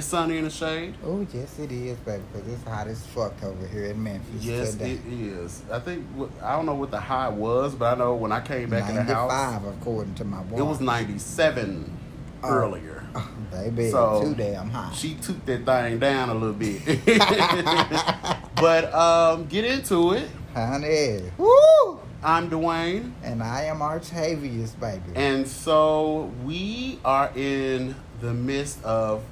It's 0.00 0.08
sunny 0.08 0.38
in 0.38 0.44
the 0.44 0.50
shade. 0.50 0.94
Oh, 1.04 1.26
yes, 1.30 1.58
it 1.58 1.70
is, 1.70 1.98
baby, 1.98 2.22
because 2.32 2.48
it's 2.48 2.64
hot 2.64 2.86
as 2.86 3.04
fuck 3.08 3.34
over 3.44 3.66
here 3.66 3.84
in 3.84 4.02
Memphis. 4.02 4.42
Yes, 4.42 4.72
today. 4.72 4.92
it 4.92 5.00
is. 5.12 5.62
I 5.70 5.78
think 5.78 6.06
I 6.42 6.56
don't 6.56 6.64
know 6.64 6.72
what 6.72 6.90
the 6.90 6.98
high 6.98 7.28
was, 7.28 7.74
but 7.74 7.92
I 7.92 7.98
know 7.98 8.14
when 8.14 8.32
I 8.32 8.40
came 8.40 8.70
back 8.70 8.88
in 8.88 8.94
the 8.94 9.02
house, 9.02 9.30
95, 9.30 9.76
according 9.76 10.14
to 10.14 10.24
my 10.24 10.40
watch. 10.40 10.58
it 10.58 10.62
was 10.62 10.80
97 10.80 11.98
Oh. 12.42 12.48
earlier. 12.48 13.04
Oh, 13.14 13.30
baby, 13.50 13.90
So, 13.90 14.22
too 14.24 14.34
damn 14.34 14.70
hot. 14.70 14.94
She 14.96 15.16
took 15.16 15.44
that 15.44 15.66
thing 15.66 15.98
down 15.98 16.30
a 16.30 16.34
little 16.34 16.54
bit. 16.54 16.80
but 18.54 18.94
um, 18.94 19.44
get 19.48 19.66
into 19.66 20.12
it. 20.14 20.30
Honey. 20.54 21.30
Woo! 21.36 22.00
I'm 22.22 22.48
Dwayne. 22.48 23.12
And 23.22 23.42
I 23.42 23.64
am 23.64 23.80
Artavius, 23.80 24.80
baby. 24.80 25.02
And 25.14 25.46
so 25.46 26.32
we 26.42 27.00
are 27.04 27.30
in 27.36 27.94
the 28.22 28.32
midst 28.32 28.82
of 28.82 29.22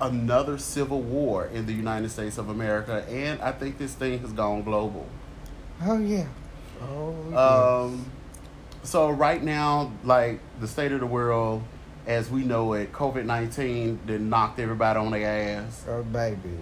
another 0.00 0.58
civil 0.58 1.00
war 1.00 1.46
in 1.46 1.66
the 1.66 1.72
United 1.72 2.10
States 2.10 2.38
of 2.38 2.48
America, 2.48 3.04
and 3.08 3.40
I 3.40 3.52
think 3.52 3.78
this 3.78 3.94
thing 3.94 4.18
has 4.20 4.32
gone 4.32 4.62
global. 4.62 5.06
oh, 5.84 5.98
yeah. 5.98 6.26
Oh, 6.80 7.14
yeah. 7.30 7.36
Um, 7.36 8.06
so 8.82 9.10
right 9.10 9.42
now, 9.42 9.92
like 10.04 10.40
the 10.60 10.66
state 10.66 10.92
of 10.92 11.00
the 11.00 11.06
world 11.06 11.62
as 12.06 12.28
we 12.28 12.42
know 12.42 12.72
it, 12.72 12.92
COVID 12.92 13.24
nineteen 13.24 14.00
that 14.06 14.20
knocked 14.20 14.58
everybody 14.58 14.98
on 14.98 15.12
their 15.12 15.60
ass, 15.60 15.84
oh, 15.88 16.02
baby. 16.02 16.58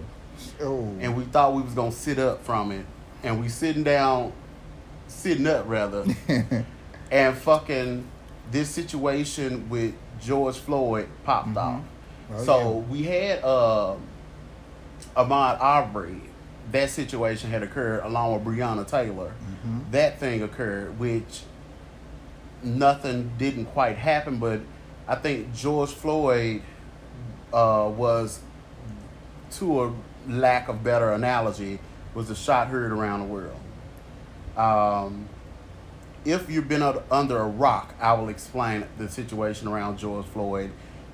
Oh. 0.61 0.95
and 0.99 1.15
we 1.15 1.23
thought 1.23 1.53
we 1.53 1.61
was 1.61 1.73
gonna 1.73 1.91
sit 1.91 2.19
up 2.19 2.43
from 2.43 2.71
it, 2.71 2.85
and 3.23 3.41
we 3.41 3.49
sitting 3.49 3.83
down, 3.83 4.33
sitting 5.07 5.47
up 5.47 5.67
rather, 5.67 6.05
and 7.11 7.37
fucking 7.37 8.05
this 8.51 8.69
situation 8.69 9.69
with 9.69 9.95
George 10.19 10.57
Floyd 10.57 11.07
popped 11.23 11.57
off. 11.57 11.81
Oh, 12.33 12.43
so 12.43 12.69
we 12.89 13.03
had 13.03 13.43
uh, 13.43 13.95
Ahmaud 15.15 15.59
Arbery. 15.59 16.21
That 16.71 16.89
situation 16.89 17.49
had 17.49 17.63
occurred 17.63 18.03
along 18.03 18.33
with 18.33 18.43
Breonna 18.45 18.87
Taylor. 18.87 19.33
Mhm. 19.65 19.91
That 19.91 20.19
thing 20.19 20.41
occurred, 20.41 20.97
which 20.99 21.41
nothing 22.63 23.31
didn't 23.37 23.65
quite 23.65 23.97
happen, 23.97 24.37
but 24.37 24.61
I 25.07 25.15
think 25.15 25.53
George 25.53 25.89
Floyd 25.89 26.61
uh, 27.51 27.91
was, 27.93 28.39
to 29.51 29.83
a 29.83 29.93
lack 30.27 30.69
of 30.69 30.83
better 30.83 31.11
analogy, 31.11 31.79
was 32.13 32.29
a 32.29 32.35
shot 32.35 32.67
heard 32.69 32.91
around 32.93 33.21
the 33.21 33.25
world. 33.25 33.57
Um, 34.55 35.27
if 36.23 36.49
you've 36.49 36.69
been 36.69 36.83
under 37.09 37.37
a 37.39 37.47
rock, 37.47 37.95
I 37.99 38.13
will 38.13 38.29
explain 38.29 38.85
the 38.97 39.09
situation 39.09 39.67
around 39.67 39.97
George 39.97 40.25
Floyd, 40.27 40.71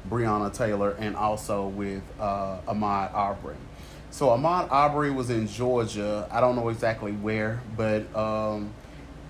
Breonna 0.09 0.53
Taylor, 0.53 0.91
and 0.99 1.15
also 1.15 1.67
with 1.67 2.01
uh, 2.19 2.57
Ahmaud 2.67 3.13
Arbery. 3.13 3.55
So 4.11 4.27
Ahmaud 4.27 4.71
Arbery 4.71 5.11
was 5.11 5.29
in 5.29 5.47
Georgia. 5.47 6.27
I 6.31 6.39
don't 6.41 6.55
know 6.55 6.69
exactly 6.69 7.11
where, 7.11 7.61
but 7.75 8.13
um, 8.15 8.71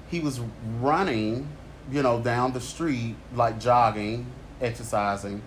he 0.09 0.19
was 0.19 0.39
running, 0.79 1.47
you 1.91 2.01
know, 2.03 2.19
down 2.21 2.53
the 2.53 2.61
street 2.61 3.15
like 3.33 3.59
jogging, 3.59 4.27
exercising, 4.61 5.41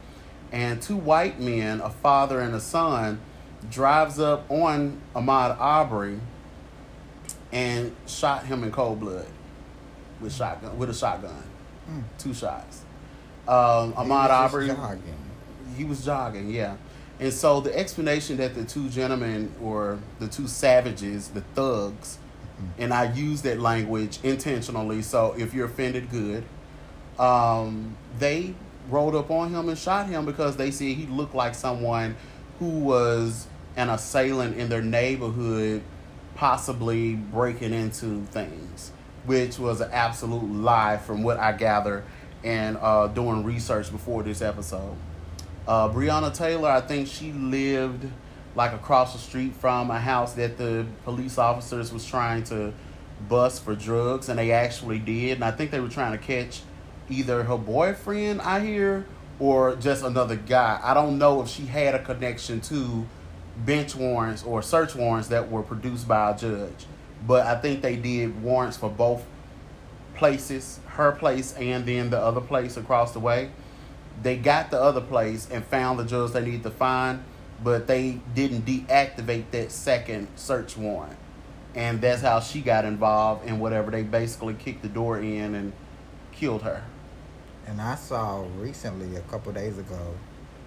and 0.52 0.82
two 0.82 0.96
white 0.96 1.38
men, 1.40 1.80
a 1.80 1.90
father 1.90 2.40
and 2.40 2.54
a 2.54 2.60
son, 2.60 3.20
drives 3.70 4.18
up 4.18 4.50
on 4.50 5.00
Ahmaud 5.14 5.58
Arbery 5.60 6.18
and 7.52 7.94
shot 8.06 8.46
him 8.46 8.62
in 8.64 8.70
cold 8.72 9.00
blood 9.00 9.26
with 10.20 10.34
shotgun 10.34 10.76
with 10.78 10.90
a 10.90 10.94
shotgun, 10.94 11.42
Mm. 11.90 12.02
two 12.18 12.34
shots. 12.34 12.82
Um, 13.48 13.92
He 13.92 13.98
Ahmaud 13.98 14.08
was 14.08 14.28
just 14.28 14.32
Arbery, 14.54 14.66
jogging. 14.68 15.14
He 15.76 15.84
was 15.84 16.04
jogging, 16.04 16.50
yeah. 16.50 16.76
And 17.18 17.32
so 17.32 17.60
the 17.60 17.76
explanation 17.76 18.38
that 18.38 18.54
the 18.54 18.64
two 18.64 18.88
gentlemen 18.88 19.52
or 19.62 19.98
the 20.18 20.28
two 20.28 20.48
savages, 20.48 21.28
the 21.28 21.42
thugs, 21.42 22.18
and 22.78 22.92
I 22.92 23.12
use 23.12 23.42
that 23.42 23.60
language 23.60 24.18
intentionally. 24.22 25.02
So 25.02 25.34
if 25.36 25.54
you're 25.54 25.66
offended, 25.66 26.10
good. 26.10 26.44
Um, 27.18 27.96
they 28.18 28.54
rolled 28.88 29.14
up 29.14 29.30
on 29.30 29.50
him 29.50 29.68
and 29.68 29.76
shot 29.76 30.06
him 30.06 30.24
because 30.24 30.56
they 30.56 30.70
said 30.70 30.88
he 30.88 31.06
looked 31.06 31.34
like 31.34 31.54
someone 31.54 32.16
who 32.58 32.80
was 32.80 33.46
an 33.76 33.88
assailant 33.88 34.56
in 34.56 34.68
their 34.68 34.82
neighborhood, 34.82 35.82
possibly 36.34 37.14
breaking 37.14 37.72
into 37.72 38.24
things, 38.26 38.92
which 39.26 39.58
was 39.58 39.80
an 39.80 39.90
absolute 39.92 40.50
lie 40.50 40.96
from 40.96 41.22
what 41.22 41.38
I 41.38 41.52
gather 41.52 42.04
and 42.42 42.78
uh, 42.80 43.08
doing 43.08 43.44
research 43.44 43.90
before 43.90 44.22
this 44.22 44.40
episode. 44.40 44.96
Uh, 45.70 45.88
Breonna 45.88 46.34
Taylor, 46.34 46.68
I 46.68 46.80
think 46.80 47.06
she 47.06 47.30
lived 47.30 48.04
like 48.56 48.72
across 48.72 49.12
the 49.12 49.20
street 49.20 49.54
from 49.54 49.88
a 49.92 50.00
house 50.00 50.32
that 50.32 50.58
the 50.58 50.84
police 51.04 51.38
officers 51.38 51.92
was 51.92 52.04
trying 52.04 52.42
to 52.42 52.72
bust 53.28 53.62
for 53.62 53.76
drugs, 53.76 54.28
and 54.28 54.36
they 54.36 54.50
actually 54.50 54.98
did. 54.98 55.34
And 55.34 55.44
I 55.44 55.52
think 55.52 55.70
they 55.70 55.78
were 55.78 55.88
trying 55.88 56.10
to 56.10 56.18
catch 56.18 56.62
either 57.08 57.44
her 57.44 57.56
boyfriend, 57.56 58.42
I 58.42 58.66
hear, 58.66 59.06
or 59.38 59.76
just 59.76 60.02
another 60.02 60.34
guy. 60.34 60.80
I 60.82 60.92
don't 60.92 61.18
know 61.18 61.40
if 61.40 61.46
she 61.46 61.66
had 61.66 61.94
a 61.94 62.02
connection 62.02 62.60
to 62.62 63.06
bench 63.58 63.94
warrants 63.94 64.42
or 64.42 64.62
search 64.62 64.96
warrants 64.96 65.28
that 65.28 65.52
were 65.52 65.62
produced 65.62 66.08
by 66.08 66.32
a 66.32 66.36
judge, 66.36 66.86
but 67.24 67.46
I 67.46 67.54
think 67.60 67.80
they 67.80 67.94
did 67.94 68.42
warrants 68.42 68.76
for 68.76 68.90
both 68.90 69.24
places, 70.16 70.80
her 70.96 71.12
place 71.12 71.52
and 71.52 71.86
then 71.86 72.10
the 72.10 72.18
other 72.18 72.40
place 72.40 72.76
across 72.76 73.12
the 73.12 73.20
way. 73.20 73.50
They 74.22 74.36
got 74.36 74.70
the 74.70 74.80
other 74.80 75.00
place 75.00 75.48
and 75.50 75.64
found 75.64 75.98
the 75.98 76.04
judge 76.04 76.32
they 76.32 76.44
needed 76.44 76.62
to 76.64 76.70
find, 76.70 77.22
but 77.62 77.86
they 77.86 78.20
didn't 78.34 78.66
deactivate 78.66 79.50
that 79.52 79.70
second 79.72 80.28
search 80.36 80.76
warrant. 80.76 81.16
And 81.74 82.00
that's 82.00 82.22
how 82.22 82.40
she 82.40 82.60
got 82.60 82.84
involved 82.84 83.46
in 83.46 83.58
whatever. 83.60 83.90
They 83.90 84.02
basically 84.02 84.54
kicked 84.54 84.82
the 84.82 84.88
door 84.88 85.18
in 85.20 85.54
and 85.54 85.72
killed 86.32 86.62
her. 86.62 86.82
And 87.66 87.80
I 87.80 87.94
saw 87.94 88.44
recently, 88.58 89.16
a 89.16 89.20
couple 89.22 89.52
days 89.52 89.78
ago, 89.78 90.14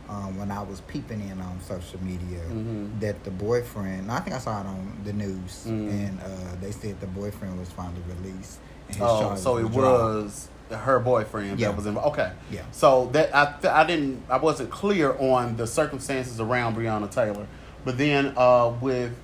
um, 0.09 0.37
when 0.37 0.51
I 0.51 0.61
was 0.61 0.81
peeping 0.81 1.21
in 1.29 1.39
on 1.41 1.59
social 1.61 2.01
media, 2.03 2.39
Mhm. 2.49 2.99
that 3.01 3.23
the 3.23 3.31
boyfriend, 3.31 4.11
I 4.11 4.19
think 4.19 4.35
I 4.35 4.39
saw 4.39 4.61
it 4.61 4.65
on 4.67 4.93
the 5.03 5.13
news, 5.13 5.65
Mhm. 5.67 5.89
and 5.89 6.19
uh, 6.21 6.25
they 6.61 6.71
said 6.71 6.99
the 7.01 7.07
boyfriend 7.07 7.59
was 7.59 7.69
finally 7.69 8.01
released. 8.21 8.59
Oh, 9.01 9.35
so 9.35 9.57
it 9.57 9.69
was 9.69 10.49
her 10.71 10.99
boyfriend 10.99 11.59
Yeah. 11.59 11.67
that 11.69 11.75
was 11.77 11.85
involved. 11.85 12.17
Okay. 12.19 12.31
Yeah. 12.51 12.61
So 12.71 13.07
that 13.13 13.35
I 13.35 13.45
th- 13.61 13.71
I 13.73 13.85
didn't 13.85 14.23
I 14.29 14.37
wasn't 14.37 14.69
clear 14.71 15.13
on 15.17 15.55
the 15.57 15.67
circumstances 15.67 16.39
around 16.39 16.75
Breonna 16.75 17.09
Taylor, 17.11 17.45
but 17.85 17.97
then 17.97 18.33
uh, 18.37 18.73
with 18.81 19.15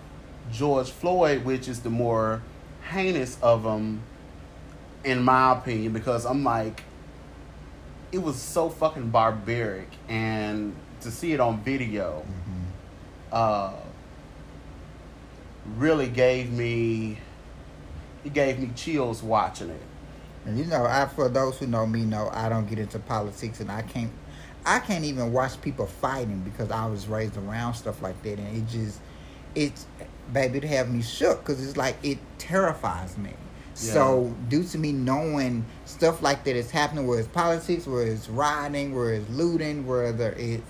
George 0.51 0.89
Floyd, 0.91 1.45
which 1.45 1.67
is 1.67 1.81
the 1.81 1.89
more 1.89 2.41
heinous 2.91 3.37
of 3.41 3.63
them, 3.63 4.01
in 5.03 5.23
my 5.23 5.53
opinion, 5.57 5.93
because 5.93 6.25
I'm 6.25 6.43
like, 6.43 6.83
it 8.11 8.17
was 8.21 8.35
so 8.35 8.69
fucking 8.69 9.09
barbaric, 9.09 9.89
and 10.07 10.75
to 11.01 11.11
see 11.11 11.33
it 11.33 11.39
on 11.39 11.61
video, 11.61 12.23
Mhm. 12.27 13.33
uh, 13.33 13.71
really 15.77 16.07
gave 16.07 16.51
me 16.51 17.17
it 18.25 18.33
gave 18.33 18.59
me 18.59 18.69
chills 18.75 19.23
watching 19.23 19.69
it. 19.69 19.81
And 20.49 20.57
you 20.57 20.65
know, 20.65 20.83
I 20.83 21.05
for 21.05 21.29
those 21.29 21.59
who 21.59 21.67
know 21.67 21.85
me 21.85 22.01
know 22.05 22.29
I 22.33 22.49
don't 22.49 22.67
get 22.67 22.79
into 22.79 22.97
politics, 22.97 23.59
and 23.59 23.71
I 23.71 23.83
can't, 23.83 24.11
I 24.65 24.79
can't 24.79 25.05
even 25.05 25.31
watch 25.31 25.61
people 25.61 25.85
fighting 25.85 26.41
because 26.41 26.71
I 26.71 26.87
was 26.87 27.07
raised 27.07 27.37
around 27.37 27.75
stuff 27.75 28.01
like 28.01 28.19
that, 28.23 28.39
and 28.39 28.57
it 28.57 28.67
just, 28.67 28.99
it's, 29.53 29.85
baby, 30.33 30.59
to 30.59 30.67
have 30.67 30.89
me 30.89 31.03
shook 31.03 31.41
because 31.45 31.63
it's 31.63 31.77
like 31.77 31.97
it 32.03 32.17
terrifies 32.39 33.15
me. 33.17 33.33
So 33.75 34.35
due 34.49 34.63
to 34.63 34.77
me 34.77 34.91
knowing 34.91 35.65
stuff 35.85 36.21
like 36.21 36.43
that 36.45 36.55
is 36.55 36.71
happening, 36.71 37.05
where 37.05 37.19
it's 37.19 37.29
politics, 37.29 37.85
where 37.85 38.05
it's 38.05 38.27
rioting, 38.27 38.93
where 38.93 39.13
it's 39.13 39.29
looting, 39.29 39.85
whether 39.85 40.31
it's 40.31 40.63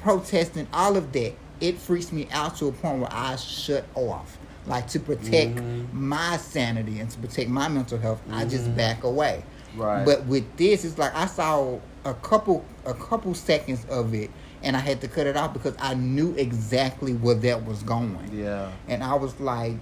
protesting, 0.00 0.66
all 0.72 0.96
of 0.96 1.12
that, 1.12 1.34
it 1.60 1.78
freaks 1.78 2.10
me 2.10 2.28
out 2.32 2.56
to 2.56 2.66
a 2.66 2.72
point 2.72 3.00
where 3.00 3.12
I 3.12 3.36
shut 3.36 3.84
off. 3.94 4.38
Like 4.66 4.86
to 4.88 5.00
protect 5.00 5.56
Mhm. 5.56 5.92
my 5.92 6.36
sanity 6.36 7.00
and 7.00 7.10
to 7.10 7.18
protect 7.18 7.50
my 7.50 7.68
mental 7.68 7.98
health, 7.98 8.20
I 8.30 8.44
just 8.44 8.66
Mhm. 8.66 8.76
back 8.76 9.02
away. 9.04 9.42
Right. 9.76 10.04
But 10.04 10.26
with 10.26 10.56
this, 10.56 10.84
it's 10.84 10.98
like 10.98 11.14
I 11.14 11.26
saw 11.26 11.78
a 12.04 12.14
couple 12.14 12.64
a 12.84 12.94
couple 12.94 13.32
seconds 13.34 13.84
of 13.88 14.12
it, 14.14 14.30
and 14.62 14.76
I 14.76 14.80
had 14.80 15.00
to 15.02 15.08
cut 15.08 15.26
it 15.26 15.36
off 15.36 15.52
because 15.52 15.74
I 15.80 15.94
knew 15.94 16.34
exactly 16.36 17.12
where 17.14 17.36
that 17.36 17.64
was 17.64 17.82
going. 17.84 18.30
Yeah. 18.32 18.68
And 18.88 19.02
I 19.04 19.14
was 19.14 19.38
like, 19.40 19.76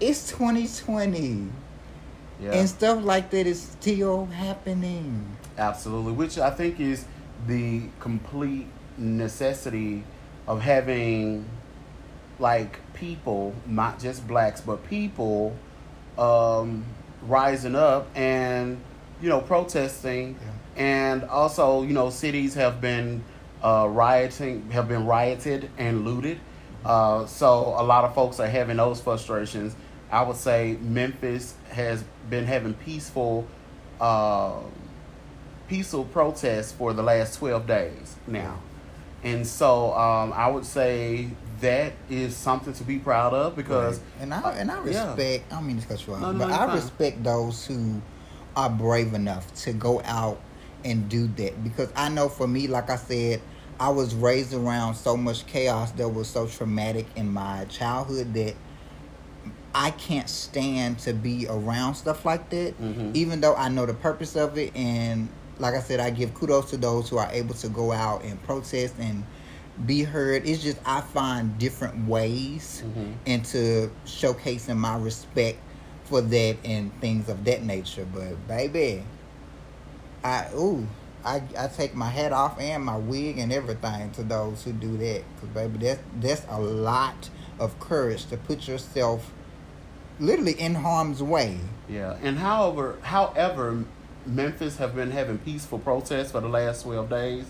it's 0.00 0.28
2020, 0.30 1.48
Yeah. 2.40 2.52
and 2.52 2.68
stuff 2.68 3.04
like 3.04 3.30
that 3.30 3.46
is 3.46 3.60
still 3.60 4.26
happening. 4.26 5.36
Absolutely, 5.58 6.12
which 6.12 6.38
I 6.38 6.48
think 6.50 6.80
is 6.80 7.04
the 7.46 7.82
complete 8.00 8.66
necessity 8.96 10.04
of 10.48 10.62
having 10.62 11.44
like 12.40 12.78
people, 12.94 13.54
not 13.66 14.00
just 14.00 14.26
blacks, 14.26 14.60
but 14.60 14.88
people 14.88 15.54
um, 16.18 16.84
rising 17.22 17.74
up 17.74 18.08
and 18.14 18.80
you 19.20 19.28
know 19.28 19.40
protesting, 19.40 20.38
and 20.76 21.24
also 21.24 21.82
you 21.82 21.92
know 21.92 22.10
cities 22.10 22.54
have 22.54 22.80
been 22.80 23.22
uh, 23.62 23.86
rioting, 23.88 24.70
have 24.70 24.88
been 24.88 25.06
rioted 25.06 25.70
and 25.78 26.04
looted. 26.04 26.40
Uh, 26.84 27.26
so 27.26 27.74
a 27.76 27.84
lot 27.84 28.04
of 28.04 28.14
folks 28.14 28.40
are 28.40 28.48
having 28.48 28.78
those 28.78 29.00
frustrations. 29.00 29.76
I 30.10 30.22
would 30.22 30.36
say 30.36 30.76
Memphis 30.80 31.54
has 31.70 32.04
been 32.28 32.46
having 32.46 32.74
peaceful. 32.74 33.46
Uh, 34.00 34.60
peaceful 35.70 36.04
protests 36.06 36.72
for 36.72 36.92
the 36.92 37.02
last 37.02 37.38
12 37.38 37.64
days 37.64 38.16
now. 38.26 38.58
And 39.22 39.46
so 39.46 39.94
um, 39.94 40.32
I 40.32 40.50
would 40.50 40.64
say 40.64 41.30
that 41.60 41.92
is 42.08 42.36
something 42.36 42.72
to 42.74 42.84
be 42.84 42.98
proud 42.98 43.32
of 43.34 43.54
because 43.56 44.00
and 44.20 44.32
I 44.32 44.40
and 44.52 44.70
I 44.70 44.78
Uh, 44.78 44.84
yeah. 44.86 45.14
respect. 45.14 45.52
I 45.52 45.56
don't 45.56 45.66
mean 45.66 45.80
to 45.80 45.86
cut 45.86 46.06
you 46.06 46.14
off, 46.14 46.20
No, 46.20 46.32
no, 46.32 46.38
but 46.38 46.48
you're 46.48 46.56
I 46.58 46.66
fine. 46.66 46.76
respect 46.76 47.24
those 47.24 47.66
who 47.66 48.00
are 48.56 48.70
brave 48.70 49.14
enough 49.14 49.52
to 49.62 49.72
go 49.72 50.00
out 50.04 50.40
and 50.84 51.08
do 51.08 51.28
that 51.36 51.62
because 51.62 51.88
I 51.94 52.08
know 52.08 52.28
for 52.28 52.46
me, 52.48 52.66
like 52.66 52.88
I 52.90 52.96
said, 52.96 53.40
I 53.78 53.90
was 53.90 54.14
raised 54.14 54.52
around 54.54 54.94
so 54.94 55.16
much 55.16 55.46
chaos 55.46 55.90
that 55.92 56.08
was 56.08 56.28
so 56.28 56.46
traumatic 56.46 57.06
in 57.16 57.30
my 57.32 57.64
childhood 57.66 58.34
that 58.34 58.54
I 59.74 59.90
can't 59.92 60.28
stand 60.28 60.98
to 61.00 61.12
be 61.12 61.46
around 61.48 61.94
stuff 61.94 62.24
like 62.24 62.50
that. 62.50 62.80
Mhm. 62.82 63.14
Even 63.14 63.40
though 63.40 63.54
I 63.54 63.68
know 63.68 63.86
the 63.86 63.94
purpose 63.94 64.34
of 64.36 64.58
it, 64.58 64.72
and 64.74 65.28
like 65.58 65.74
I 65.74 65.80
said, 65.80 66.00
I 66.00 66.10
give 66.10 66.34
kudos 66.34 66.70
to 66.70 66.76
those 66.76 67.08
who 67.08 67.18
are 67.18 67.28
able 67.30 67.54
to 67.56 67.68
go 67.68 67.92
out 67.92 68.24
and 68.24 68.42
protest 68.42 68.94
and 68.98 69.24
be 69.86 70.02
heard. 70.02 70.46
It's 70.46 70.62
just 70.62 70.78
I 70.84 71.00
find 71.00 71.58
different 71.58 72.06
ways 72.08 72.82
Mhm. 72.86 73.14
into 73.26 73.90
showcasing 74.06 74.76
my 74.76 74.96
respect 74.96 75.58
for 76.04 76.20
that 76.20 76.56
and 76.64 76.92
things 77.00 77.28
of 77.28 77.44
that 77.44 77.62
nature. 77.64 78.06
But 78.12 78.46
baby, 78.48 79.02
I 80.24 80.46
ooh, 80.54 80.86
I 81.24 81.42
I 81.58 81.66
take 81.68 81.94
my 81.94 82.08
hat 82.08 82.32
off 82.32 82.58
and 82.60 82.84
my 82.84 82.96
wig 82.96 83.38
and 83.38 83.52
everything 83.52 84.10
to 84.12 84.22
those 84.22 84.62
who 84.64 84.72
do 84.72 84.96
that. 84.98 85.22
Cause 85.40 85.48
baby, 85.54 85.78
that's 85.78 86.00
that's 86.20 86.42
a 86.50 86.60
lot 86.60 87.30
of 87.58 87.78
courage 87.80 88.26
to 88.26 88.36
put 88.36 88.66
yourself 88.68 89.30
literally 90.18 90.52
in 90.60 90.74
harm's 90.74 91.22
way. 91.22 91.58
yeah. 91.88 92.16
And 92.22 92.38
however, 92.38 92.96
however, 93.02 93.84
Memphis 94.26 94.76
have 94.76 94.94
been 94.94 95.10
having 95.10 95.38
peaceful 95.38 95.78
protests 95.78 96.30
for 96.32 96.40
the 96.40 96.48
last 96.48 96.82
12 96.82 97.08
days. 97.08 97.46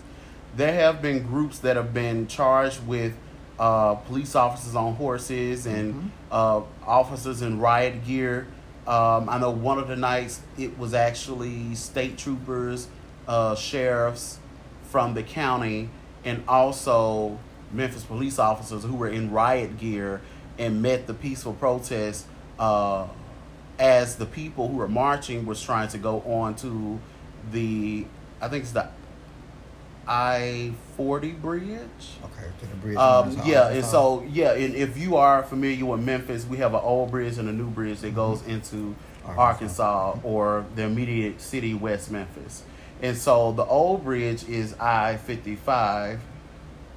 There 0.55 0.73
have 0.73 1.01
been 1.01 1.23
groups 1.25 1.59
that 1.59 1.75
have 1.75 1.93
been 1.93 2.27
charged 2.27 2.85
with 2.85 3.13
uh, 3.59 3.93
police 3.95 4.35
officers 4.35 4.75
on 4.75 4.95
horses 4.95 5.67
and 5.67 5.93
Mhm. 5.93 6.09
uh, 6.31 6.61
officers 6.85 7.43
in 7.43 7.59
riot 7.59 8.03
gear. 8.03 8.47
Um, 8.87 9.29
I 9.29 9.37
know 9.37 9.51
one 9.51 9.77
of 9.77 9.87
the 9.87 9.95
nights 9.95 10.41
it 10.57 10.79
was 10.79 10.95
actually 10.95 11.75
state 11.75 12.17
troopers, 12.17 12.87
uh, 13.27 13.53
sheriffs 13.55 14.39
from 14.89 15.13
the 15.13 15.21
county, 15.21 15.89
and 16.25 16.43
also 16.47 17.37
Memphis 17.71 18.03
police 18.03 18.39
officers 18.39 18.83
who 18.83 18.95
were 18.95 19.09
in 19.09 19.31
riot 19.31 19.77
gear 19.77 20.21
and 20.57 20.81
met 20.81 21.05
the 21.05 21.13
peaceful 21.13 21.53
protest 21.53 22.25
uh, 22.59 23.05
as 23.79 24.15
the 24.15 24.25
people 24.25 24.67
who 24.69 24.77
were 24.77 24.87
marching 24.87 25.45
was 25.45 25.61
trying 25.61 25.87
to 25.89 25.97
go 25.97 26.21
on 26.21 26.55
to 26.55 26.99
the, 27.51 28.05
I 28.41 28.47
think 28.47 28.63
it's 28.63 28.73
the 28.73 28.87
I 30.13 30.73
forty 30.97 31.31
bridge. 31.31 32.17
Okay, 32.25 32.47
to 32.59 32.65
the 32.65 32.75
bridge. 32.75 32.97
Um, 32.97 33.39
yeah, 33.45 33.69
and 33.69 33.85
so 33.85 34.25
yeah, 34.29 34.51
and 34.51 34.75
if 34.75 34.97
you 34.97 35.15
are 35.15 35.41
familiar 35.41 35.85
with 35.85 36.01
Memphis, 36.01 36.45
we 36.45 36.57
have 36.57 36.73
an 36.73 36.81
old 36.83 37.11
bridge 37.11 37.37
and 37.37 37.47
a 37.47 37.53
new 37.53 37.69
bridge 37.69 38.01
that 38.01 38.13
goes 38.13 38.41
mm-hmm. 38.41 38.51
into 38.51 38.95
Arkansas. 39.25 39.39
Arkansas 39.41 40.19
or 40.23 40.65
the 40.75 40.83
immediate 40.83 41.39
city, 41.39 41.73
West 41.73 42.11
Memphis. 42.11 42.63
And 43.01 43.17
so 43.17 43.53
the 43.53 43.63
old 43.63 44.03
bridge 44.03 44.43
is 44.49 44.73
I 44.73 45.15
fifty 45.15 45.55
five. 45.55 46.19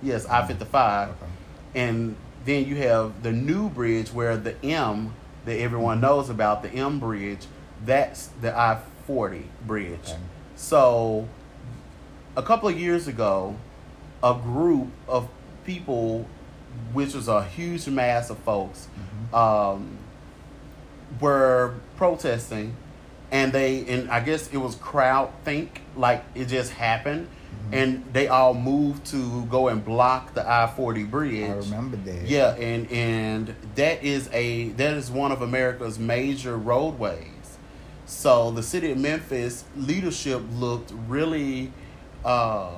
Yes, 0.03 0.25
mm-hmm. 0.25 0.35
I 0.35 0.47
fifty 0.49 0.65
five. 0.65 1.11
Okay. 1.11 1.31
And 1.77 2.17
then 2.45 2.67
you 2.67 2.77
have 2.77 3.23
the 3.23 3.33
new 3.33 3.69
bridge 3.69 4.13
where 4.13 4.37
the 4.37 4.61
M 4.65 5.15
that 5.45 5.61
everyone 5.61 5.99
mm-hmm. 5.99 6.07
knows 6.07 6.31
about, 6.31 6.65
the 6.65 6.71
M 6.71 6.99
bridge, 6.99 7.47
that's 7.85 8.27
the 8.41 8.59
I 8.59 8.81
forty 9.07 9.47
bridge. 9.65 10.09
Okay. 10.09 10.19
So 10.57 11.29
a 12.37 12.43
couple 12.43 12.69
of 12.69 12.79
years 12.79 13.09
ago, 13.09 13.57
a 14.23 14.35
group 14.35 14.89
of 15.09 15.29
people, 15.65 16.27
which 16.93 17.15
was 17.15 17.29
a 17.29 17.45
huge 17.45 17.87
mass 17.89 18.31
of 18.31 18.39
folks, 18.39 18.89
Mm-hmm. 18.97 19.35
um, 19.35 19.99
were 21.21 21.75
protesting, 21.97 22.75
and 23.31 23.53
they 23.53 23.85
and 23.87 24.11
I 24.11 24.21
guess 24.21 24.49
it 24.53 24.57
was 24.57 24.75
crowd 24.77 25.31
think 25.45 25.81
like 25.97 26.25
it 26.35 26.47
just 26.47 26.73
happened, 26.73 27.29
Mm-hmm. 27.67 27.75
and 27.75 28.05
they 28.13 28.27
all 28.29 28.53
moved 28.53 29.07
to 29.07 29.45
go 29.47 29.69
and 29.69 29.85
block 29.85 30.35
the 30.35 30.49
I 30.49 30.67
forty 30.67 31.05
bridge. 31.05 31.49
I 31.49 31.55
remember 31.55 31.97
that. 31.99 32.27
Yeah, 32.27 32.55
and 32.57 32.91
and 32.91 33.55
that 33.77 34.03
is 34.03 34.29
a 34.33 34.69
that 34.71 34.95
is 34.95 35.11
one 35.11 35.31
of 35.33 35.41
America's 35.43 35.99
major 35.99 36.57
roadways. 36.59 37.29
So 38.07 38.51
the 38.51 38.63
city 38.63 38.91
of 38.91 38.99
Memphis 38.99 39.65
leadership 39.77 40.43
looked 40.55 40.93
really, 41.09 41.73
uh, 42.25 42.71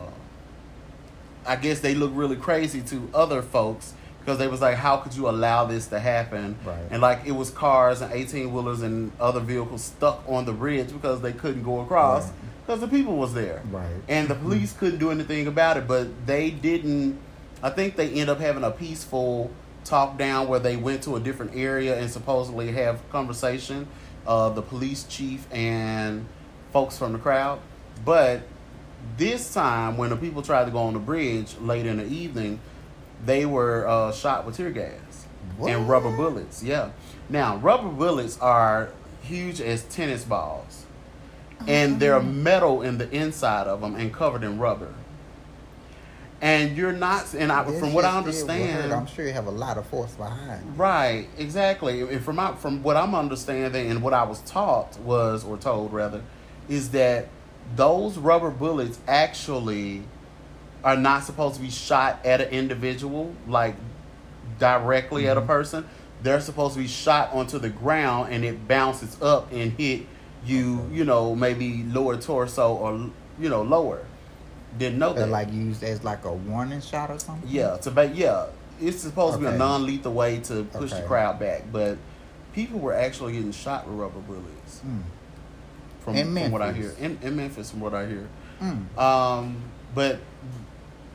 I 1.46 1.56
guess 1.56 1.80
they 1.80 1.94
look 1.94 2.10
really 2.14 2.36
crazy 2.36 2.80
to 2.82 3.08
other 3.14 3.40
folks 3.42 3.94
because 4.20 4.38
they 4.38 4.48
was 4.48 4.60
like, 4.60 4.74
how 4.76 4.96
could 4.96 5.14
you 5.14 5.28
allow 5.28 5.64
this 5.66 5.86
to 5.88 6.00
happen? 6.00 6.56
Right. 6.64 6.78
And 6.90 7.00
like 7.00 7.20
it 7.26 7.30
was 7.32 7.50
cars 7.50 8.00
and 8.00 8.12
eighteen 8.12 8.52
wheelers 8.52 8.82
and 8.82 9.12
other 9.20 9.40
vehicles 9.40 9.84
stuck 9.84 10.24
on 10.28 10.44
the 10.44 10.52
bridge 10.52 10.92
because 10.92 11.20
they 11.20 11.32
couldn't 11.32 11.62
go 11.62 11.80
across 11.80 12.24
Right. 12.24 12.34
because 12.66 12.80
the 12.80 12.88
people 12.88 13.16
was 13.16 13.32
there 13.34 13.62
Right. 13.70 13.86
and 14.08 14.26
the 14.26 14.34
police 14.34 14.72
couldn't 14.72 14.98
do 14.98 15.10
anything 15.12 15.46
about 15.46 15.76
it 15.76 15.86
but 15.86 16.26
they 16.26 16.50
didn't 16.50 17.16
i 17.62 17.70
think 17.70 17.94
they 17.94 18.10
end 18.10 18.28
up 18.28 18.40
having 18.40 18.64
a 18.64 18.72
peaceful 18.72 19.52
talk 19.84 20.18
down 20.18 20.48
where 20.48 20.58
they 20.58 20.76
went 20.76 21.04
to 21.04 21.14
a 21.14 21.20
different 21.20 21.54
area 21.54 21.96
and 21.96 22.10
supposedly 22.10 22.72
have 22.72 23.08
conversation 23.10 23.86
uh, 24.26 24.48
the 24.48 24.62
police 24.62 25.04
chief 25.04 25.46
and 25.52 26.26
folks 26.72 26.98
from 26.98 27.12
the 27.12 27.18
crowd 27.20 27.60
but 28.04 28.40
this 29.16 29.52
time 29.52 29.96
when 29.96 30.10
the 30.10 30.16
people 30.16 30.42
tried 30.42 30.64
to 30.66 30.70
go 30.70 30.78
on 30.78 30.94
the 30.94 30.98
bridge 30.98 31.56
late 31.60 31.86
in 31.86 31.98
the 31.98 32.06
evening 32.06 32.58
they 33.24 33.46
were 33.46 33.86
uh, 33.86 34.12
shot 34.12 34.44
with 34.44 34.56
tear 34.56 34.70
gas 34.70 35.26
and 35.66 35.88
rubber 35.88 36.14
bullets 36.14 36.62
yeah 36.62 36.90
now 37.28 37.56
rubber 37.56 37.88
bullets 37.88 38.38
are 38.40 38.90
huge 39.22 39.60
as 39.60 39.82
tennis 39.84 40.24
balls 40.24 40.86
and 41.66 41.98
they're 42.00 42.20
metal 42.20 42.82
in 42.82 42.98
the 42.98 43.10
inside 43.10 43.66
of 43.66 43.80
them 43.80 43.94
and 43.94 44.12
covered 44.12 44.42
in 44.42 44.58
rubber. 44.58 44.92
And 46.40 46.76
you're 46.76 46.92
not, 46.92 47.32
and 47.34 47.50
I, 47.50 47.64
This 47.64 47.80
from 47.80 47.94
what 47.94 48.04
I 48.04 48.22
shit 48.22 48.34
still 48.34 48.46
will 48.48 48.54
hurt. 48.54 48.66
understand, 48.66 48.92
I'm 48.92 49.06
sure 49.06 49.26
you 49.26 49.32
have 49.32 49.46
a 49.46 49.50
lot 49.50 49.78
of 49.78 49.86
force 49.86 50.12
behind. 50.12 50.78
right, 50.78 51.28
exactly. 51.38 52.02
And 52.02 52.22
from 52.22 52.36
my, 52.36 52.54
from 52.54 52.82
what 52.82 52.96
I'm 52.96 53.14
understanding 53.14 53.90
and 53.90 54.02
what 54.02 54.12
I 54.12 54.22
was 54.22 54.40
taught 54.42 54.98
was, 55.00 55.44
or 55.44 55.56
told 55.56 55.92
rather, 55.94 56.22
is 56.68 56.90
that 56.90 57.28
those 57.74 58.16
rubber 58.18 58.50
bullets 58.50 58.98
actually 59.08 60.02
are 60.84 60.96
not 60.96 61.24
supposed 61.24 61.56
to 61.56 61.62
be 61.62 61.70
shot 61.70 62.24
at 62.24 62.40
an 62.40 62.48
individual, 62.50 63.34
like 63.48 63.74
directly 64.58 65.28
at 65.28 65.36
a 65.36 65.40
person. 65.42 65.86
They're 66.22 66.40
supposed 66.40 66.74
to 66.74 66.80
be 66.80 66.86
shot 66.86 67.32
onto 67.32 67.58
the 67.58 67.68
ground 67.68 68.32
and 68.32 68.44
it 68.44 68.66
bounces 68.68 69.20
up 69.20 69.52
and 69.52 69.72
hit 69.72 70.06
you, 70.44 70.80
Okay. 70.86 70.94
you 70.96 71.04
know, 71.04 71.34
maybe 71.34 71.82
lower 71.84 72.16
torso 72.16 72.74
or 72.74 73.10
you 73.38 73.48
know 73.48 73.62
lower. 73.62 74.04
Didn't 74.78 74.98
know 74.98 75.12
They're 75.12 75.26
that. 75.26 75.32
like 75.32 75.52
used 75.52 75.82
as 75.82 76.04
like 76.04 76.24
a 76.24 76.32
warning 76.32 76.80
shot 76.80 77.10
or 77.10 77.18
something. 77.18 77.48
yeah, 77.48 77.76
to 77.78 77.90
ba- 77.90 78.12
yeah, 78.14 78.46
it's 78.80 78.98
supposed 79.00 79.34
to 79.34 79.40
be 79.40 79.46
a 79.46 79.56
non-lethal 79.56 80.12
way 80.12 80.38
to 80.40 80.64
push 80.64 80.92
the 80.92 81.02
crowd 81.02 81.38
back, 81.38 81.64
but 81.72 81.96
people 82.52 82.78
were 82.78 82.94
actually 82.94 83.32
getting 83.34 83.52
shot 83.52 83.86
with 83.88 83.98
rubber 83.98 84.20
bullets. 84.20 84.80
Mm. 84.86 85.02
From, 86.06 86.14
from 86.14 86.52
what 86.52 86.62
I 86.62 86.72
hear 86.72 86.94
in, 87.00 87.18
in 87.20 87.34
Memphis, 87.34 87.72
from 87.72 87.80
what 87.80 87.92
I 87.92 88.06
hear. 88.06 88.28
Mm. 88.62 88.96
Um, 88.96 89.56
but 89.92 90.20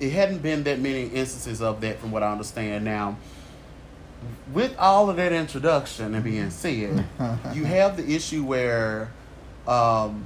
it 0.01 0.11
hadn't 0.11 0.39
been 0.39 0.63
that 0.63 0.79
many 0.81 1.03
instances 1.03 1.61
of 1.61 1.79
that, 1.79 1.99
from 1.99 2.11
what 2.11 2.23
I 2.23 2.31
understand. 2.33 2.83
Now, 2.83 3.15
with 4.51 4.77
all 4.77 5.09
of 5.09 5.15
that 5.15 5.31
introduction 5.31 6.13
and 6.13 6.23
being 6.25 6.49
said, 6.49 7.05
you 7.53 7.63
have 7.63 7.95
the 7.95 8.13
issue 8.13 8.43
where 8.43 9.13
um, 9.65 10.25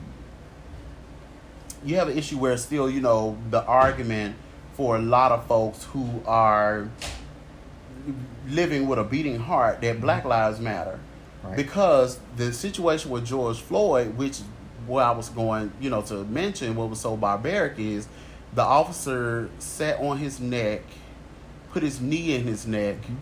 you 1.83 1.97
have 1.97 2.09
an 2.09 2.17
issue 2.17 2.39
where 2.39 2.57
still 2.57 2.89
you 2.89 3.01
know 3.01 3.37
the 3.51 3.63
argument 3.65 4.35
for 4.73 4.95
a 4.95 4.99
lot 4.99 5.31
of 5.31 5.45
folks 5.45 5.83
who 5.83 6.23
are 6.25 6.89
living 8.49 8.87
with 8.87 8.97
a 8.97 9.03
beating 9.03 9.37
heart 9.37 9.81
that 9.81 10.01
Black 10.01 10.25
Lives 10.25 10.59
Matter 10.59 10.99
Right. 11.45 11.57
because 11.57 12.19
the 12.37 12.51
situation 12.51 13.11
with 13.11 13.25
George 13.25 13.59
Floyd, 13.59 14.17
which 14.17 14.39
what 14.87 15.03
I 15.03 15.11
was 15.11 15.29
going, 15.29 15.71
you 15.79 15.89
know, 15.89 16.01
to 16.03 16.23
mention 16.25 16.75
what 16.75 16.89
was 16.89 16.99
so 16.99 17.15
barbaric 17.17 17.77
is 17.77 18.07
the 18.53 18.63
officer 18.63 19.49
sat 19.59 19.99
on 19.99 20.17
his 20.17 20.39
neck, 20.39 20.81
put 21.71 21.83
his 21.83 21.99
knee 21.99 22.35
in 22.35 22.43
his 22.43 22.65
neck, 22.65 22.97
mm-hmm. 23.01 23.15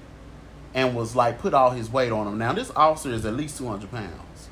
and 0.74 0.96
was 0.96 1.16
like 1.16 1.40
put 1.40 1.54
all 1.54 1.72
his 1.72 1.90
weight 1.90 2.12
on 2.12 2.28
him. 2.28 2.38
Now 2.38 2.54
this 2.54 2.72
officer 2.76 3.12
is 3.12 3.26
at 3.26 3.34
least 3.34 3.58
two 3.58 3.68
hundred 3.68 3.92
pounds. 3.92 4.50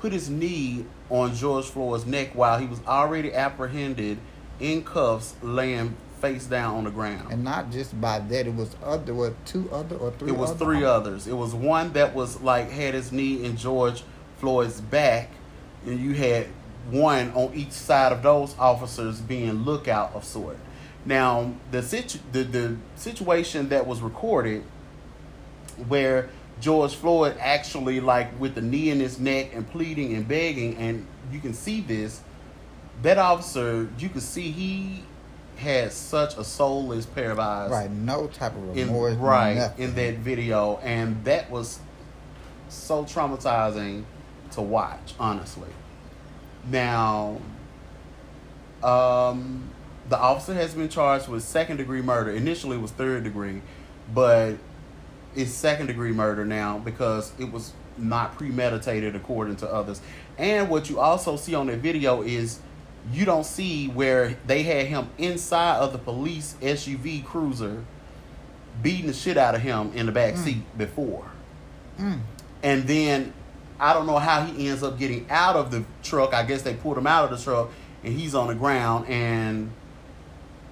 Put 0.00 0.12
his 0.12 0.28
knee 0.28 0.84
on 1.08 1.34
George 1.34 1.64
Floyd's 1.66 2.04
neck 2.04 2.30
while 2.34 2.58
he 2.58 2.66
was 2.66 2.80
already 2.86 3.32
apprehended 3.32 4.18
in 4.60 4.84
cuffs, 4.84 5.34
laying 5.42 5.96
face 6.20 6.46
down 6.46 6.76
on 6.76 6.84
the 6.84 6.90
ground. 6.90 7.30
And 7.30 7.44
not 7.44 7.70
just 7.70 7.98
by 8.00 8.18
that, 8.18 8.46
it 8.46 8.54
was 8.54 8.74
other, 8.82 9.14
what, 9.14 9.34
two 9.46 9.70
other 9.70 9.96
or 9.96 10.10
three 10.12 10.30
It 10.30 10.36
was 10.36 10.50
other 10.50 10.64
three 10.64 10.84
others. 10.84 11.26
It 11.26 11.34
was 11.34 11.54
one 11.54 11.92
that 11.92 12.14
was 12.14 12.40
like 12.40 12.70
had 12.70 12.94
his 12.94 13.12
knee 13.12 13.44
in 13.44 13.56
George 13.56 14.02
Floyd's 14.38 14.80
back, 14.80 15.30
and 15.86 15.98
you 16.00 16.12
had 16.14 16.46
one 16.90 17.32
on 17.34 17.52
each 17.54 17.72
side 17.72 18.12
of 18.12 18.22
those 18.22 18.54
officers 18.58 19.20
being 19.20 19.64
lookout 19.64 20.12
of 20.14 20.24
sort. 20.24 20.58
Now 21.04 21.52
the 21.70 21.82
situ- 21.82 22.18
the 22.32 22.42
the 22.44 22.76
situation 22.96 23.68
that 23.70 23.86
was 23.86 24.00
recorded, 24.00 24.62
where 25.88 26.28
George 26.60 26.94
Floyd 26.94 27.36
actually 27.38 28.00
like 28.00 28.38
with 28.40 28.54
the 28.54 28.62
knee 28.62 28.90
in 28.90 28.98
his 29.00 29.18
neck 29.18 29.50
and 29.54 29.68
pleading 29.70 30.14
and 30.14 30.26
begging, 30.26 30.76
and 30.76 31.06
you 31.32 31.40
can 31.40 31.54
see 31.54 31.80
this. 31.80 32.20
That 33.02 33.18
officer, 33.18 33.88
you 33.98 34.08
can 34.08 34.22
see 34.22 34.50
he 34.50 35.02
had 35.56 35.92
such 35.92 36.36
a 36.38 36.44
soulless 36.44 37.04
pair 37.06 37.30
of 37.30 37.38
eyes 37.38 37.70
Right, 37.70 37.90
no 37.90 38.26
type 38.26 38.54
of 38.56 38.76
in 38.76 38.88
remorse. 38.88 39.14
right 39.16 39.54
nothing. 39.56 39.84
in 39.84 39.94
that 39.96 40.14
video, 40.18 40.78
and 40.82 41.22
that 41.24 41.50
was 41.50 41.78
so 42.70 43.04
traumatizing 43.04 44.04
to 44.52 44.62
watch. 44.62 45.14
Honestly, 45.18 45.68
now, 46.70 47.40
um, 48.82 49.70
the 50.08 50.18
officer 50.18 50.54
has 50.54 50.74
been 50.74 50.88
charged 50.88 51.28
with 51.28 51.42
second 51.42 51.78
degree 51.78 52.02
murder. 52.02 52.30
Initially, 52.30 52.76
it 52.76 52.80
was 52.82 52.90
third 52.92 53.24
degree, 53.24 53.62
but 54.14 54.54
it's 55.34 55.50
second 55.50 55.86
degree 55.86 56.12
murder 56.12 56.44
now 56.44 56.78
because 56.78 57.32
it 57.38 57.50
was 57.50 57.72
not 57.98 58.36
premeditated 58.36 59.16
according 59.16 59.56
to 59.56 59.72
others. 59.72 60.00
And 60.38 60.68
what 60.68 60.88
you 60.90 61.00
also 61.00 61.36
see 61.36 61.54
on 61.54 61.66
that 61.68 61.78
video 61.78 62.22
is 62.22 62.60
you 63.12 63.24
don't 63.24 63.46
see 63.46 63.88
where 63.88 64.36
they 64.46 64.62
had 64.62 64.86
him 64.86 65.08
inside 65.18 65.78
of 65.78 65.92
the 65.92 65.98
police 65.98 66.56
SUV 66.60 67.24
cruiser 67.24 67.84
beating 68.82 69.06
the 69.06 69.12
shit 69.14 69.36
out 69.38 69.54
of 69.54 69.62
him 69.62 69.90
in 69.94 70.06
the 70.06 70.12
back 70.12 70.34
Mm. 70.34 70.44
seat 70.44 70.78
before. 70.78 71.24
Mm. 71.98 72.20
And 72.62 72.86
then 72.86 73.32
I 73.78 73.92
don't 73.92 74.06
know 74.06 74.18
how 74.18 74.44
he 74.44 74.68
ends 74.68 74.82
up 74.82 74.98
getting 74.98 75.26
out 75.30 75.56
of 75.56 75.70
the 75.70 75.84
truck. 76.02 76.34
I 76.34 76.42
guess 76.44 76.62
they 76.62 76.74
pulled 76.74 76.98
him 76.98 77.06
out 77.06 77.30
of 77.30 77.38
the 77.38 77.42
truck 77.42 77.70
and 78.02 78.12
he's 78.12 78.34
on 78.34 78.48
the 78.48 78.54
ground 78.54 79.08
and 79.08 79.70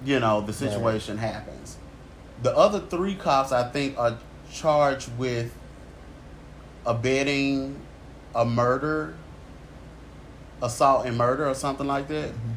you 0.03 0.19
know, 0.19 0.41
the 0.41 0.53
situation 0.53 1.17
happens. 1.17 1.77
The 2.43 2.55
other 2.55 2.79
three 2.79 3.15
cops 3.15 3.51
I 3.51 3.69
think 3.69 3.97
are 3.97 4.17
charged 4.51 5.09
with 5.17 5.55
abetting 6.85 7.79
a 8.33 8.45
murder, 8.45 9.15
assault 10.61 11.05
and 11.05 11.17
murder 11.17 11.47
or 11.47 11.55
something 11.55 11.87
like 11.87 12.07
that. 12.09 12.29
Mm-hmm. 12.29 12.51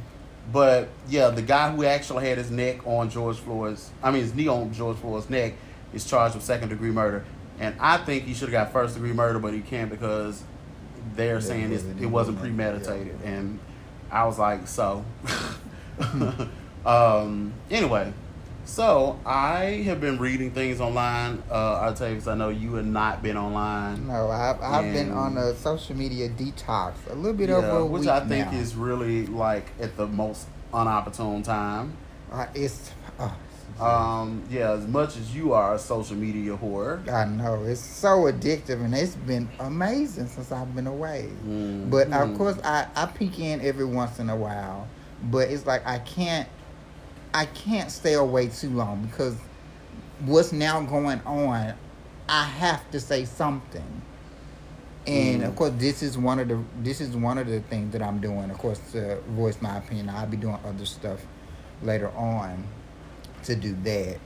But 0.53 0.89
yeah, 1.09 1.29
the 1.29 1.43
guy 1.43 1.71
who 1.71 1.85
actually 1.85 2.27
had 2.27 2.39
his 2.39 2.51
neck 2.51 2.87
on 2.87 3.11
George 3.11 3.37
Floyd's, 3.37 3.91
I 4.03 4.11
mean 4.11 4.23
his 4.23 4.35
knee 4.35 4.49
on 4.49 4.73
George 4.73 4.97
Floyd's 4.99 5.31
neck, 5.31 5.55
is 5.93 6.05
charged 6.05 6.35
with 6.35 6.45
second 6.45 6.71
degree 6.71 6.91
murder. 6.91 7.25
And 7.61 7.75
I 7.81 7.97
think 7.99 8.25
he 8.25 8.35
should 8.35 8.51
have 8.51 8.67
got 8.67 8.73
first 8.73 8.95
degree 8.95 9.13
murder, 9.13 9.39
but 9.39 9.53
he 9.53 9.61
can't 9.61 9.91
because 9.91 10.43
they're 11.17 11.35
Yeah, 11.35 11.41
saying 11.41 11.65
it 11.65 11.71
wasn't 11.73 12.01
it 12.03 12.07
wasn't 12.07 12.39
premeditated. 12.41 13.19
yeah. 13.23 13.31
And 13.31 13.59
I 14.11 14.25
was 14.27 14.39
like, 14.39 14.67
so. 14.69 15.05
um, 16.87 17.53
anyway, 17.71 18.13
so 18.65 19.19
I 19.27 19.83
have 19.87 20.01
been 20.01 20.19
reading 20.19 20.53
things 20.53 20.81
online. 20.81 21.43
Uh, 21.51 21.75
I'll 21.81 21.95
tell 21.95 22.09
you 22.09 22.15
because 22.15 22.29
I 22.29 22.35
know 22.35 22.51
you 22.51 22.75
have 22.75 22.87
not 22.87 23.23
been 23.23 23.37
online. 23.37 24.07
No, 24.07 24.31
I've, 24.31 24.61
I've 24.61 24.93
been 24.93 25.11
on 25.11 25.37
a 25.37 25.55
social 25.57 25.97
media 25.97 26.29
detox 26.29 26.95
a 27.11 27.15
little 27.15 27.33
bit 27.33 27.49
Yeah, 27.49 27.57
over 27.57 27.79
a 27.79 27.87
which 27.87 28.03
week 28.03 28.11
I 28.11 28.21
think 28.21 28.53
now. 28.53 28.59
is 28.59 28.75
really 28.77 29.27
like 29.27 29.67
at 29.81 29.97
the 29.97 30.07
most 30.07 30.47
unopportune 30.73 31.43
time. 31.43 31.95
Uh, 32.31 32.47
it's, 32.55 32.91
Um, 33.81 34.43
yeah, 34.51 34.73
as 34.73 34.87
much 34.89 35.17
as 35.17 35.35
you 35.35 35.53
are 35.53 35.75
a 35.75 35.79
social 35.79 36.17
media 36.17 36.57
whore. 36.57 37.09
I 37.09 37.27
know 37.27 37.63
it's 37.65 37.81
so 37.81 38.23
addictive, 38.25 38.85
and 38.85 38.95
it's 38.95 39.15
been 39.15 39.49
amazing 39.61 40.27
since 40.27 40.51
I've 40.51 40.75
been 40.75 40.87
away. 40.87 41.29
Mm, 41.47 41.91
But 41.91 42.09
of 42.09 42.13
mm. 42.31 42.37
course, 42.37 42.59
I 42.65 42.87
I 42.97 43.07
peek 43.07 43.39
in 43.39 43.61
every 43.61 43.85
once 43.85 44.19
in 44.19 44.31
a 44.31 44.37
while, 44.37 44.89
but 45.31 45.49
it's 45.49 45.65
like 45.67 45.87
I 45.87 45.99
can't 46.01 46.49
I 47.33 47.47
can't 47.47 47.91
stay 47.91 48.15
away 48.15 48.49
too 48.49 48.71
long 48.71 49.07
because 49.07 49.37
what's 50.25 50.53
now 50.53 50.81
going 50.81 51.21
on, 51.25 51.75
I 52.29 52.45
have 52.45 52.91
to 52.91 53.01
say 53.01 53.25
something. 53.25 54.03
And 55.07 55.43
Mm. 55.43 55.49
of 55.49 55.57
course, 55.57 55.73
this 55.79 56.03
is 56.03 56.19
one 56.19 56.39
of 56.41 56.49
the 56.49 56.59
this 56.83 57.01
is 57.01 57.17
one 57.17 57.39
of 57.39 57.47
the 57.47 57.61
things 57.61 57.93
that 57.93 58.03
I'm 58.03 58.19
doing. 58.21 58.51
Of 58.51 58.59
course, 58.59 58.81
to 58.93 59.21
voice 59.29 59.63
my 59.63 59.79
opinion. 59.79 60.09
I'll 60.11 60.27
be 60.27 60.37
doing 60.37 60.59
other 60.67 60.85
stuff 60.85 61.21
later 61.83 62.11
on 62.17 62.65
to 63.45 63.55
do 63.57 63.77
that. 63.85 64.19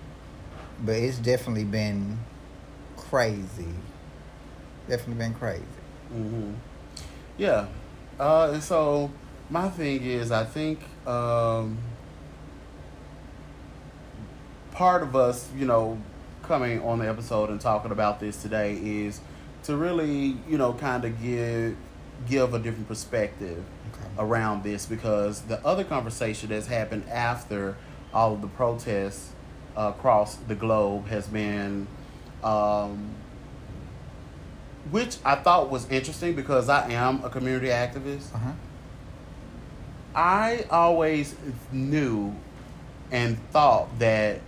But 0.85 0.97
it's 0.97 1.19
definitely 1.19 1.65
been 1.65 2.19
crazy. 2.97 3.69
Definitely 4.89 5.25
been 5.25 5.35
crazy. 5.35 5.65
hmm 6.11 6.53
Yeah. 7.39 7.67
Uh, 8.19 8.61
so 8.61 9.11
my 9.51 9.69
thing 9.69 10.03
is, 10.03 10.31
I 10.31 10.45
think 10.45 10.81
um, 11.07 11.79
part 14.73 15.03
of 15.03 15.15
us, 15.17 15.49
you 15.57 15.67
know, 15.67 15.99
coming 16.43 16.81
on 16.83 16.99
the 16.99 17.09
episode 17.09 17.51
and 17.51 17.61
talking 17.61 17.93
about 17.93 18.21
this 18.21 18.43
today 18.43 18.75
is 18.83 19.21
to 19.65 19.77
really, 19.77 20.37
you 20.49 20.59
know, 20.59 20.73
kind 20.73 21.05
of 21.05 21.21
give 21.23 21.77
give 22.29 22.55
a 22.55 22.59
different 22.59 22.87
perspective 22.87 23.65
Okay. 23.93 24.09
around 24.19 24.63
this 24.63 24.87
because 24.87 25.43
the 25.43 25.65
other 25.67 25.83
conversation 25.83 26.51
that's 26.51 26.69
happened 26.69 27.05
after 27.11 27.77
all 28.13 28.35
of 28.35 28.41
the 28.41 28.49
protests 28.49 29.33
uh, 29.77 29.93
across 29.97 30.37
the 30.37 30.55
globe 30.55 31.07
has 31.09 31.27
been, 31.27 31.87
um, 32.45 33.11
which 34.91 35.17
I 35.25 35.37
thought 35.37 35.71
was 35.71 35.89
interesting 35.91 36.35
because 36.35 36.69
I 36.69 36.91
am 36.93 37.25
a 37.25 37.31
community 37.31 37.69
activist. 37.69 38.35
Uh 38.35 38.39
huh. 38.39 38.53
I 40.15 40.67
always 40.71 41.35
knew 41.71 42.35
and 43.11 43.39
thought 43.51 43.99
that 43.99 44.41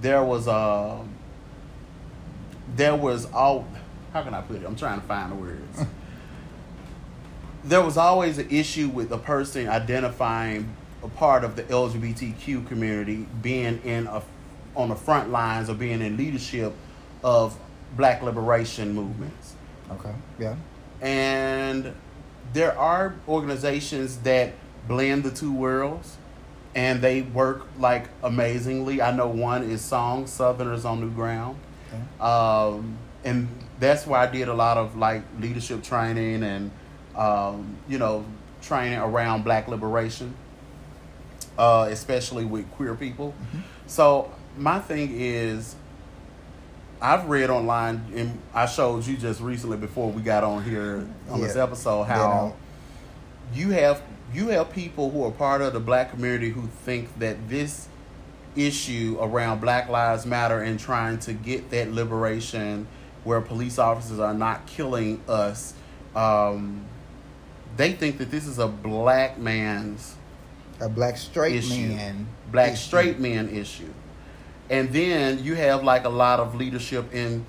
there 0.00 0.22
was 0.22 0.46
a 0.46 1.04
there 2.76 2.94
was 2.94 3.26
all 3.32 3.66
how 4.12 4.22
can 4.22 4.34
I 4.34 4.40
put 4.40 4.56
it? 4.56 4.64
I'm 4.64 4.76
trying 4.76 5.00
to 5.00 5.06
find 5.06 5.32
the 5.32 5.36
words. 5.36 5.84
there 7.64 7.82
was 7.82 7.96
always 7.96 8.38
an 8.38 8.48
issue 8.50 8.88
with 8.88 9.12
a 9.12 9.18
person 9.18 9.68
identifying 9.68 10.74
a 11.02 11.08
part 11.08 11.44
of 11.44 11.56
the 11.56 11.62
LGBTQ 11.64 12.66
community 12.66 13.26
being 13.42 13.80
in 13.84 14.06
a 14.06 14.22
on 14.76 14.88
the 14.90 14.94
front 14.96 15.30
lines 15.30 15.68
or 15.68 15.74
being 15.74 16.00
in 16.02 16.16
leadership 16.16 16.72
of 17.24 17.58
black 17.96 18.22
liberation 18.22 18.94
movements 18.94 19.54
Okay. 19.90 20.12
Yeah. 20.38 20.54
and 21.00 21.94
there 22.52 22.78
are 22.78 23.14
organizations 23.26 24.18
that 24.18 24.52
blend 24.86 25.24
the 25.24 25.30
two 25.30 25.52
worlds 25.52 26.16
and 26.74 27.00
they 27.00 27.22
work 27.22 27.66
like 27.78 28.08
amazingly 28.22 29.00
i 29.02 29.10
know 29.10 29.26
one 29.26 29.62
is 29.64 29.80
song 29.80 30.26
southerners 30.26 30.84
on 30.84 31.00
new 31.00 31.10
ground 31.10 31.58
Okay. 31.92 32.02
um, 32.20 32.96
and 33.24 33.48
that's 33.80 34.06
why 34.06 34.22
i 34.22 34.26
did 34.30 34.48
a 34.48 34.54
lot 34.54 34.76
of 34.76 34.96
like 34.96 35.22
leadership 35.40 35.82
training 35.82 36.42
and 36.42 36.70
um, 37.16 37.76
you 37.88 37.98
know 37.98 38.24
training 38.62 38.98
around 38.98 39.42
black 39.44 39.66
liberation 39.68 40.34
uh, 41.58 41.88
especially 41.90 42.44
with 42.44 42.70
queer 42.72 42.94
people. 42.94 43.34
So 43.86 44.32
my 44.56 44.78
thing 44.78 45.12
is 45.14 45.74
I've 47.00 47.26
read 47.28 47.50
online, 47.50 48.04
and 48.14 48.38
I 48.54 48.66
showed 48.66 49.06
you 49.06 49.16
just 49.16 49.40
recently 49.40 49.76
before 49.76 50.10
we 50.10 50.22
got 50.22 50.44
on 50.44 50.64
here 50.64 51.06
on 51.30 51.40
this 51.40 51.56
episode 51.56 52.04
how 52.04 52.54
you 53.54 53.70
have 53.70 54.02
you 54.32 54.48
have 54.48 54.70
people 54.70 55.10
who 55.10 55.24
are 55.24 55.30
part 55.30 55.62
of 55.62 55.72
the 55.72 55.80
black 55.80 56.10
community 56.10 56.50
who 56.50 56.66
think 56.84 57.18
that 57.18 57.48
this 57.48 57.88
issue 58.56 59.16
around 59.20 59.60
Black 59.60 59.88
Lives 59.88 60.26
Matter 60.26 60.60
and 60.60 60.78
trying 60.78 61.18
to 61.20 61.32
get 61.32 61.70
that 61.70 61.92
liberation 61.92 62.86
where 63.24 63.40
police 63.40 63.78
officers 63.78 64.18
are 64.18 64.34
not 64.34 64.66
killing 64.66 65.22
us, 65.28 65.74
um, 66.14 66.84
they 67.76 67.92
think 67.92 68.18
that 68.18 68.30
this 68.30 68.46
is 68.46 68.58
a 68.58 68.66
black 68.66 69.38
man's 69.38 70.14
A 70.80 70.88
black 70.88 71.16
straight 71.16 71.56
issue, 71.56 71.88
man. 71.88 72.26
black 72.52 72.72
issue. 72.72 72.82
straight 72.82 73.18
man 73.18 73.48
issue, 73.48 73.92
and 74.70 74.92
then 74.92 75.42
you 75.42 75.54
have 75.56 75.82
like 75.82 76.04
a 76.04 76.08
lot 76.08 76.38
of 76.38 76.54
leadership 76.54 77.12
in 77.12 77.44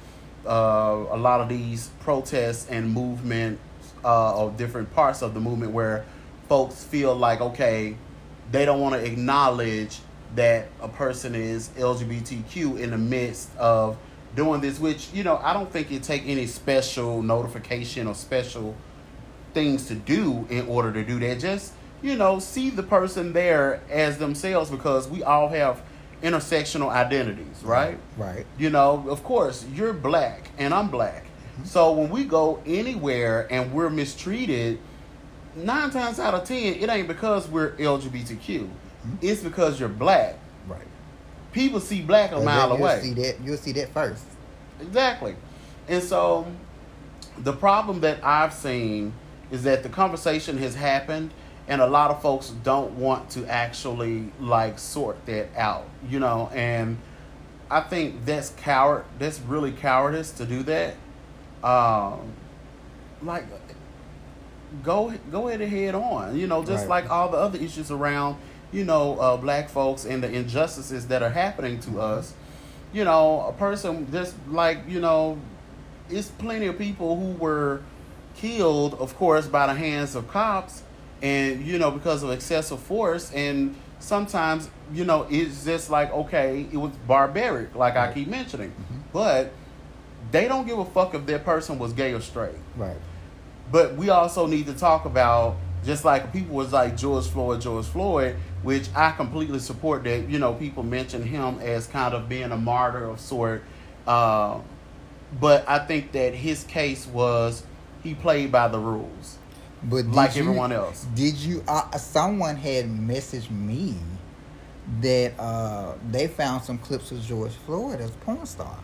uh, 0.46 1.06
a 1.12 1.18
lot 1.18 1.42
of 1.42 1.50
these 1.50 1.90
protests 2.00 2.68
and 2.70 2.92
movement 2.92 3.60
uh, 4.04 4.46
of 4.46 4.58
different 4.58 4.94
parts 4.96 5.22
of 5.22 5.34
the 5.34 5.40
movement 5.40 5.74
where 5.74 6.06
folks 6.48 6.84
feel 6.84 7.16
like 7.16 7.40
okay, 7.42 7.96
they 8.52 8.66
don't 8.66 8.80
want 8.80 8.96
to 8.96 9.06
acknowledge 9.06 10.00
that 10.36 10.68
a 10.82 10.88
person 10.88 11.36
is 11.36 11.70
LGBTQ 11.70 12.80
in 12.80 12.92
the 12.92 12.98
midst 12.98 13.56
of 13.58 13.98
doing 14.36 14.62
this, 14.62 14.80
which 14.80 15.10
you 15.14 15.24
know 15.24 15.38
I 15.44 15.54
don't 15.54 15.72
think 15.72 15.92
it 15.92 16.04
take 16.04 16.24
any 16.26 16.48
special 16.48 17.22
notification 17.22 18.08
or 18.08 18.16
special 18.16 18.76
things 19.54 19.88
to 19.88 19.96
do 19.96 20.48
in 20.50 20.68
order 20.68 20.92
to 20.94 21.04
do 21.04 21.20
that. 21.20 21.40
Just 21.40 21.74
you 22.02 22.16
know, 22.16 22.40
see 22.40 22.70
the 22.70 22.84
person 22.84 23.34
there 23.34 23.82
as 23.90 24.18
themselves 24.18 24.70
because 24.70 25.08
we 25.08 25.24
all 25.24 25.50
have 25.50 25.82
intersectional 26.22 26.90
identities, 26.90 27.64
right? 27.64 27.98
Right. 28.18 28.46
You 28.58 28.70
know, 28.70 29.06
of 29.10 29.24
course, 29.24 29.66
you're 29.74 29.94
black 29.94 30.50
and 30.58 30.74
I'm 30.74 30.90
black. 30.90 31.26
Mm-hmm. 31.26 31.66
So 31.66 31.92
when 31.94 32.10
we 32.10 32.26
go 32.26 32.62
anywhere 32.66 33.48
and 33.52 33.74
we're 33.74 33.90
mistreated, 33.90 34.80
nine 35.56 35.92
times 35.92 36.20
out 36.20 36.34
of 36.34 36.46
ten, 36.46 36.76
it 36.76 36.90
ain't 36.90 37.08
because 37.08 37.48
we're 37.48 37.72
LGBTQ. 37.74 38.40
Mm-hmm. 38.40 39.16
It's 39.22 39.42
because 39.42 39.80
you're 39.80 39.90
black. 39.90 40.38
Right. 40.68 40.88
People 41.52 41.80
see 41.80 42.02
black 42.02 42.32
a 42.32 42.36
But 42.36 42.46
mile 42.46 42.70
you'll 42.70 42.78
away. 42.78 43.02
See 43.02 43.14
that 43.14 43.42
you'll 43.44 43.58
see 43.58 43.72
that 43.74 43.94
first. 43.94 44.24
Exactly. 44.82 45.36
And 45.88 46.04
so 46.04 46.46
the 47.38 47.54
problem 47.54 48.02
that 48.02 48.24
I've 48.24 48.54
seen 48.54 49.14
is 49.52 49.64
that 49.64 49.84
the 49.84 49.90
conversation 49.90 50.58
has 50.60 50.76
happened 50.76 51.32
and 51.70 51.82
a 51.82 51.88
lot 51.88 52.12
of 52.12 52.22
folks 52.22 52.50
don't 52.64 52.94
want 52.94 53.30
to 53.32 53.46
actually 53.48 54.32
like 54.42 54.78
sort 54.80 55.26
that 55.28 55.48
out, 55.56 55.86
you 56.10 56.20
know, 56.20 56.50
and 56.54 56.98
I 57.72 57.80
think 57.82 58.26
that's 58.26 58.50
coward 58.58 59.06
that's 59.18 59.40
really 59.40 59.72
cowardice 59.72 60.32
to 60.34 60.46
do 60.46 60.64
that. 60.64 60.96
Um 61.64 62.34
like 63.22 63.46
go 64.84 65.14
go 65.32 65.48
ahead 65.48 65.62
and 65.62 65.72
head 65.72 65.96
on, 65.96 66.38
you 66.38 66.48
know, 66.48 66.64
just 66.64 66.88
Right. 66.88 67.04
like 67.04 67.12
all 67.12 67.30
the 67.30 67.38
other 67.38 67.58
issues 67.60 67.92
around, 67.92 68.38
you 68.72 68.84
know, 68.86 69.18
uh, 69.20 69.38
black 69.38 69.70
folks 69.70 70.06
and 70.06 70.22
the 70.24 70.32
injustices 70.32 71.08
that 71.08 71.24
are 71.24 71.30
happening 71.32 71.80
to 71.82 72.02
us 72.02 72.34
you 72.92 73.04
know, 73.04 73.46
a 73.48 73.54
person 73.54 74.12
just 74.12 74.34
like, 74.50 74.80
you 74.88 75.00
know, 75.00 75.38
it's 76.10 76.30
plenty 76.30 76.66
of 76.66 76.78
people 76.78 77.16
who 77.20 77.34
were 77.34 77.82
killed, 78.36 78.96
of 78.96 79.16
course, 79.16 79.46
by 79.48 79.68
the 79.68 79.76
hands 79.76 80.16
of 80.16 80.28
cops 80.28 80.82
and, 81.22 81.66
you 81.66 81.78
know, 81.78 81.92
because 81.92 82.24
of 82.24 82.32
excessive 82.32 82.80
force. 82.80 83.32
And 83.34 83.76
sometimes, 84.00 84.70
you 84.94 85.06
know, 85.06 85.28
it's 85.30 85.66
just 85.66 85.90
like, 85.90 86.12
okay, 86.14 86.66
it 86.72 86.78
was 86.78 86.92
barbaric, 87.08 87.76
like 87.76 87.96
I 87.96 88.12
keep 88.14 88.28
mentioning. 88.28 88.70
Mhm. 88.72 89.02
But 89.12 89.52
they 90.32 90.48
don't 90.48 90.68
give 90.68 90.80
a 90.80 90.86
fuck 90.86 91.14
if 91.16 91.26
that 91.26 91.44
person 91.46 91.80
was 91.80 91.94
gay 91.94 92.14
or 92.14 92.22
straight. 92.22 92.56
Right. 92.78 92.98
But 93.72 93.96
we 93.96 94.10
also 94.10 94.46
need 94.46 94.66
to 94.68 94.74
talk 94.74 95.06
about 95.06 95.58
just 95.86 96.04
like 96.04 96.34
people 96.34 96.56
was 96.56 96.74
like 96.74 96.98
George 96.98 97.28
Floyd, 97.28 97.62
George 97.62 97.86
Floyd, 97.86 98.36
which 98.64 98.90
I 98.96 99.12
completely 99.12 99.60
support 99.60 100.04
that, 100.04 100.30
you 100.30 100.38
know, 100.38 100.54
people 100.54 100.84
mention 100.84 101.24
him 101.24 101.60
as 101.62 101.88
kind 101.88 102.14
of 102.14 102.28
being 102.28 102.52
a 102.52 102.58
martyr 102.58 103.06
of 103.06 103.20
sort. 103.20 103.64
Uh, 104.06 104.60
but 105.40 105.68
I 105.68 105.80
think 105.80 106.12
that 106.14 106.34
his 106.34 106.64
case 106.64 107.08
was 107.08 107.64
he 108.04 108.14
played 108.14 108.52
by 108.52 108.68
the 108.68 108.80
rules, 108.80 109.38
But 109.84 110.04
did 110.04 110.14
like 110.14 110.36
you- 110.36 110.44
everyone 110.44 110.72
else. 110.72 111.06
Did 111.16 111.36
you? 111.36 111.64
Uh, 111.68 111.98
someone 111.98 112.56
had 112.56 112.86
messaged 112.86 113.50
me 113.50 113.96
that 115.02 115.40
uh, 115.40 115.94
they 116.10 116.28
found 116.28 116.64
some 116.64 116.78
clips 116.78 117.12
of 117.12 117.22
George 117.22 117.54
Floyd 117.66 118.02
as 118.02 118.10
a 118.10 118.18
porn 118.20 118.46
star. 118.46 118.78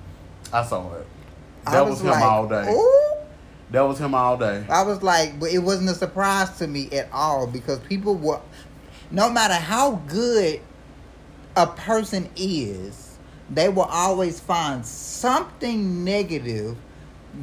I 0.53 0.63
saw 0.63 0.93
it. 0.93 1.08
That 1.65 1.86
was, 1.86 1.99
him 2.01 2.08
like, 2.08 2.23
all 2.23 2.47
day. 2.47 2.71
Ooh. 2.71 3.25
That 3.71 3.81
was 3.81 3.99
him 3.99 4.13
all 4.13 4.38
day. 4.38 4.63
I 4.69 4.84
was 4.84 5.01
like, 5.01 5.39
but 5.39 5.51
it 5.51 5.58
wasn't 5.58 5.89
a 5.89 5.95
surprise 5.95 6.58
to 6.60 6.67
me 6.67 6.89
at 6.91 7.10
all 7.12 7.47
because 7.47 7.79
people 7.79 8.15
were, 8.15 8.39
no 9.10 9.31
matter 9.31 9.55
how 9.55 9.95
good 10.08 10.62
a 11.55 11.65
person 11.65 12.29
is, 12.36 13.17
they 13.49 13.67
will 13.69 13.84
always 13.84 14.39
find 14.39 14.86
something 14.86 16.03
negative 16.03 16.77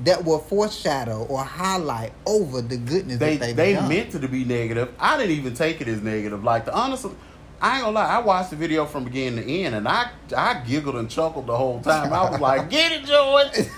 that 0.05 0.25
will 0.25 0.39
foreshadow 0.39 1.25
or 1.29 1.45
highlight 1.45 2.13
over 2.27 2.61
the 2.63 2.77
goodness 2.77 3.19
They 3.19 3.37
that 3.37 3.47
they've 3.47 3.57
they 3.57 3.73
done. 3.75 3.89
meant 3.89 4.15
it 4.15 4.21
to 4.21 4.29
be 4.29 4.45
negative. 4.45 4.93
I 4.99 5.17
didn't 5.17 5.37
even 5.37 5.55
take 5.55 5.81
it 5.81 5.89
as 5.89 6.03
negative. 6.03 6.43
Like 6.45 6.65
the 6.65 6.75
honest, 6.75 7.07
I 7.61 7.77
ain't 7.77 7.85
gonna 7.85 7.95
lie. 7.95 8.07
I 8.09 8.19
watched 8.21 8.51
the 8.51 8.57
video 8.57 8.87
from 8.87 9.05
beginning 9.05 9.45
to 9.45 9.51
end, 9.51 9.75
and 9.75 9.87
I 9.89 10.11
I 10.37 10.63
giggled 10.67 10.97
and 10.97 11.09
chuckled 11.09 11.47
the 11.47 11.57
whole 11.57 11.81
time. 11.81 12.13
I 12.13 12.31
was 12.31 12.41
like, 12.41 12.69
"Get 12.71 12.93
it, 12.93 13.05
George! 13.05 13.53
Get 13.53 13.69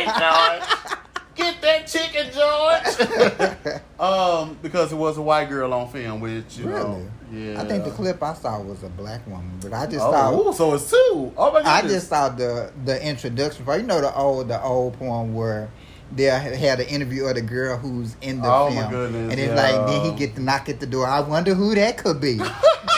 it, 0.00 0.06
George! 0.06 0.98
Get 1.34 1.60
that 1.62 1.86
chicken, 1.86 2.26
George!" 2.32 3.80
um, 4.00 4.58
because 4.62 4.92
it 4.92 4.96
was 4.96 5.16
a 5.18 5.22
white 5.22 5.48
girl 5.48 5.72
on 5.72 5.88
film, 5.88 6.20
which 6.20 6.58
you 6.58 6.66
know, 6.66 7.08
yeah. 7.32 7.60
I 7.60 7.64
think 7.66 7.84
the 7.84 7.90
clip 7.90 8.22
I 8.22 8.34
saw 8.34 8.60
was 8.60 8.82
a 8.82 8.88
black 8.88 9.26
woman, 9.26 9.58
but 9.62 9.72
I 9.72 9.86
just 9.86 10.04
Oh, 10.04 10.12
saw. 10.12 10.50
ooh, 10.50 10.52
so 10.52 10.74
it's 10.74 10.90
two. 10.90 11.32
Oh 11.36 11.52
my 11.52 11.58
goodness. 11.60 11.66
I 11.72 11.82
just 11.82 12.08
saw 12.08 12.28
the 12.28 12.70
the 12.84 13.02
introduction 13.06 13.64
part. 13.64 13.80
You 13.80 13.86
know 13.86 14.00
the 14.00 14.14
old 14.14 14.48
the 14.48 14.62
old 14.62 14.98
poem 14.98 15.34
where 15.34 15.70
they 16.14 16.24
had 16.24 16.78
an 16.80 16.86
interview 16.88 17.24
of 17.24 17.36
the 17.36 17.40
girl 17.40 17.78
who's 17.78 18.16
in 18.20 18.42
the 18.42 18.48
Oh, 18.52 18.68
my 18.68 18.80
film, 18.82 18.90
goodness, 18.90 19.32
and 19.32 19.40
it's 19.40 19.54
like 19.54 19.86
then 19.86 20.04
he 20.04 20.18
get 20.18 20.34
to 20.34 20.42
knock 20.42 20.68
at 20.68 20.78
the 20.80 20.86
door. 20.86 21.06
I 21.06 21.20
wonder 21.20 21.54
who 21.54 21.74
that 21.74 21.96
could 21.96 22.20
be. 22.20 22.38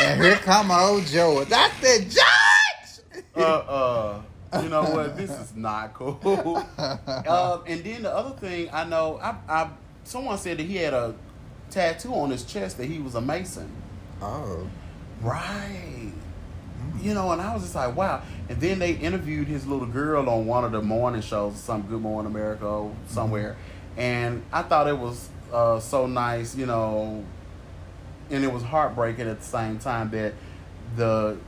and 0.02 0.20
here 0.20 0.34
come 0.36 0.72
old 0.72 1.06
George. 1.06 1.46
I 1.52 1.70
said, 1.80 2.10
George. 2.10 3.22
uh, 3.36 3.40
uh, 3.40 4.22
you 4.62 4.68
know 4.68 4.82
what? 4.82 5.16
This 5.16 5.30
is 5.30 5.54
not 5.54 5.94
cool. 5.94 6.56
um, 6.78 7.62
and 7.66 7.84
then 7.84 8.02
the 8.02 8.14
other 8.14 8.36
thing 8.36 8.68
I 8.72 8.84
know, 8.84 9.18
I, 9.22 9.36
I 9.48 9.70
someone 10.04 10.38
said 10.38 10.58
that 10.58 10.64
he 10.66 10.76
had 10.76 10.94
a 10.94 11.14
tattoo 11.70 12.14
on 12.14 12.30
his 12.30 12.44
chest 12.44 12.78
that 12.78 12.86
he 12.86 12.98
was 12.98 13.14
a 13.14 13.20
Mason. 13.20 13.70
oh, 14.22 14.68
Right. 15.20 16.12
You 17.00 17.14
know, 17.14 17.32
and 17.32 17.40
I 17.40 17.54
was 17.54 17.62
just 17.62 17.74
like, 17.74 17.96
wow. 17.96 18.22
And 18.48 18.60
then 18.60 18.78
they 18.78 18.92
interviewed 18.92 19.48
his 19.48 19.66
little 19.66 19.86
girl 19.86 20.28
on 20.28 20.46
one 20.46 20.64
of 20.64 20.72
the 20.72 20.82
morning 20.82 21.22
shows, 21.22 21.56
some 21.56 21.82
Good 21.82 22.00
Morning 22.00 22.30
America 22.30 22.66
or 22.66 22.94
somewhere. 23.08 23.56
And 23.96 24.42
I 24.52 24.62
thought 24.62 24.86
it 24.86 24.98
was 24.98 25.28
uh, 25.52 25.80
so 25.80 26.06
nice, 26.06 26.54
you 26.54 26.66
know, 26.66 27.24
and 28.30 28.44
it 28.44 28.52
was 28.52 28.62
heartbreaking 28.62 29.28
at 29.28 29.40
the 29.40 29.46
same 29.46 29.78
time 29.78 30.10
that 30.10 30.34
the 30.96 31.38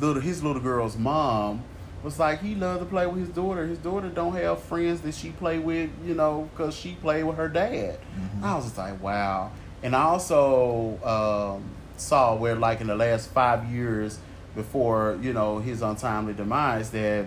little 0.00 0.22
his 0.22 0.42
little 0.42 0.62
girl's 0.62 0.96
mom 0.96 1.62
was 2.02 2.18
like 2.18 2.40
he 2.40 2.54
loved 2.54 2.80
to 2.80 2.86
play 2.86 3.06
with 3.06 3.20
his 3.20 3.28
daughter. 3.30 3.66
His 3.66 3.78
daughter 3.78 4.08
don't 4.08 4.34
have 4.36 4.62
friends 4.62 5.00
that 5.02 5.14
she 5.14 5.30
play 5.30 5.58
with, 5.58 5.90
you 6.04 6.14
know, 6.14 6.48
because 6.52 6.74
she 6.74 6.92
played 6.94 7.24
with 7.24 7.36
her 7.36 7.48
dad. 7.48 7.98
Mhm. 8.16 8.42
I 8.42 8.54
was 8.54 8.64
just 8.66 8.78
like, 8.78 9.02
wow. 9.02 9.50
And 9.82 9.94
I 9.96 10.02
also 10.02 10.98
um, 11.04 11.64
saw 11.96 12.34
where, 12.34 12.54
like, 12.56 12.80
in 12.80 12.86
the 12.86 12.96
last 12.96 13.30
five 13.30 13.64
years 13.70 14.18
before, 14.54 15.18
you 15.22 15.32
know, 15.32 15.58
his 15.58 15.82
untimely 15.82 16.34
demise, 16.34 16.90
that 16.90 17.26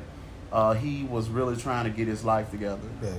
uh, 0.51 0.73
he 0.73 1.03
was 1.05 1.29
really 1.29 1.55
trying 1.55 1.85
to 1.85 1.89
get 1.89 2.07
his 2.07 2.25
life 2.25 2.51
together 2.51 2.87
yeah. 3.01 3.09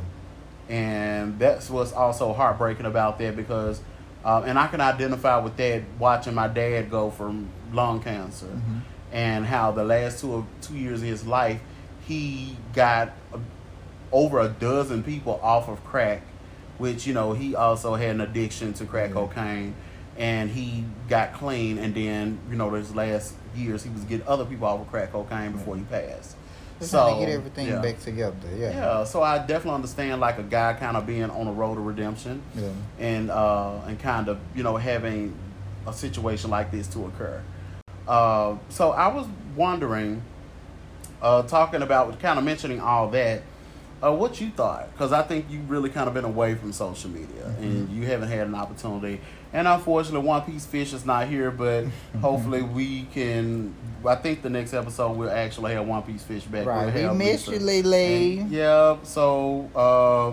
and 0.68 1.38
that's 1.38 1.70
what's 1.70 1.92
also 1.92 2.32
heartbreaking 2.32 2.86
about 2.86 3.18
that 3.18 3.34
because 3.34 3.80
uh, 4.24 4.42
and 4.44 4.58
i 4.58 4.66
can 4.66 4.80
identify 4.82 5.38
with 5.38 5.56
that 5.56 5.82
watching 5.98 6.34
my 6.34 6.46
dad 6.46 6.90
go 6.90 7.10
from 7.10 7.48
lung 7.72 8.00
cancer 8.02 8.44
Mhm. 8.46 8.80
And 9.12 9.44
how 9.46 9.70
the 9.70 9.84
last 9.84 10.20
two 10.20 10.34
of 10.34 10.44
two 10.60 10.74
years 10.74 11.02
of 11.02 11.08
his 11.08 11.26
life 11.26 11.60
he 12.06 12.56
got 12.74 13.12
over 14.10 14.40
a 14.40 14.48
dozen 14.48 15.02
people 15.02 15.38
off 15.42 15.68
of 15.68 15.82
crack 15.84 16.22
which 16.78 17.06
you 17.06 17.14
know 17.14 17.32
he 17.32 17.54
also 17.54 17.94
had 17.94 18.10
an 18.10 18.20
addiction 18.20 18.72
to 18.72 18.84
crack 18.84 19.10
Yeah. 19.10 19.14
cocaine 19.14 19.74
and 20.18 20.50
he 20.50 20.84
got 21.08 21.32
clean 21.34 21.78
and 21.78 21.94
then 21.94 22.38
you 22.50 22.56
know 22.56 22.70
his 22.72 22.94
last 22.94 23.34
years 23.54 23.82
he 23.82 23.90
was 23.90 24.02
getting 24.04 24.26
other 24.26 24.44
people 24.44 24.66
off 24.66 24.80
of 24.80 24.88
crack 24.88 25.12
cocaine 25.12 25.52
before 25.52 25.76
he 25.76 25.82
passed 25.84 26.36
Just 26.78 26.90
so 26.90 27.18
get 27.20 27.28
everything 27.30 27.68
yeah. 27.68 27.80
back 27.80 28.00
together. 28.00 28.34
Yeah. 28.56 28.70
Yeah, 28.70 29.04
so 29.04 29.22
I 29.22 29.38
definitely 29.38 29.72
understand 29.76 30.20
like 30.20 30.38
a 30.38 30.42
guy 30.42 30.72
kind 30.74 30.96
of 30.96 31.06
being 31.06 31.30
on 31.30 31.46
a 31.46 31.52
road 31.52 31.74
to 31.76 31.80
redemption 31.80 32.42
Yeah. 32.54 32.68
and 32.98 33.30
uh, 33.30 33.78
and 33.86 33.98
kind 34.00 34.28
of 34.28 34.38
you 34.54 34.62
know 34.62 34.76
having 34.76 35.34
a 35.86 35.92
situation 35.92 36.50
like 36.50 36.70
this 36.70 36.86
to 36.88 37.04
occur. 37.06 37.40
Uh, 38.08 38.56
so 38.68 38.90
I 38.92 39.08
was 39.08 39.26
wondering, 39.56 40.22
uh, 41.20 41.42
talking 41.42 41.82
about 41.82 42.18
kind 42.20 42.38
of 42.38 42.44
mentioning 42.44 42.80
all 42.80 43.08
that, 43.10 43.42
uh, 44.02 44.12
what 44.12 44.40
you 44.40 44.50
thought 44.50 44.90
because 44.92 45.12
I 45.12 45.22
think 45.22 45.46
you've 45.48 45.70
really 45.70 45.88
kind 45.88 46.08
of 46.08 46.14
been 46.14 46.24
away 46.24 46.56
from 46.56 46.72
social 46.72 47.08
media 47.08 47.54
and 47.60 47.88
you 47.90 48.04
haven't 48.04 48.28
had 48.30 48.48
an 48.48 48.54
opportunity. 48.54 49.20
And 49.52 49.68
unfortunately, 49.68 50.26
One 50.26 50.42
Piece 50.42 50.66
Fish 50.66 50.92
is 50.92 51.04
not 51.06 51.28
here, 51.28 51.50
but 51.52 51.84
hopefully 52.20 52.62
we 52.62 53.04
can. 53.14 53.74
I 54.04 54.16
think 54.16 54.42
the 54.42 54.50
next 54.50 54.72
episode 54.74 55.12
we'll 55.16 55.30
actually 55.30 55.74
have 55.74 55.86
One 55.86 56.02
Piece 56.02 56.24
Fish 56.24 56.42
back. 56.44 56.66
Right. 56.66 56.86
We'll 56.86 56.94
We 56.94 57.00
have 57.02 57.16
miss 57.16 57.46
Lisa. 57.46 57.60
you. 57.60 58.40
And, 58.40 58.50
yeah, 58.50 58.96
so 59.04 59.70
uh, 59.76 60.32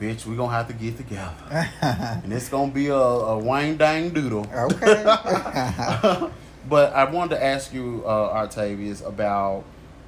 bitch, 0.00 0.24
we're 0.26 0.36
gonna 0.36 0.52
have 0.52 0.68
to 0.68 0.74
get 0.74 0.96
together. 0.96 1.32
and 1.82 2.32
it's 2.32 2.48
gonna 2.48 2.70
be 2.70 2.88
a, 2.88 2.94
a 2.94 3.38
wang 3.38 3.76
dang 3.76 4.10
doodle. 4.10 4.46
okay. 4.54 6.28
but 6.68 6.92
I 6.92 7.04
wanted 7.04 7.36
to 7.36 7.44
ask 7.44 7.72
you, 7.72 8.02
uh, 8.06 8.46
Artavius, 8.46 9.06
about 9.06 9.64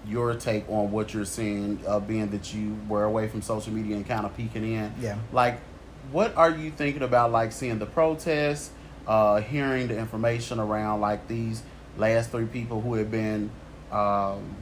your 0.06 0.34
take 0.34 0.68
on 0.68 0.90
what 0.92 1.14
you're 1.14 1.24
seeing, 1.24 1.80
uh, 1.86 1.98
being 1.98 2.30
that 2.30 2.52
you 2.52 2.76
were 2.88 3.04
away 3.04 3.28
from 3.28 3.42
social 3.42 3.72
media 3.72 3.96
and 3.96 4.06
kind 4.06 4.26
of 4.26 4.36
peeking 4.36 4.64
in. 4.64 4.92
Yeah. 5.00 5.16
Like, 5.32 5.60
what 6.12 6.36
are 6.36 6.50
you 6.50 6.70
thinking 6.70 7.02
about, 7.02 7.32
like 7.32 7.52
seeing 7.52 7.78
the 7.78 7.86
protests, 7.86 8.70
uh, 9.06 9.40
hearing 9.40 9.88
the 9.88 9.98
information 9.98 10.60
around 10.60 11.00
like 11.00 11.26
these 11.28 11.62
last 11.96 12.30
three 12.30 12.46
people 12.46 12.80
who 12.80 12.94
have 12.94 13.10
been, 13.10 13.50
um, 13.90 14.56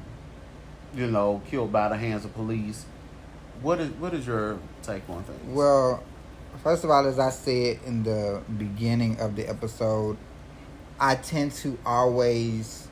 you 0.95 1.07
know, 1.07 1.43
killed 1.51 1.73
by 1.73 1.89
the 1.89 1.97
hands 1.97 2.25
of 2.25 2.35
police? 2.35 2.85
What 3.61 3.81
is 3.81 3.91
what 3.93 4.15
is 4.15 4.27
your 4.27 4.59
take 4.83 5.09
on 5.09 5.23
things? 5.25 5.41
Well, 5.47 6.03
first 6.63 6.85
of 6.85 6.91
all, 6.91 7.07
as 7.07 7.19
I 7.19 7.31
said 7.31 7.81
in 7.87 8.03
the 8.03 8.43
beginning 8.59 9.21
of 9.21 9.37
the 9.37 9.49
episode, 9.49 10.17
I 11.03 11.17
tend 11.17 11.51
to 11.55 11.77
always 11.85 12.87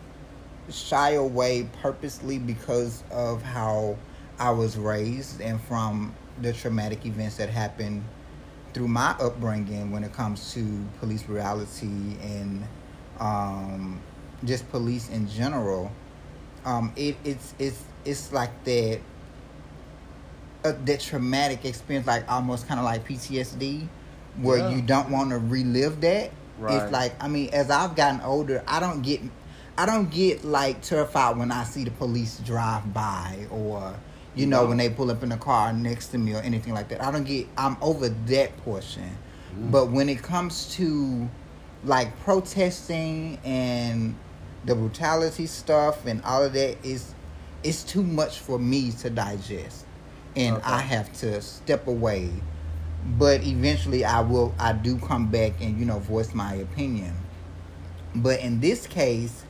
shy 0.68 1.11
away 1.11 1.68
purposely 1.81 2.38
because 2.40 3.05
of 3.12 3.40
how 3.40 3.96
I 4.40 4.51
was 4.51 4.77
raised 4.77 5.40
and 5.40 5.61
from 5.61 6.12
the 6.42 6.53
traumatic 6.53 7.07
events 7.07 7.37
that 7.37 7.49
happened 7.51 8.03
through 8.75 8.88
my 8.88 9.12
upbringing 9.20 9.92
when 9.92 10.03
it 10.03 10.12
comes 10.12 10.53
to 10.55 10.85
police 10.99 11.23
brutality 11.23 12.16
and 12.20 12.64
um, 13.20 14.01
just 14.44 14.68
police 14.73 15.09
in 15.11 15.29
general. 15.29 15.92
Um, 16.64 16.92
it, 16.96 17.16
it's 17.25 17.55
it's 17.61 17.81
it's 18.05 18.33
like 18.33 18.64
that 18.64 19.01
uh, 20.64 20.73
that 20.85 20.99
traumatic 21.01 21.64
experience, 21.64 22.09
like 22.09 22.29
almost 22.29 22.66
kind 22.66 22.81
of 22.81 22.85
like 22.85 23.07
PTSD, 23.07 23.87
where 24.42 24.59
Yeah. 24.59 24.70
you 24.75 24.83
don't 24.83 25.11
want 25.11 25.31
to 25.31 25.38
relive 25.38 26.01
that. 26.01 26.33
Right. 26.61 26.83
It's 26.83 26.92
like 26.92 27.12
I 27.23 27.29
mean, 27.29 27.51
as 27.53 27.70
I've 27.70 27.96
gotten 27.96 28.20
older, 28.20 28.62
I 28.66 28.81
don't 28.81 29.03
get, 29.03 29.20
I 29.79 29.87
don't 29.87 30.11
get 30.11 30.44
like 30.44 30.83
terrified 30.83 31.37
when 31.38 31.51
I 31.51 31.64
see 31.64 31.85
the 31.85 31.90
police 31.90 32.38
drive 32.40 32.92
by 32.92 33.46
or, 33.51 33.94
you 34.35 34.46
know, 34.46 34.62
No. 34.62 34.68
when 34.68 34.77
they 34.79 34.90
pull 34.90 35.11
up 35.11 35.23
in 35.23 35.31
the 35.31 35.37
car 35.37 35.73
next 35.73 36.09
to 36.09 36.18
me 36.18 36.35
or 36.35 36.40
anything 36.42 36.75
like 36.75 36.88
that. 36.90 37.03
I 37.03 37.11
don't 37.11 37.25
get. 37.25 37.46
I'm 37.57 37.77
over 37.81 38.09
that 38.09 38.57
portion. 38.64 39.16
Mm. 39.59 39.70
But 39.70 39.90
when 39.90 40.09
it 40.09 40.23
comes 40.23 40.75
to 40.77 41.29
like 41.83 42.18
protesting 42.20 43.38
and 43.44 44.14
the 44.66 44.75
brutality 44.75 45.46
stuff 45.46 46.05
and 46.05 46.23
all 46.25 46.42
of 46.44 46.53
that 46.53 46.77
is 46.85 47.14
it's 47.62 47.83
too 47.83 48.03
much 48.03 48.38
for 48.40 48.59
me 48.59 48.90
to 48.90 49.09
digest 49.09 49.87
and 50.37 50.57
Okay. 50.57 50.64
i 50.66 50.79
have 50.81 51.11
to 51.20 51.40
step 51.40 51.87
away 51.87 52.29
but 53.18 53.42
eventually 53.44 54.04
i 54.04 54.20
will 54.20 54.54
i 54.58 54.72
do 54.72 54.98
come 54.98 55.30
back 55.30 55.52
and 55.60 55.78
you 55.78 55.84
know 55.84 55.98
voice 55.98 56.34
my 56.34 56.54
opinion. 56.54 57.14
But 58.14 58.40
in 58.40 58.60
this 58.60 58.86
case 58.86 59.44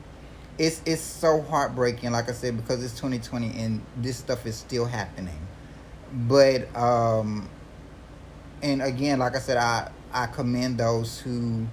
it's 0.57 0.81
it's 0.85 1.01
so 1.01 1.41
heartbreaking 1.41 2.11
like 2.11 2.29
i 2.29 2.33
said 2.33 2.55
because 2.57 2.83
it's 2.83 2.93
2020 2.93 3.57
and 3.57 3.81
this 3.97 4.17
stuff 4.17 4.45
is 4.45 4.55
still 4.55 4.85
happening. 4.85 5.39
But 6.13 6.73
um 6.75 7.49
and 8.61 8.81
again 8.81 9.19
like 9.19 9.35
i 9.35 9.39
said 9.39 9.57
i 9.57 9.89
i 10.13 10.27
commend 10.27 10.77
those 10.77 11.19
who 11.19 11.65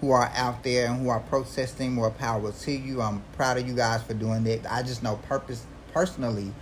who 0.00 0.10
are 0.10 0.30
out 0.34 0.62
there 0.64 0.86
and 0.86 1.00
who 1.00 1.08
are 1.08 1.20
protesting 1.20 1.92
more 1.94 2.10
power 2.10 2.52
to 2.52 2.72
you. 2.72 3.00
I'm 3.00 3.22
proud 3.32 3.56
of 3.56 3.66
you 3.66 3.74
guys 3.74 4.02
for 4.02 4.12
doing 4.12 4.44
that. 4.44 4.70
I 4.70 4.82
just 4.82 5.02
know 5.02 5.16
purpose 5.28 5.64
personally 5.94 6.52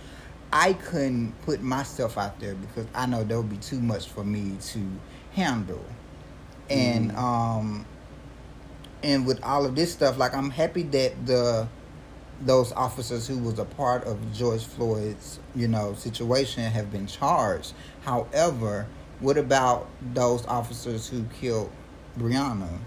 i 0.53 0.73
couldn't 0.73 1.33
put 1.43 1.61
myself 1.63 2.17
out 2.17 2.39
there 2.39 2.55
because 2.55 2.87
i 2.95 3.05
know 3.07 3.23
that 3.25 3.37
would 3.37 3.49
be 3.49 3.57
too 3.57 3.81
much 3.81 4.09
for 4.09 4.23
me 4.23 4.55
to 4.61 4.79
handle 5.33 5.85
and 6.69 7.11
Mm. 7.11 7.17
um 7.17 7.85
and 9.03 9.27
with 9.27 9.43
all 9.43 9.65
of 9.65 9.75
this 9.75 9.91
stuff 9.93 10.17
like 10.17 10.35
i'm 10.35 10.51
happy 10.51 10.83
that 10.83 11.25
the 11.27 11.67
those 12.41 12.71
officers 12.73 13.27
who 13.27 13.37
was 13.39 13.59
a 13.59 13.65
part 13.65 14.03
of 14.05 14.33
George 14.33 14.65
Floyd's, 14.65 15.39
you 15.55 15.67
know, 15.67 15.93
situation 15.95 16.63
have 16.71 16.91
been 16.91 17.07
charged. 17.07 17.73
However, 18.03 18.87
what 19.21 19.37
about 19.37 19.87
those 20.13 20.45
officers 20.47 21.07
who 21.07 21.23
killed 21.39 21.71
Breonna? 22.19 22.79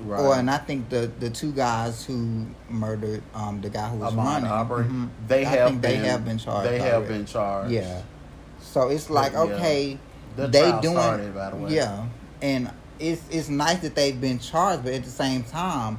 Right. 0.00 0.20
Or 0.20 0.34
and 0.34 0.50
I 0.50 0.58
think 0.58 0.88
the 0.88 1.10
the 1.20 1.30
two 1.30 1.52
guys 1.52 2.04
who 2.04 2.46
murdered 2.68 3.22
um 3.34 3.60
the 3.60 3.70
guy 3.70 3.88
who 3.88 3.98
was 3.98 4.12
Ahmaud 4.12 4.24
running. 4.24 4.50
Arbery, 4.50 4.84
mhm, 4.84 5.08
they 5.28 5.44
I 5.44 5.48
have 5.48 5.68
think 5.70 5.82
been, 5.82 6.02
they 6.02 6.08
have 6.08 6.24
been 6.24 6.38
charged. 6.38 6.68
They 6.70 6.78
have 6.78 6.94
already. 7.02 7.14
been 7.14 7.26
charged. 7.26 7.70
Yeah. 7.72 8.02
So 8.60 8.88
it's 8.88 9.08
like 9.10 9.32
But, 9.34 9.48
yeah. 9.48 9.54
okay, 9.54 9.98
The 10.36 10.46
they 10.48 10.70
doing 10.80 10.96
started, 10.96 11.34
by 11.34 11.50
the 11.50 11.56
way. 11.56 11.74
yeah, 11.74 12.06
and 12.42 12.70
it's 12.98 13.22
it's 13.30 13.48
nice 13.48 13.78
that 13.80 13.94
they've 13.94 14.20
been 14.20 14.38
charged, 14.38 14.84
but 14.84 14.92
at 14.94 15.04
the 15.04 15.10
same 15.10 15.44
time, 15.44 15.98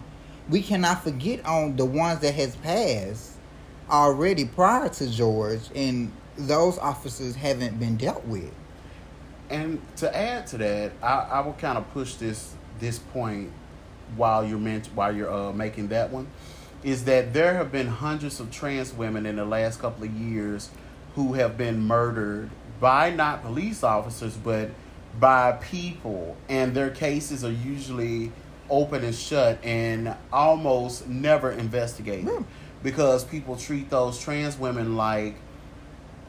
we 0.49 0.61
cannot 0.61 1.03
forget 1.03 1.45
on 1.45 1.75
the 1.77 1.85
ones 1.85 2.19
that 2.19 2.33
has 2.35 2.55
passed 2.57 3.33
already 3.89 4.45
prior 4.45 4.89
to 4.89 5.09
George, 5.09 5.61
and 5.75 6.11
those 6.37 6.77
officers 6.79 7.35
haven't 7.35 7.79
been 7.79 7.95
dealt 7.97 8.25
with. 8.25 8.51
And 9.49 9.79
to 9.97 10.15
add 10.15 10.47
to 10.47 10.57
that, 10.57 10.91
I, 11.03 11.13
I 11.33 11.39
will 11.41 11.53
kind 11.53 11.77
of 11.77 11.89
push 11.93 12.15
this 12.15 12.53
this 12.79 12.97
point 12.99 13.51
while 14.15 14.45
you're 14.45 14.59
meant 14.59 14.87
while 14.87 15.15
you're 15.15 15.31
uh, 15.31 15.51
making 15.53 15.89
that 15.89 16.11
one, 16.11 16.27
is 16.83 17.05
that 17.05 17.33
there 17.33 17.55
have 17.55 17.71
been 17.71 17.87
hundreds 17.87 18.39
of 18.39 18.51
trans 18.51 18.93
women 18.93 19.25
in 19.25 19.35
the 19.37 19.45
last 19.45 19.79
couple 19.79 20.03
of 20.03 20.11
years 20.11 20.69
who 21.15 21.33
have 21.33 21.57
been 21.57 21.81
murdered 21.81 22.49
by 22.79 23.09
not 23.09 23.41
police 23.41 23.83
officers 23.83 24.35
but 24.35 24.69
by 25.19 25.53
people, 25.53 26.35
and 26.49 26.73
their 26.75 26.89
cases 26.89 27.45
are 27.45 27.51
usually 27.51 28.31
open 28.69 29.03
and 29.03 29.15
shut 29.15 29.63
and 29.63 30.13
almost 30.33 31.07
never 31.07 31.51
investigated. 31.51 32.25
Yeah. 32.25 32.43
because 32.83 33.23
people 33.23 33.55
treat 33.55 33.89
those 33.89 34.19
trans 34.19 34.57
women 34.57 34.95
like 34.95 35.35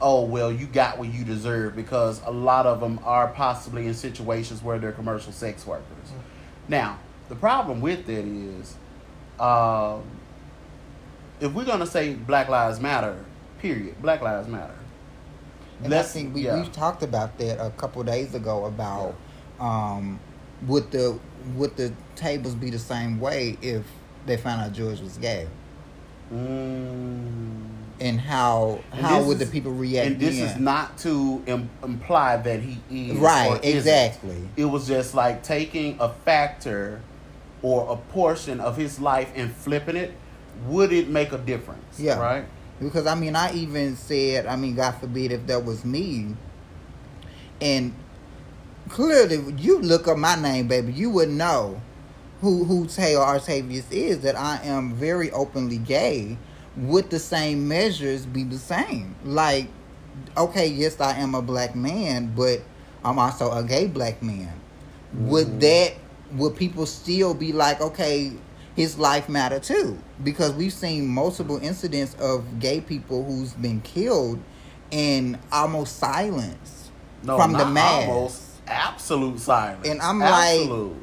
oh 0.01 0.23
well 0.23 0.53
you 0.53 0.67
got 0.67 0.99
what 0.99 1.13
you 1.13 1.25
deserve 1.25 1.75
because 1.75 2.21
a 2.27 2.31
lot 2.31 2.67
of 2.67 2.81
them 2.81 3.01
are 3.05 3.29
possibly 3.29 3.87
in 3.87 3.95
situations 3.95 4.63
where 4.63 4.79
they're 4.79 4.93
commercial 4.93 5.33
sex 5.33 5.67
workers. 5.67 6.13
Now 6.69 6.99
the 7.29 7.35
problem 7.35 7.81
with 7.81 8.07
that 8.07 8.25
is 8.25 8.77
um, 9.41 10.03
if 11.41 11.53
we're 11.53 11.65
going 11.65 11.81
to 11.81 11.87
say 11.87 12.15
black 12.15 12.49
lives 12.49 12.81
matter 12.81 13.25
period 13.59 14.01
black 14.01 14.23
lives 14.23 14.49
matter 14.49 14.75
And 15.83 15.93
I 15.93 15.99
Let's- 15.99 16.13
think 16.13 16.35
we 16.35 16.43
yeah. 16.43 16.61
we 16.63 16.69
talked 16.69 17.03
about 17.03 17.37
that 17.39 17.59
a 17.65 17.71
couple 17.71 18.03
days 18.05 18.35
ago 18.35 18.65
about 18.67 19.15
um, 19.61 20.19
would 20.67 20.91
the 20.91 21.19
would 21.57 21.77
the 21.77 21.93
tables 22.15 22.55
be 22.55 22.71
the 22.71 22.79
same 22.79 23.21
way 23.21 23.57
if 23.63 23.85
they 24.27 24.37
found 24.37 24.61
out 24.63 24.73
George 24.73 25.01
was 25.01 25.17
gay, 25.19 25.47
mm. 26.33 27.65
and 28.01 28.21
how 28.21 28.81
And 28.93 29.01
how 29.07 29.23
would 29.23 29.41
is- 29.41 29.47
the 29.47 29.53
people 29.53 29.73
react? 29.73 30.07
and 30.09 30.21
this 30.21 30.39
is 30.39 30.57
not 30.57 30.97
to 30.99 31.43
Im- 31.47 31.71
imply 31.85 32.37
that 32.39 32.61
he 32.61 32.81
is 33.11 33.17
Right, 33.19 33.49
or 33.51 33.57
isn't. 33.59 33.77
exactly. 33.79 34.49
It 34.57 34.65
was 34.65 34.87
just 34.89 35.15
like 35.15 35.43
taking 35.43 35.97
a 36.01 36.09
factor 36.09 37.01
or 37.63 37.93
a 37.93 37.97
portion 38.13 38.61
of 38.61 38.77
his 38.77 39.01
life 39.01 39.31
and 39.35 39.53
flipping 39.53 39.97
it. 39.97 40.13
Would 40.67 40.93
it 40.93 41.09
make 41.09 41.33
a 41.33 41.39
difference? 41.39 41.99
Yeah. 41.99 42.19
Right. 42.19 42.45
Because 42.81 43.07
I 43.07 43.15
mean, 43.15 43.37
I 43.37 43.55
even 43.55 43.97
said, 43.97 44.47
I 44.47 44.57
mean, 44.57 44.75
God 44.75 44.93
forbid 44.93 45.33
if 45.33 45.47
that 45.47 45.65
was 45.65 45.85
me. 45.85 46.35
And 47.61 47.95
clearly, 48.89 49.53
you 49.59 49.81
look 49.81 50.09
up 50.09 50.19
my 50.19 50.37
name, 50.37 50.69
baby, 50.69 50.93
you 50.93 51.11
would 51.11 51.31
know 51.31 51.81
who 52.41 52.65
who 52.65 52.87
Taylor 52.87 53.25
Artavius 53.25 53.91
is. 53.91 54.21
That 54.21 54.37
I 54.37 54.61
am 54.63 54.95
very 54.95 55.31
openly 55.31 55.79
gay. 55.79 56.37
Would 56.77 57.09
the 57.09 57.19
same 57.19 57.67
measures 57.67 58.27
be 58.27 58.45
the 58.45 58.59
same? 58.59 59.17
Like, 59.25 59.69
okay, 60.37 60.67
yes, 60.67 61.01
I 61.01 61.17
am 61.19 61.35
a 61.35 61.41
black 61.41 61.75
man, 61.75 62.33
but 62.37 62.61
I'm 63.03 63.19
also 63.19 63.51
a 63.51 63.65
gay 63.65 63.87
black 63.87 64.23
man. 64.23 64.53
Would 65.15 65.47
mm-hmm. 65.47 65.59
that 65.61 65.95
would 66.33 66.57
people 66.57 66.87
still 66.87 67.35
be 67.35 67.53
like, 67.53 67.81
okay, 67.81 68.33
his 68.75 68.99
life 68.99 69.29
matter 69.29 69.59
too? 69.59 69.99
Because 70.23 70.53
we've 70.55 70.73
seen 70.73 71.07
multiple 71.09 71.59
incidents 71.63 72.15
of 72.21 72.59
gay 72.61 72.81
people 72.81 73.25
who's 73.25 73.53
been 73.55 73.81
killed 73.81 74.39
in 74.91 75.39
almost 75.53 75.97
silence 75.97 76.91
No, 77.23 77.37
from 77.37 77.53
the 77.53 77.67
mass. 77.67 78.09
almost 78.09 78.43
absolute 78.67 79.39
silence. 79.41 79.87
And 79.89 80.01
I'm 80.01 80.19
like- 80.19 80.61
absolute. 80.61 80.97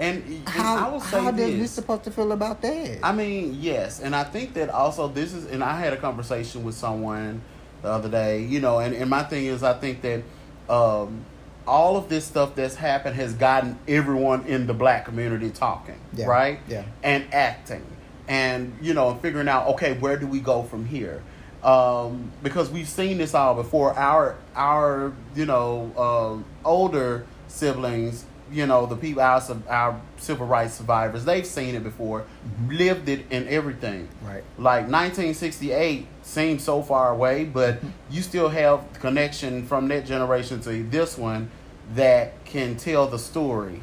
and, 0.00 0.22
and 0.24 0.48
I 0.48 0.50
How 0.50 0.90
will 0.92 1.00
say 1.00 1.20
how 1.22 1.30
does 1.30 1.54
we 1.60 1.66
supposed 1.66 2.04
to 2.04 2.10
feel 2.10 2.32
about 2.32 2.60
that? 2.62 2.98
I 3.02 3.12
mean, 3.12 3.56
yes, 3.60 4.00
and 4.00 4.14
I 4.14 4.24
think 4.24 4.54
that 4.54 4.70
also 4.70 5.08
this 5.08 5.32
is, 5.32 5.46
and 5.46 5.62
I 5.64 5.78
had 5.78 5.92
a 5.92 5.96
conversation 5.96 6.62
with 6.64 6.74
someone 6.74 7.40
the 7.82 7.88
other 7.88 8.08
day, 8.08 8.42
you 8.42 8.60
know, 8.60 8.78
and, 8.80 8.94
and 8.94 9.08
my 9.08 9.22
thing 9.24 9.46
is, 9.46 9.62
I 9.62 9.74
think 9.74 10.02
that 10.02 10.22
um, 10.68 11.24
all 11.68 11.96
of 11.96 12.08
this 12.08 12.24
stuff 12.24 12.54
that's 12.54 12.74
happened 12.76 13.14
has 13.16 13.34
gotten 13.34 13.78
everyone 13.86 14.44
in 14.46 14.66
the 14.66 14.74
black 14.74 15.04
community 15.04 15.50
talking, 15.50 16.00
Yeah, 16.14 16.26
right? 16.26 16.58
yeah. 16.66 16.84
And 17.02 17.32
acting, 17.32 17.84
and 18.26 18.76
you 18.80 18.94
know, 18.94 19.14
figuring 19.16 19.48
out, 19.48 19.68
okay, 19.68 19.92
where 19.98 20.16
do 20.18 20.26
we 20.26 20.40
go 20.40 20.62
from 20.62 20.84
here? 20.86 21.22
um, 21.62 22.30
because 22.42 22.70
we've 22.70 22.88
seen 22.88 23.18
this 23.18 23.34
all 23.34 23.54
before. 23.54 23.92
Our 23.98 24.36
our 24.54 25.12
you 25.34 25.44
know 25.44 25.92
uh, 25.96 26.68
older 26.68 27.26
siblings, 27.48 28.24
you 28.52 28.64
know 28.64 28.86
the 28.86 28.94
people 28.94 29.22
our 29.22 29.42
our 29.68 30.00
civil 30.18 30.46
rights 30.46 30.74
survivors, 30.74 31.24
they've 31.24 31.44
seen 31.44 31.74
it 31.74 31.82
before, 31.82 32.26
lived 32.68 33.08
it 33.08 33.26
and 33.32 33.48
everything. 33.48 34.08
Right. 34.22 34.44
Like 34.56 34.82
1968 34.88 36.06
seems 36.22 36.62
so 36.62 36.80
far 36.80 37.10
away, 37.10 37.44
but 37.44 37.78
you 38.08 38.22
still 38.22 38.48
have 38.50 38.80
connection 39.00 39.66
from 39.66 39.88
that 39.88 40.06
generation 40.06 40.60
to 40.60 40.84
this 40.84 41.18
one 41.18 41.50
that 41.94 42.44
can 42.44 42.76
tell 42.76 43.06
the 43.06 43.18
story. 43.18 43.80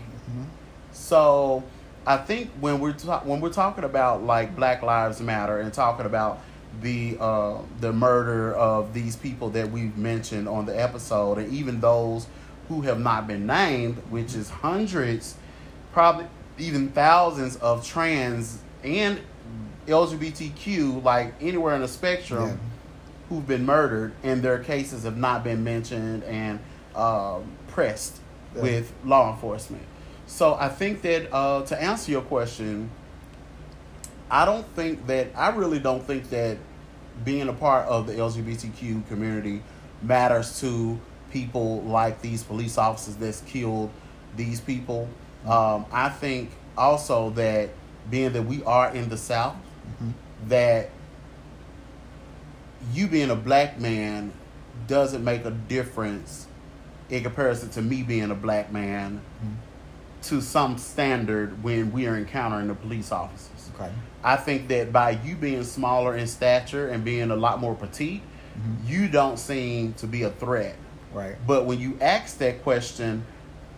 So 0.92 1.64
I 2.06 2.18
think 2.18 2.50
when 2.60 2.80
we're 2.80 2.94
ta- 2.94 3.22
when 3.24 3.42
we're 3.42 3.54
talking 3.54 3.84
about 3.84 4.24
like 4.24 4.56
Black 4.56 4.82
Lives 4.82 5.20
Matter 5.22 5.60
and 5.60 5.74
talking 5.74 6.06
about 6.06 6.40
the 6.82 7.18
uh, 7.20 7.58
the 7.80 7.92
murder 7.94 8.54
of 8.54 8.94
these 8.94 9.16
people 9.16 9.50
that 9.52 9.72
we've 9.72 9.98
mentioned 9.98 10.48
on 10.48 10.66
the 10.66 10.80
episode, 10.80 11.38
and 11.38 11.52
even 11.54 11.80
those 11.82 12.28
who 12.70 12.82
have 12.82 13.00
not 13.00 13.28
been 13.28 13.46
named, 13.46 13.96
which 14.10 14.34
is 14.36 14.50
hundreds, 14.50 15.36
probably 15.94 16.26
even 16.58 16.90
thousands 16.90 17.56
of 17.58 17.86
trans 17.86 18.60
and 18.84 19.20
LGBTQ, 19.88 21.04
like 21.04 21.34
anywhere 21.42 21.76
in 21.76 21.82
the 21.82 21.88
spectrum, 21.88 22.50
Yeah. 22.50 22.56
who've 23.30 23.48
been 23.48 23.66
murdered, 23.66 24.14
and 24.24 24.42
their 24.42 24.60
cases 24.60 25.04
have 25.04 25.18
not 25.18 25.44
been 25.44 25.64
mentioned 25.64 26.24
and 26.24 26.60
um, 26.96 27.44
pressed 27.76 28.20
Yeah. 28.56 28.62
with 28.64 28.94
law 29.04 29.32
enforcement. 29.32 29.84
So 30.28 30.56
I 30.56 30.70
think 30.70 31.02
that 31.02 31.32
uh, 31.32 31.64
to 31.64 31.80
answer 31.82 32.10
your 32.12 32.22
question, 32.22 32.90
I 34.32 34.46
don't 34.46 34.66
think 34.76 35.06
that 35.08 35.28
I 35.36 35.50
really 35.50 35.80
don't 35.80 36.02
think 36.02 36.30
that 36.30 36.58
being 37.24 37.48
a 37.50 37.54
part 37.54 37.86
of 37.88 38.08
the 38.08 38.14
LGBTQ 38.14 39.08
community 39.08 39.62
matters 40.02 40.60
to 40.62 40.98
people 41.32 41.82
like 41.82 42.22
these 42.22 42.44
police 42.44 42.78
officers 42.78 43.18
that's 43.18 43.42
killed 43.42 43.90
these 44.38 44.62
people. 44.62 45.08
Um, 45.46 45.86
I 45.92 46.10
think 46.10 46.52
also 46.78 47.30
that 47.32 47.70
being 48.10 48.32
that 48.34 48.44
we 48.44 48.64
are 48.64 48.90
in 48.96 49.10
the 49.10 49.18
South, 49.18 49.56
that 50.48 50.90
you 52.94 53.08
being 53.08 53.30
a 53.32 53.36
black 53.36 53.80
man 53.80 54.32
doesn't 54.88 55.24
make 55.24 55.46
a 55.46 55.52
difference 55.52 56.48
in 57.10 57.24
comparison 57.24 57.70
to 57.70 57.82
me 57.82 58.04
being 58.04 58.32
a 58.32 58.36
black 58.36 58.72
man 58.72 59.22
to 60.24 60.42
some 60.42 60.78
standard 60.78 61.64
when 61.64 61.92
we 61.92 62.08
are 62.08 62.18
encountering 62.18 62.68
the 62.68 62.74
police 62.74 63.12
officers. 63.12 63.70
Okay. 63.76 63.92
I 64.24 64.38
think 64.38 64.68
that 64.70 64.92
by 64.92 65.12
you 65.24 65.36
being 65.36 65.64
smaller 65.64 66.16
in 66.18 66.28
stature 66.28 66.88
and 66.88 67.04
being 67.04 67.30
a 67.30 67.36
lot 67.36 67.60
more 67.60 67.76
petite, 67.76 68.22
mm-hmm. 68.22 68.92
you 68.92 69.08
don't 69.08 69.38
seem 69.38 69.94
to 69.94 70.08
be 70.08 70.24
a 70.24 70.32
threat. 70.32 70.76
Right. 71.14 71.36
But 71.46 71.66
when 71.66 71.80
you 71.80 71.98
ask 72.02 72.40
that 72.40 72.64
question, 72.64 73.24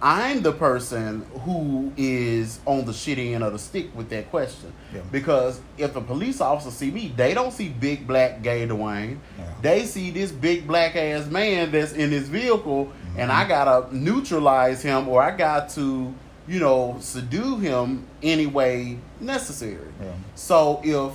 I'm 0.02 0.44
the 0.44 0.52
person 0.52 1.26
who 1.42 1.92
is 1.98 2.60
on 2.66 2.86
the 2.86 2.92
shitty 2.92 3.34
end 3.34 3.44
of 3.44 3.54
the 3.54 3.60
stick 3.60 3.94
with 3.96 4.10
that 4.10 4.30
question. 4.30 4.72
Yeah. 4.94 5.02
Because 5.12 5.60
if 5.78 5.96
a 5.96 6.02
police 6.02 6.40
officer 6.40 6.70
see 6.70 6.92
me, 6.92 7.14
they 7.16 7.34
don't 7.34 7.52
see 7.52 7.70
big 7.70 8.06
black 8.06 8.44
gay 8.44 8.68
Dwayne. 8.68 9.18
Yeah. 9.38 9.54
They 9.62 9.86
see 9.86 10.12
this 10.12 10.32
big 10.32 10.68
black 10.68 10.96
ass 10.96 11.26
man 11.28 11.72
that's 11.72 11.94
in 11.94 12.12
his 12.12 12.30
vehicle, 12.30 12.92
and 13.18 13.32
Mm-hmm. 13.32 13.42
I 13.42 13.48
gotta 13.48 13.96
neutralize 13.96 14.82
him 14.82 15.08
or 15.08 15.22
I 15.22 15.36
got 15.36 15.70
to, 15.72 16.14
you 16.48 16.60
know, 16.60 16.98
subdue 17.00 17.58
him 17.58 18.06
any 18.24 18.46
way 18.46 19.00
necessary. 19.20 19.88
Yeah. 20.02 20.12
So 20.36 20.82
if 20.84 21.14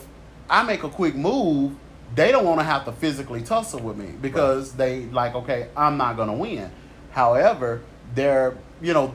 I 0.50 0.62
make 0.62 0.82
a 0.82 0.88
quick 0.88 1.14
move, 1.14 1.72
they 2.14 2.30
don't 2.30 2.44
want 2.44 2.60
to 2.60 2.64
have 2.64 2.84
to 2.84 2.92
physically 2.92 3.40
tussle 3.40 3.80
with 3.80 3.96
me 3.96 4.08
because 4.20 4.72
they 4.72 5.04
like, 5.06 5.34
okay, 5.34 5.68
I'm 5.76 5.96
not 5.96 6.16
gonna 6.16 6.34
win. 6.34 6.70
However, 7.12 7.80
they're, 8.14 8.54
you 8.82 8.92
know, 8.92 9.14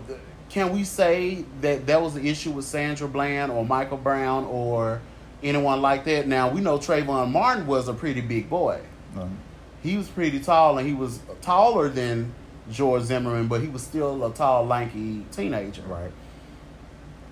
can 0.49 0.71
we 0.73 0.83
say 0.83 1.43
that 1.61 1.85
that 1.87 2.01
was 2.01 2.13
the 2.13 2.27
issue 2.27 2.51
with 2.51 2.65
Sandra 2.65 3.07
Bland 3.07 3.51
or 3.51 3.65
Michael 3.65 3.97
Brown 3.97 4.45
or 4.45 5.01
anyone 5.43 5.81
like 5.81 6.05
that? 6.05 6.27
Now 6.27 6.49
we 6.49 6.61
know 6.61 6.77
Trayvon 6.77 7.31
Martin 7.31 7.67
was 7.67 7.87
a 7.87 7.93
pretty 7.93 8.21
big 8.21 8.49
boy. 8.49 8.79
Um, 9.19 9.37
He 9.83 9.97
was 9.97 10.07
pretty 10.07 10.39
tall 10.39 10.77
and 10.77 10.87
he 10.87 10.93
was 10.93 11.19
taller 11.41 11.89
than 11.89 12.33
George 12.71 13.03
Zimmerman, 13.03 13.47
but 13.47 13.61
he 13.61 13.67
was 13.67 13.81
still 13.81 14.25
a 14.25 14.33
tall, 14.33 14.65
lanky 14.65 15.25
teenager 15.31 15.81
right. 15.83 16.11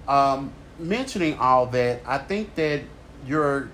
um, 0.08 0.52
mentioning 0.80 1.38
all 1.38 1.66
that, 1.68 2.02
I 2.06 2.18
think 2.18 2.56
that 2.56 2.82
your 3.26 3.70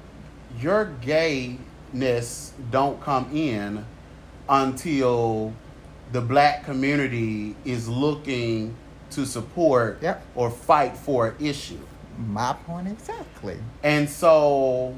your 0.59 0.85
gayness 1.01 2.53
don't 2.69 3.01
come 3.01 3.29
in 3.35 3.85
until 4.49 5.53
the 6.11 6.21
black 6.21 6.65
community 6.65 7.55
is 7.63 7.87
looking 7.87 8.75
to 9.11 9.25
support 9.25 9.99
Yep. 10.01 10.25
or 10.35 10.49
fight 10.49 10.97
for 10.97 11.27
an 11.27 11.45
issue. 11.45 11.79
My 12.17 12.53
point 12.53 12.87
exactly. 12.87 13.57
And 13.83 14.09
so 14.09 14.95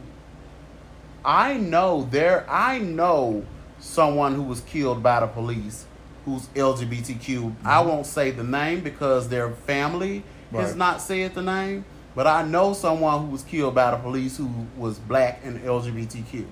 I 1.24 1.56
know 1.56 2.08
there 2.10 2.46
I 2.50 2.80
know 2.80 3.46
someone 3.80 4.34
who 4.36 4.44
was 4.44 4.62
killed 4.62 5.04
by 5.04 5.20
the 5.20 5.28
police 5.28 5.86
who's 6.26 6.48
LGBTQ. 6.48 7.56
I 7.66 7.82
won't 7.82 8.06
say 8.06 8.32
the 8.32 8.44
name 8.44 8.82
because 8.82 9.30
their 9.30 9.52
family 9.52 10.24
has 10.52 10.76
not 10.76 11.02
said 11.02 11.34
the 11.34 11.42
name, 11.42 11.86
but 12.16 12.28
I 12.28 12.44
know 12.44 12.74
someone 12.74 13.26
who 13.26 13.32
was 13.32 13.44
killed 13.44 13.76
by 13.76 13.92
the 13.92 13.98
police 13.98 14.38
who 14.38 14.50
was 14.78 15.00
black 15.00 15.42
and 15.44 15.60
LGBTQ. 15.62 16.46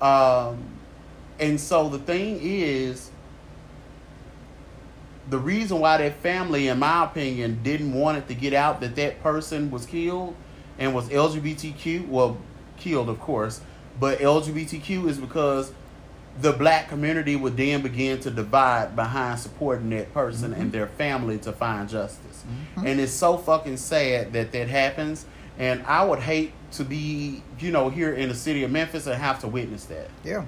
Um 0.00 0.58
and 1.38 1.60
so 1.60 1.88
the 1.88 1.98
thing 1.98 2.38
is 2.42 3.10
the 5.30 5.38
reason 5.38 5.80
why 5.80 5.96
that 5.96 6.16
family, 6.16 6.68
in 6.68 6.78
my 6.78 7.04
opinion, 7.04 7.60
didn't 7.62 7.92
want 7.92 8.18
it 8.18 8.28
to 8.28 8.34
get 8.34 8.52
out 8.52 8.80
that 8.80 8.94
that 8.96 9.22
person 9.22 9.70
was 9.70 9.86
killed 9.86 10.34
and 10.78 10.94
was 10.94 11.08
LGBTQ, 11.08 12.08
well, 12.08 12.36
killed, 12.76 13.08
of 13.08 13.20
course, 13.20 13.60
but 13.98 14.18
LGBTQ 14.18 15.08
is 15.08 15.18
because 15.18 15.72
the 16.40 16.52
black 16.52 16.88
community 16.88 17.36
would 17.36 17.56
then 17.56 17.82
begin 17.82 18.18
to 18.20 18.30
divide 18.30 18.96
behind 18.96 19.38
supporting 19.38 19.90
that 19.90 20.12
person 20.12 20.52
and 20.52 20.72
their 20.72 20.88
family 20.88 21.38
to 21.38 21.52
find 21.52 21.88
justice. 21.88 22.44
And 22.84 23.00
it's 23.00 23.12
so 23.12 23.36
fucking 23.36 23.76
sad 23.76 24.32
that 24.32 24.52
that 24.52 24.68
happens. 24.68 25.26
And 25.58 25.82
I 25.86 26.04
would 26.04 26.18
hate 26.18 26.52
to 26.72 26.84
be, 26.84 27.42
you 27.60 27.70
know, 27.70 27.88
here 27.88 28.12
in 28.12 28.28
the 28.28 28.34
city 28.34 28.64
of 28.64 28.70
Memphis 28.72 29.06
and 29.06 29.14
have 29.14 29.40
to 29.40 29.48
witness 29.48 29.84
that. 29.86 30.10
Yeah. 30.24 30.44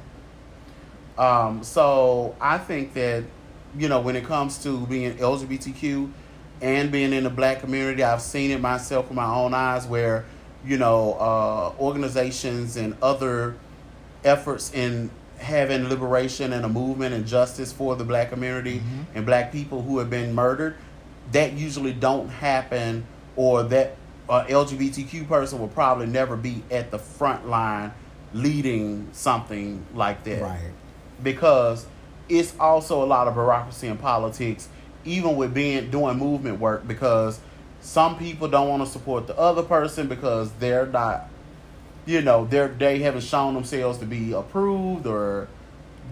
Um, 1.16 1.62
so 1.62 2.34
I 2.40 2.58
think 2.58 2.92
that, 2.94 3.24
you 3.78 3.88
know, 3.88 4.00
when 4.00 4.16
it 4.16 4.24
comes 4.24 4.62
to 4.64 4.84
being 4.86 5.16
LGBTQ 5.16 6.10
and 6.60 6.90
being 6.90 7.12
in 7.12 7.24
the 7.24 7.30
black 7.30 7.60
community, 7.60 8.02
I've 8.02 8.22
seen 8.22 8.50
it 8.50 8.60
myself 8.60 9.08
with 9.08 9.16
my 9.16 9.32
own 9.32 9.54
eyes 9.54 9.86
where, 9.86 10.24
you 10.64 10.78
know, 10.78 11.14
uh, 11.14 11.80
organizations 11.80 12.76
and 12.76 12.96
other 13.00 13.54
efforts 14.24 14.74
in 14.74 15.10
having 15.38 15.88
liberation 15.88 16.52
and 16.52 16.64
a 16.64 16.68
movement 16.68 17.14
and 17.14 17.26
justice 17.26 17.72
for 17.72 17.94
the 17.96 18.04
black 18.04 18.30
community 18.30 18.82
and 19.14 19.26
black 19.26 19.52
people 19.52 19.82
who 19.82 19.98
have 19.98 20.08
been 20.10 20.34
murdered, 20.34 20.76
that 21.32 21.52
usually 21.52 21.92
don't 21.92 22.28
happen 22.28 23.04
or 23.36 23.62
that 23.64 23.96
uh, 24.28 24.44
LGBTQ 24.44 25.28
person 25.28 25.58
will 25.58 25.68
probably 25.68 26.06
never 26.06 26.36
be 26.36 26.62
at 26.70 26.90
the 26.90 26.98
front 26.98 27.48
line 27.48 27.92
leading 28.34 29.08
something 29.12 29.84
like 29.94 30.24
that 30.24 30.42
Right. 30.42 30.60
because 31.22 31.86
it's 32.28 32.54
also 32.58 33.04
a 33.04 33.06
lot 33.06 33.28
of 33.28 33.34
bureaucracy 33.34 33.86
in 33.86 33.96
politics, 33.98 34.68
even 35.04 35.36
with 35.36 35.54
being 35.54 35.90
doing 35.90 36.18
movement 36.18 36.58
work. 36.58 36.88
Because 36.88 37.38
some 37.80 38.18
people 38.18 38.48
don't 38.48 38.68
want 38.68 38.84
to 38.84 38.90
support 38.90 39.28
the 39.28 39.38
other 39.38 39.62
person 39.62 40.08
because 40.08 40.50
they're 40.54 40.86
not, 40.86 41.28
you 42.06 42.22
know, 42.22 42.44
they're 42.46 42.68
they 42.68 43.00
haven't 43.00 43.22
shown 43.22 43.54
themselves 43.54 43.98
to 43.98 44.06
be 44.06 44.32
approved 44.32 45.06
or, 45.06 45.48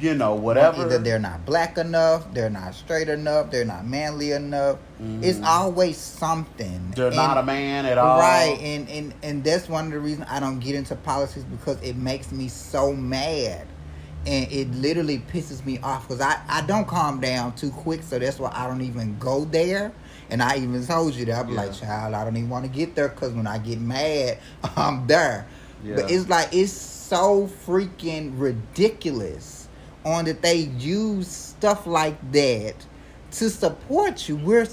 you 0.00 0.14
know, 0.14 0.34
whatever. 0.34 0.82
Either 0.82 0.98
they're 0.98 1.18
not 1.20 1.46
black 1.46 1.78
enough, 1.78 2.32
they're 2.34 2.50
not 2.50 2.74
straight 2.74 3.08
enough, 3.08 3.50
they're 3.50 3.64
not 3.64 3.86
manly 3.86 4.32
enough. 4.32 4.78
It's 5.22 5.40
always 5.42 5.96
something. 5.96 6.66
Mm-hmm. 6.80 6.90
They're 6.92 7.06
And- 7.08 7.16
not 7.16 7.38
a 7.38 7.42
man 7.42 7.86
at 7.86 7.96
all. 7.98 8.18
Right, 8.18 8.58
and, 8.60 8.88
and 8.88 9.14
and 9.22 9.44
that's 9.44 9.68
one 9.68 9.86
of 9.86 9.92
the 9.92 10.00
reasons 10.00 10.26
I 10.30 10.40
don't 10.40 10.58
get 10.60 10.74
into 10.74 10.96
politics 10.96 11.44
because 11.50 11.80
it 11.82 11.96
makes 11.96 12.32
me 12.32 12.48
so 12.48 12.92
mad, 12.92 13.66
and 14.26 14.50
it 14.50 14.72
literally 14.72 15.18
pisses 15.32 15.64
me 15.64 15.78
off 15.80 16.08
because 16.08 16.20
I 16.20 16.40
I 16.48 16.62
don't 16.62 16.86
calm 16.88 17.20
down 17.20 17.54
too 17.54 17.70
quick, 17.70 18.02
so 18.02 18.18
that's 18.18 18.38
why 18.40 18.50
I 18.54 18.66
don't 18.66 18.82
even 18.82 19.16
go 19.18 19.44
there. 19.44 19.92
And 20.30 20.42
I 20.42 20.56
even 20.56 20.84
told 20.86 21.14
you 21.14 21.26
that 21.26 21.44
I'm 21.44 21.54
like, 21.54 21.66
Yeah. 21.82 21.86
child, 21.86 22.14
I 22.14 22.24
don't 22.24 22.34
even 22.36 22.48
want 22.48 22.64
to 22.64 22.70
get 22.70 22.94
there 22.94 23.08
because 23.10 23.32
when 23.34 23.46
I 23.46 23.58
get 23.58 23.78
mad, 23.78 24.38
I'm 24.76 25.06
there. 25.06 25.46
But 25.96 26.10
it's 26.10 26.28
like 26.28 26.48
it's 26.52 26.72
so 26.72 27.50
freaking 27.66 28.32
ridiculous 28.38 29.68
on 30.04 30.24
that 30.26 30.42
they 30.42 30.56
use 30.78 31.28
stuff 31.28 31.86
like 31.86 32.32
that 32.32 32.74
to 33.32 33.50
support 33.50 34.28
you. 34.28 34.36
We're 34.36 34.66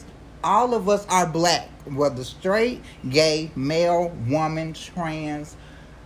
all 0.43 0.74
of 0.74 0.89
us 0.89 1.06
are 1.08 1.28
black, 1.28 1.69
whether 1.86 2.24
straight, 2.24 2.82
gay, 3.10 3.52
male, 3.56 4.10
woman, 4.28 4.74
trans, 4.74 5.56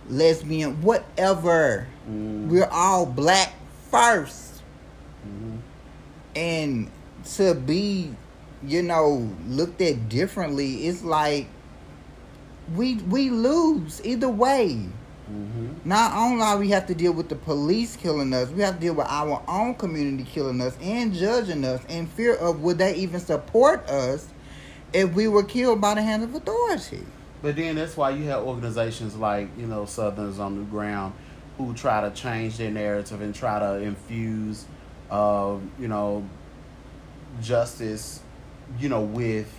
lesbian, 0.08 0.82
whatever. 0.82 1.86
Mm. 2.08 2.48
We're 2.48 2.68
all 2.70 3.06
black 3.06 3.54
first. 3.90 4.62
Mhm. 5.26 5.58
And 6.34 6.90
to 7.36 7.54
be, 7.54 8.14
you 8.62 8.82
know, 8.82 9.30
looked 9.48 9.80
at 9.80 10.08
differently, 10.08 10.86
it's 10.86 11.02
like 11.02 11.46
we 12.74 12.96
we 12.96 13.30
lose 13.30 14.00
either 14.04 14.28
way. 14.28 14.88
Mhm. 15.30 15.84
Not 15.84 16.12
only 16.16 16.42
are 16.42 16.58
we 16.58 16.70
have 16.70 16.86
to 16.86 16.94
deal 16.94 17.12
with 17.12 17.28
the 17.28 17.34
police 17.34 17.96
killing 17.96 18.32
us, 18.32 18.48
we 18.50 18.62
have 18.62 18.74
to 18.76 18.80
deal 18.80 18.94
with 18.94 19.06
our 19.08 19.42
own 19.48 19.74
community 19.74 20.24
killing 20.24 20.60
us 20.60 20.76
and 20.80 21.12
judging 21.12 21.64
us 21.64 21.80
in 21.88 22.06
fear 22.06 22.34
of 22.34 22.62
would 22.62 22.78
they 22.78 22.94
even 22.94 23.20
support 23.20 23.88
us 23.88 24.28
if 24.92 25.12
we 25.14 25.26
were 25.28 25.42
killed 25.42 25.80
by 25.80 25.94
the 25.94 26.02
hand 26.02 26.22
of 26.22 26.34
authority. 26.34 27.04
But 27.42 27.56
then 27.56 27.76
that's 27.76 27.96
why 27.96 28.10
you 28.10 28.24
have 28.24 28.44
organizations 28.44 29.16
like, 29.16 29.48
you 29.58 29.66
know, 29.66 29.84
Southerners 29.84 30.38
on 30.38 30.56
the 30.58 30.64
ground 30.64 31.12
who 31.58 31.74
try 31.74 32.00
to 32.08 32.10
change 32.14 32.56
their 32.56 32.70
narrative 32.70 33.20
and 33.20 33.34
try 33.34 33.58
to 33.58 33.74
infuse, 33.76 34.64
uh, 35.10 35.56
you 35.78 35.88
know, 35.88 36.24
justice, 37.42 38.20
you 38.78 38.88
know, 38.88 39.00
with 39.00 39.52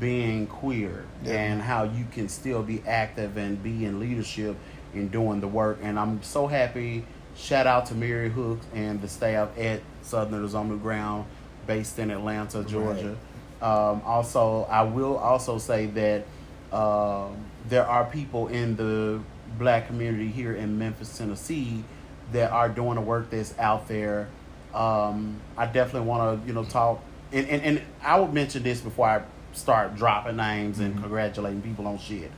being 0.00 0.46
queer 0.46 1.04
Yeah. 1.22 1.34
and 1.34 1.62
how 1.62 1.84
you 1.84 2.04
can 2.12 2.28
still 2.28 2.62
be 2.62 2.82
active 2.86 3.36
and 3.36 3.62
be 3.62 3.84
in 3.84 3.98
leadership 4.00 4.56
in 4.94 5.08
doing 5.08 5.40
the 5.40 5.48
work. 5.48 5.78
And 5.82 5.98
I'm 5.98 6.22
so 6.22 6.46
happy. 6.46 7.04
Shout 7.36 7.66
out 7.66 7.86
to 7.86 7.94
Mary 7.94 8.30
Hook 8.30 8.60
and 8.74 9.00
the 9.02 9.08
staff 9.08 9.56
at 9.58 9.80
Southerners 10.02 10.54
on 10.54 10.68
the 10.70 10.76
ground, 10.76 11.26
based 11.66 11.98
in 11.98 12.10
Atlanta, 12.10 12.64
Georgia. 12.64 13.16
Um, 13.60 14.00
also, 14.04 14.64
I 14.70 14.82
will 14.82 15.16
also 15.16 15.58
say 15.58 15.86
that 15.86 16.24
um, 16.74 17.36
there 17.68 17.86
are 17.86 18.04
people 18.04 18.48
in 18.48 18.76
the 18.76 19.20
black 19.58 19.86
community 19.86 20.28
here 20.28 20.54
in 20.54 20.78
Memphis, 20.78 21.16
Tennessee, 21.16 21.82
that 22.32 22.50
are 22.52 22.68
doing 22.68 22.94
the 22.96 23.00
work 23.00 23.30
that's 23.30 23.56
out 23.58 23.86
there. 23.88 24.28
Um, 24.74 25.40
I 25.56 25.66
definitely 25.66 26.08
want 26.08 26.42
to, 26.42 26.46
you 26.48 26.52
know, 26.54 26.64
talk, 26.64 27.00
and, 27.32 27.46
and, 27.48 27.62
and 27.62 27.82
I 28.02 28.18
would 28.20 28.32
mention 28.32 28.62
this 28.62 28.80
before 28.80 29.08
I 29.08 29.22
start 29.56 29.96
dropping 29.96 30.36
names 30.36 30.78
and 30.78 31.00
congratulating 31.00 31.62
people 31.62 31.86
on 31.86 31.98
shit. 31.98 32.30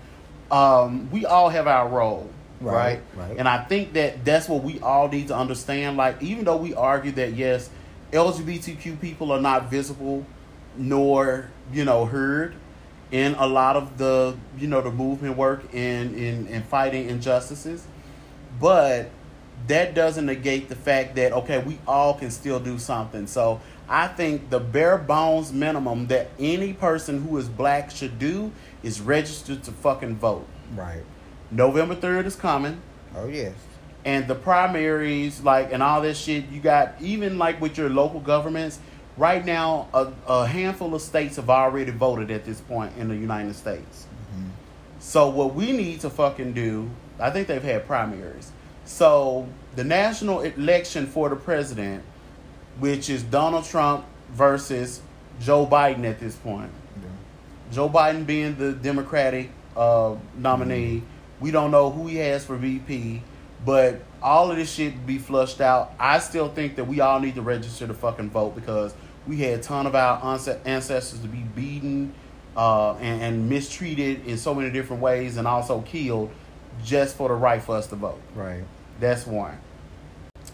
Um, 0.51 1.11
we 1.11 1.27
all 1.27 1.49
have 1.51 1.67
our 1.67 1.89
role, 1.89 2.31
right, 2.61 3.01
Right, 3.17 3.29
right. 3.29 3.39
And 3.39 3.47
I 3.47 3.65
think 3.65 3.93
that 3.95 4.25
that's 4.25 4.49
what 4.49 4.63
we 4.63 4.81
all 4.81 5.09
need 5.09 5.29
to 5.29 5.37
understand. 5.37 5.97
Like, 5.97 6.23
even 6.23 6.45
though 6.45 6.57
we 6.57 6.75
argue 6.75 7.13
that 7.13 7.35
yes, 7.35 7.69
LGBTQ 8.13 9.01
people 9.01 9.33
are 9.33 9.41
not 9.41 9.71
visible 9.71 10.25
nor 10.79 11.51
you 11.73 11.85
know 11.85 12.07
heard 12.07 12.55
in 13.11 13.35
a 13.35 13.47
lot 13.47 13.77
of 13.77 13.99
the 13.99 14.37
you 14.59 14.67
know 14.67 14.81
the 14.81 14.91
movement 14.91 15.37
work 15.37 15.75
in 15.75 16.15
in, 16.15 16.47
in 16.47 16.63
fighting 16.63 17.09
injustices 17.09 17.87
but 18.61 19.11
that 19.67 19.95
doesn't 19.95 20.27
negate 20.27 20.69
the 20.69 20.77
fact 20.77 21.17
that 21.17 21.33
okay 21.33 21.59
we 21.59 21.79
all 21.87 22.15
can 22.15 22.31
still 22.31 22.61
do 22.61 22.79
something 22.79 23.27
so 23.27 23.61
i 23.89 24.07
think 24.07 24.51
the 24.51 24.61
bare 24.61 24.99
bones 24.99 25.53
minimum 25.53 26.07
that 26.09 26.29
any 26.39 26.73
person 26.73 27.23
who 27.23 27.37
is 27.39 27.49
black 27.49 27.91
should 27.91 28.19
do 28.19 28.51
is 28.83 29.01
register 29.01 29.57
to 29.57 29.73
fucking 29.73 30.17
vote. 30.17 30.47
Right. 30.75 31.03
november 31.51 31.95
3rd 31.97 32.27
is 32.27 32.37
coming. 32.37 32.81
Oh 33.17 33.27
yes. 33.27 33.55
and 34.05 34.29
the 34.29 34.35
primaries 34.35 35.41
like 35.43 35.73
and 35.73 35.83
all 35.83 36.01
this 36.03 36.19
shit 36.19 36.49
you 36.51 36.61
got 36.61 36.95
even 37.01 37.39
like 37.39 37.61
with 37.61 37.77
your 37.79 37.89
local 37.89 38.21
governments 38.21 38.79
right 39.17 39.45
now 39.45 39.89
a, 39.95 40.13
a 40.29 40.47
handful 40.47 40.95
of 40.95 41.03
states 41.03 41.37
have 41.37 41.51
already 41.51 41.91
voted 41.91 42.31
at 42.31 42.45
this 42.45 42.61
point 42.61 42.93
in 42.99 43.09
the 43.09 43.17
united 43.17 43.57
states. 43.57 44.07
Mm-hmm. 44.33 44.51
So 45.01 45.29
what 45.31 45.55
we 45.55 45.73
need 45.73 46.01
to 46.01 46.11
fucking 46.11 46.53
do 46.53 46.91
i 47.19 47.31
think 47.31 47.49
they've 47.49 47.63
had 47.63 47.87
primaries. 47.87 48.53
So 48.85 49.49
the 49.75 49.85
national 49.85 50.41
election 50.43 51.07
for 51.07 51.29
the 51.29 51.37
president 51.37 52.03
which 52.79 53.11
is 53.11 53.23
donald 53.23 53.65
trump 53.65 54.05
versus 54.31 55.01
joe 55.41 55.67
biden 55.67 56.05
at 56.05 56.19
this 56.19 56.37
point 56.37 56.71
Joe 57.71 57.89
Biden 57.89 58.27
being 58.27 58.57
the 58.57 58.73
Democratic 58.73 59.51
uh, 59.77 60.17
nominee, 60.37 61.03
we 61.41 61.51
don't 61.51 61.71
know 61.71 61.91
who 61.91 62.07
he 62.07 62.17
has 62.17 62.45
for 62.45 62.57
VP, 62.57 63.23
but 63.65 64.01
all 64.23 64.51
of 64.51 64.57
this 64.57 64.73
shit 64.73 65.07
be 65.07 65.19
flushed 65.19 65.61
out. 65.61 65.93
I 65.99 66.19
still 66.19 66.49
think 66.49 66.77
that 66.77 66.85
we 66.85 67.01
all 67.01 67.21
need 67.21 67.35
to 67.35 67.43
register 67.43 67.87
to 67.87 67.95
fucking 67.95 68.31
vote 68.31 68.55
because 68.55 68.95
we 69.27 69.39
had 69.39 69.61
a 69.61 69.63
ton 69.63 69.87
of 69.87 69.95
our 69.95 70.23
ancestors 70.65 71.21
to 71.21 71.29
be 71.29 71.43
beaten 71.55 72.15
uh, 72.57 72.95
and, 72.95 73.23
and 73.23 73.49
mistreated 73.49 74.27
in 74.27 74.39
so 74.39 74.55
many 74.55 74.71
different 74.71 75.03
ways 75.03 75.37
and 75.37 75.47
also 75.47 75.83
killed 75.83 76.31
just 76.83 77.17
for 77.17 77.29
the 77.29 77.35
right 77.35 77.63
for 77.63 77.77
us 77.77 77.87
to 77.89 77.97
vote. 77.97 78.21
Right. 78.35 78.65
That's 78.99 79.27
one. 79.27 79.59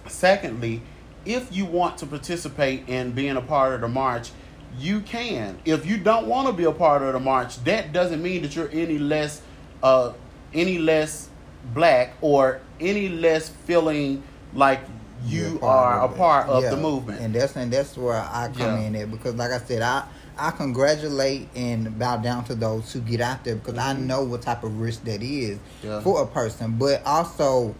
Secondly, 0.08 0.82
if 1.24 1.54
you 1.54 1.64
want 1.64 1.98
to 1.98 2.06
participate 2.06 2.88
in 2.88 3.12
being 3.12 3.36
a 3.36 3.40
part 3.42 3.74
of 3.74 3.80
the 3.80 3.88
march, 3.88 4.30
you 4.78 5.00
can. 5.00 5.58
If 5.64 5.86
you 5.86 5.98
don't 5.98 6.26
want 6.26 6.46
to 6.48 6.52
be 6.52 6.64
a 6.64 6.72
part 6.72 7.02
of 7.02 7.12
the 7.12 7.20
march, 7.20 7.62
that 7.64 7.92
doesn't 7.92 8.22
mean 8.22 8.42
that 8.42 8.54
you're 8.56 8.70
any 8.72 8.98
less 8.98 9.40
uh 9.82 10.12
any 10.52 10.78
less 10.78 11.28
black 11.72 12.14
or 12.20 12.60
any 12.80 13.08
less 13.08 13.48
feeling 13.48 14.22
like 14.54 14.80
you 15.26 15.58
You're 15.62 15.98
a 16.00 16.08
part 16.08 16.48
of 16.48 16.62
Yeah. 16.62 16.70
the 16.70 16.76
movement. 16.76 17.20
and 17.20 17.34
that's 17.34 17.56
and 17.56 17.72
that's 17.72 17.96
where 17.96 18.14
I 18.20 18.48
come 18.52 18.60
Yeah. 18.60 18.86
in 18.86 18.96
at 18.96 19.10
because, 19.10 19.34
like 19.34 19.50
I 19.52 19.58
said, 19.58 19.82
I 19.82 20.04
I 20.36 20.50
congratulate 20.50 21.48
and 21.54 21.96
bow 21.96 22.16
down 22.16 22.42
to 22.44 22.56
those 22.56 22.92
who 22.92 22.98
get 23.00 23.20
out 23.20 23.44
there 23.44 23.54
because 23.54 23.78
I 23.78 23.94
Mhm. 23.94 24.06
know 24.06 24.24
what 24.24 24.42
type 24.42 24.64
of 24.64 24.80
risk 24.80 25.04
that 25.04 25.22
is 25.22 25.58
Yeah. 25.82 26.00
for 26.00 26.22
a 26.22 26.26
person. 26.26 26.74
But 26.78 27.02
also, 27.06 27.74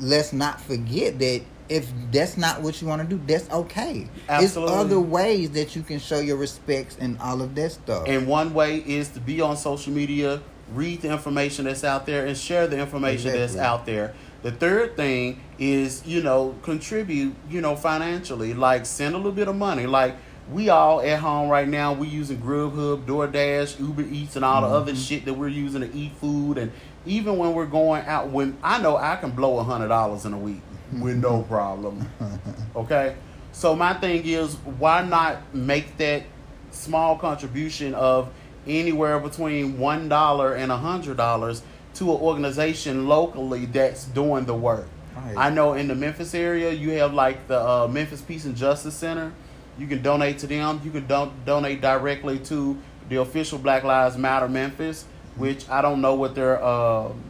let's 0.00 0.32
not 0.32 0.60
forget 0.60 1.18
that 1.20 1.42
if 1.68 1.90
that's 2.10 2.36
not 2.36 2.62
what 2.62 2.80
you 2.80 2.88
want 2.88 3.02
to 3.02 3.08
do, 3.08 3.22
that's 3.26 3.48
okay. 3.50 4.08
Absolutely. 4.28 4.74
It's 4.74 4.80
other 4.80 5.00
ways 5.00 5.50
that 5.52 5.74
you 5.76 5.82
can 5.82 5.98
show 5.98 6.20
your 6.20 6.36
respects 6.36 6.96
and 6.98 7.18
all 7.18 7.40
of 7.40 7.54
that 7.54 7.72
stuff. 7.72 8.04
And 8.06 8.26
one 8.26 8.52
way 8.54 8.78
is 8.78 9.08
to 9.10 9.20
be 9.20 9.40
on 9.40 9.56
social 9.56 9.92
media, 9.92 10.42
read 10.74 11.02
the 11.02 11.10
information 11.10 11.64
that's 11.64 11.84
out 11.84 12.06
there, 12.06 12.26
and 12.26 12.36
share 12.36 12.66
the 12.66 12.78
information 12.78 13.32
that's 13.32 13.56
out 13.56 13.86
there. 13.86 14.14
The 14.42 14.50
third 14.50 14.96
thing 14.96 15.40
is, 15.58 16.04
you 16.04 16.22
know, 16.22 16.56
contribute, 16.62 17.34
you 17.48 17.60
know, 17.60 17.76
financially. 17.76 18.54
Like 18.54 18.84
send 18.86 19.14
a 19.14 19.16
little 19.16 19.32
bit 19.32 19.48
of 19.48 19.56
money. 19.56 19.86
Like 19.86 20.16
we 20.50 20.68
all 20.68 21.00
at 21.00 21.20
home 21.20 21.48
right 21.48 21.68
now, 21.68 21.92
we 21.92 22.08
using 22.08 22.38
Grubhub, 22.38 23.06
DoorDash, 23.06 23.78
Uber 23.78 24.02
Eats, 24.02 24.34
and 24.34 24.44
all 24.44 24.62
the 24.62 24.68
other 24.68 24.92
mm-hmm. 24.92 25.00
shit 25.00 25.24
that 25.26 25.34
we're 25.34 25.48
using 25.48 25.82
to 25.82 25.96
eat 25.96 26.12
food. 26.16 26.58
And 26.58 26.72
even 27.06 27.38
when 27.38 27.54
we're 27.54 27.66
going 27.66 28.04
out, 28.04 28.30
when 28.30 28.58
I 28.62 28.82
know 28.82 28.96
I 28.96 29.16
can 29.16 29.30
blow 29.30 29.58
a 29.58 29.64
hundred 29.64 29.88
dollars 29.88 30.24
in 30.24 30.32
a 30.32 30.38
week 30.38 30.60
with 31.00 31.16
no 31.16 31.42
problem. 31.42 32.08
Okay, 32.74 33.16
so 33.52 33.76
my 33.76 33.92
thing 33.92 34.22
is, 34.24 34.54
why 34.78 35.04
not 35.04 35.54
make 35.54 35.98
that 35.98 36.22
small 36.70 37.18
contribution 37.18 37.94
of 37.94 38.32
anywhere 38.66 39.18
between 39.18 39.78
one 39.78 40.08
dollar 40.08 40.54
and 40.54 40.72
a 40.72 40.76
hundred 40.78 41.18
dollars 41.18 41.62
to 41.94 42.04
an 42.10 42.18
organization 42.18 43.06
locally 43.06 43.66
that's 43.66 44.04
doing 44.06 44.46
the 44.46 44.54
work? 44.54 44.86
Right. 45.14 45.34
I 45.36 45.50
know 45.50 45.74
in 45.74 45.86
the 45.88 45.94
Memphis 45.94 46.34
area, 46.34 46.72
you 46.72 46.92
have 46.92 47.12
like 47.12 47.46
the 47.46 47.60
uh, 47.60 47.88
Memphis 47.88 48.22
Peace 48.22 48.46
and 48.46 48.56
Justice 48.56 48.94
Center. 48.94 49.32
You 49.78 49.86
can 49.86 50.00
donate 50.02 50.38
to 50.38 50.46
them. 50.46 50.80
You 50.82 50.90
can 50.90 51.06
don- 51.06 51.34
donate 51.44 51.82
directly 51.82 52.38
to 52.40 52.78
the 53.10 53.16
official 53.16 53.58
Black 53.58 53.84
Lives 53.84 54.16
Matter 54.16 54.48
Memphis, 54.48 55.04
which 55.36 55.68
I 55.68 55.82
don't 55.82 56.00
know 56.00 56.14
what 56.14 56.34
their 56.34 56.64
um 56.64 57.22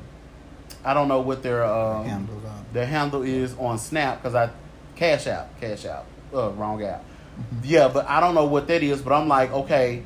I 0.84 0.94
don't 0.94 1.08
know 1.08 1.20
what 1.20 1.42
their 1.42 1.64
um, 1.64 2.04
Handles. 2.06 2.44
The 2.72 2.84
handle 2.86 3.22
is 3.22 3.54
on 3.58 3.78
Snap 3.78 4.22
because 4.22 4.34
I 4.34 4.50
cash 4.96 5.26
out, 5.26 5.48
cash 5.60 5.84
out, 5.84 6.06
uh, 6.34 6.50
wrong 6.50 6.82
app. 6.82 7.04
Yeah, 7.62 7.88
but 7.88 8.08
I 8.08 8.20
don't 8.20 8.34
know 8.34 8.44
what 8.46 8.66
that 8.68 8.82
is. 8.82 9.00
But 9.02 9.12
I'm 9.14 9.28
like, 9.28 9.50
okay, 9.52 10.02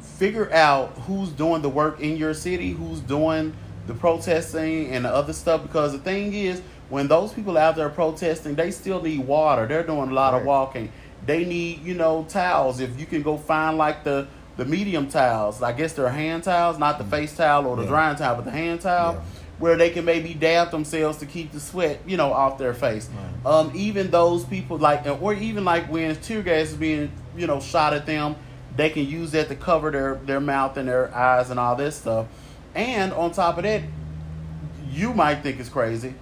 figure 0.00 0.52
out 0.52 0.90
who's 1.06 1.30
doing 1.30 1.62
the 1.62 1.68
work 1.68 2.00
in 2.00 2.16
your 2.16 2.34
city, 2.34 2.70
who's 2.70 3.00
doing 3.00 3.54
the 3.86 3.94
protesting 3.94 4.90
and 4.92 5.04
the 5.04 5.10
other 5.12 5.32
stuff. 5.32 5.62
Because 5.62 5.92
the 5.92 5.98
thing 5.98 6.32
is, 6.32 6.62
when 6.88 7.08
those 7.08 7.32
people 7.32 7.58
out 7.58 7.76
there 7.76 7.88
protesting, 7.88 8.54
they 8.54 8.70
still 8.70 9.02
need 9.02 9.20
water. 9.26 9.66
They're 9.66 9.82
doing 9.82 10.10
a 10.10 10.14
lot 10.14 10.34
of 10.34 10.44
walking. 10.44 10.92
They 11.26 11.44
need, 11.44 11.82
you 11.82 11.94
know, 11.94 12.24
towels. 12.28 12.80
If 12.80 12.98
you 13.00 13.06
can 13.06 13.22
go 13.22 13.36
find 13.36 13.76
like 13.78 14.04
the 14.04 14.26
the 14.56 14.64
medium 14.64 15.08
towels, 15.08 15.60
I 15.62 15.72
guess 15.72 15.94
they're 15.94 16.08
hand 16.08 16.44
towels, 16.44 16.78
not 16.78 16.98
the 16.98 17.04
face 17.04 17.36
towel 17.36 17.66
or 17.66 17.74
the 17.74 17.82
Yeah. 17.82 17.88
drying 17.88 18.16
towel, 18.16 18.36
but 18.36 18.44
the 18.44 18.52
hand 18.52 18.82
towel 18.82 19.14
Yeah. 19.14 19.20
Where 19.58 19.76
they 19.76 19.90
can 19.90 20.04
maybe 20.04 20.34
dab 20.34 20.70
themselves 20.70 21.18
to 21.18 21.26
keep 21.26 21.52
the 21.52 21.60
sweat, 21.60 22.00
you 22.06 22.16
know, 22.16 22.32
off 22.32 22.58
their 22.58 22.74
face. 22.74 23.08
Um, 23.46 23.70
even 23.74 24.10
those 24.10 24.44
people 24.44 24.78
like, 24.78 25.06
or 25.22 25.32
even 25.34 25.64
like 25.64 25.90
when 25.90 26.16
tear 26.16 26.42
gas 26.42 26.68
is 26.70 26.74
being, 26.74 27.10
you 27.36 27.46
know, 27.46 27.60
shot 27.60 27.92
at 27.94 28.06
them, 28.06 28.36
they 28.76 28.90
can 28.90 29.06
use 29.06 29.30
that 29.32 29.48
to 29.48 29.54
cover 29.54 29.90
their 29.92 30.16
their 30.16 30.40
mouth 30.40 30.76
and 30.76 30.88
their 30.88 31.14
eyes 31.14 31.50
and 31.50 31.60
all 31.60 31.76
this 31.76 31.94
stuff. 31.96 32.26
And 32.74 33.12
on 33.12 33.30
top 33.30 33.56
of 33.56 33.62
that, 33.62 33.82
you 34.90 35.12
might 35.14 35.42
think 35.42 35.60
it's 35.60 35.68
crazy. 35.68 36.14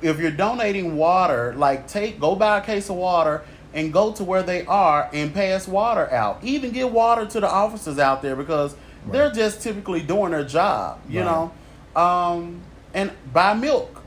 If 0.00 0.18
you're 0.18 0.30
donating 0.30 0.96
water, 0.96 1.54
like 1.56 1.86
take 1.86 2.18
go 2.18 2.34
buy 2.34 2.58
a 2.58 2.62
case 2.62 2.88
of 2.88 2.96
water 2.96 3.42
and 3.74 3.92
go 3.92 4.12
to 4.12 4.24
where 4.24 4.42
they 4.42 4.64
are 4.66 5.08
and 5.12 5.34
pass 5.34 5.68
water 5.68 6.10
out. 6.12 6.42
Even 6.42 6.72
give 6.72 6.90
water 6.92 7.26
to 7.26 7.40
the 7.40 7.48
officers 7.50 7.98
out 7.98 8.22
there 8.22 8.36
because 8.36 8.74
they're 9.10 9.30
just 9.30 9.60
typically 9.62 10.00
doing 10.00 10.30
their 10.30 10.44
job, 10.44 11.00
you 11.08 11.20
Right. 11.20 11.26
know. 11.26 11.52
Um, 11.94 12.62
and 12.94 13.10
buy 13.32 13.54
milk, 13.54 14.02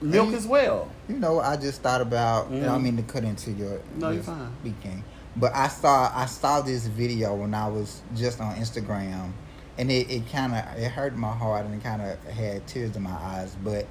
milk 0.00 0.28
And- 0.28 0.36
as 0.36 0.46
well. 0.46 0.90
You 1.08 1.18
know, 1.18 1.38
I 1.38 1.56
just 1.56 1.82
thought 1.82 2.00
about. 2.00 2.48
and 2.48 2.64
I 2.64 2.68
don't 2.68 2.82
mean 2.82 2.96
to 2.96 3.02
cut 3.04 3.22
into 3.22 3.52
your. 3.52 3.80
No, 3.96 4.10
you're 4.10 4.22
fine. 4.24 4.50
Speaking, 4.60 5.04
but 5.36 5.54
I 5.54 5.68
saw 5.68 6.10
I 6.12 6.26
saw 6.26 6.60
this 6.62 6.86
video 6.88 7.34
when 7.36 7.54
I 7.54 7.68
was 7.68 8.02
just 8.16 8.40
on 8.40 8.56
Instagram, 8.56 9.30
and 9.78 9.88
it, 9.90 10.10
it 10.10 10.28
kind 10.32 10.52
of 10.52 10.64
it 10.76 10.90
hurt 10.90 11.14
my 11.16 11.30
heart 11.32 11.64
and 11.64 11.74
it 11.80 11.84
kind 11.84 12.02
of 12.02 12.20
had 12.24 12.66
tears 12.66 12.96
in 12.96 13.02
my 13.02 13.12
eyes. 13.12 13.56
But 13.62 13.86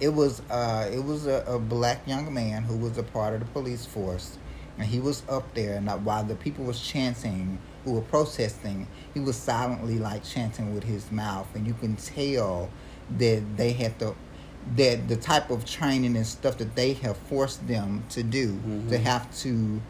it 0.00 0.08
was 0.08 0.40
uh 0.50 0.88
it 0.90 1.04
was 1.04 1.26
a, 1.26 1.44
a 1.46 1.58
black 1.58 2.06
young 2.08 2.32
man 2.32 2.62
who 2.62 2.78
was 2.78 2.96
a 2.96 3.02
part 3.02 3.34
of 3.34 3.40
the 3.40 3.46
police 3.46 3.84
force, 3.84 4.38
and 4.78 4.86
he 4.86 5.00
was 5.00 5.22
up 5.28 5.52
there, 5.52 5.74
and 5.76 5.86
while 6.06 6.24
the 6.24 6.34
people 6.34 6.64
was 6.64 6.80
chanting, 6.80 7.58
who 7.84 7.92
were 7.92 8.00
protesting, 8.00 8.86
he 9.12 9.20
was 9.20 9.36
silently 9.36 9.98
like 9.98 10.24
chanting 10.24 10.74
with 10.74 10.84
his 10.84 11.10
mouth, 11.12 11.46
and 11.54 11.66
you 11.66 11.74
can 11.74 11.96
tell 11.96 12.70
that 13.18 13.42
they 13.56 13.72
had 13.72 13.98
to 14.00 14.14
that 14.76 15.08
the 15.08 15.16
type 15.16 15.50
of 15.50 15.64
training 15.66 16.16
and 16.16 16.26
stuff 16.26 16.56
that 16.56 16.74
they 16.74 16.94
have 16.94 17.18
forced 17.18 17.66
them 17.68 18.02
to 18.08 18.22
do 18.22 18.54
Mhm. 18.66 18.88
to 18.88 18.98
have 18.98 19.30
to 19.42 19.80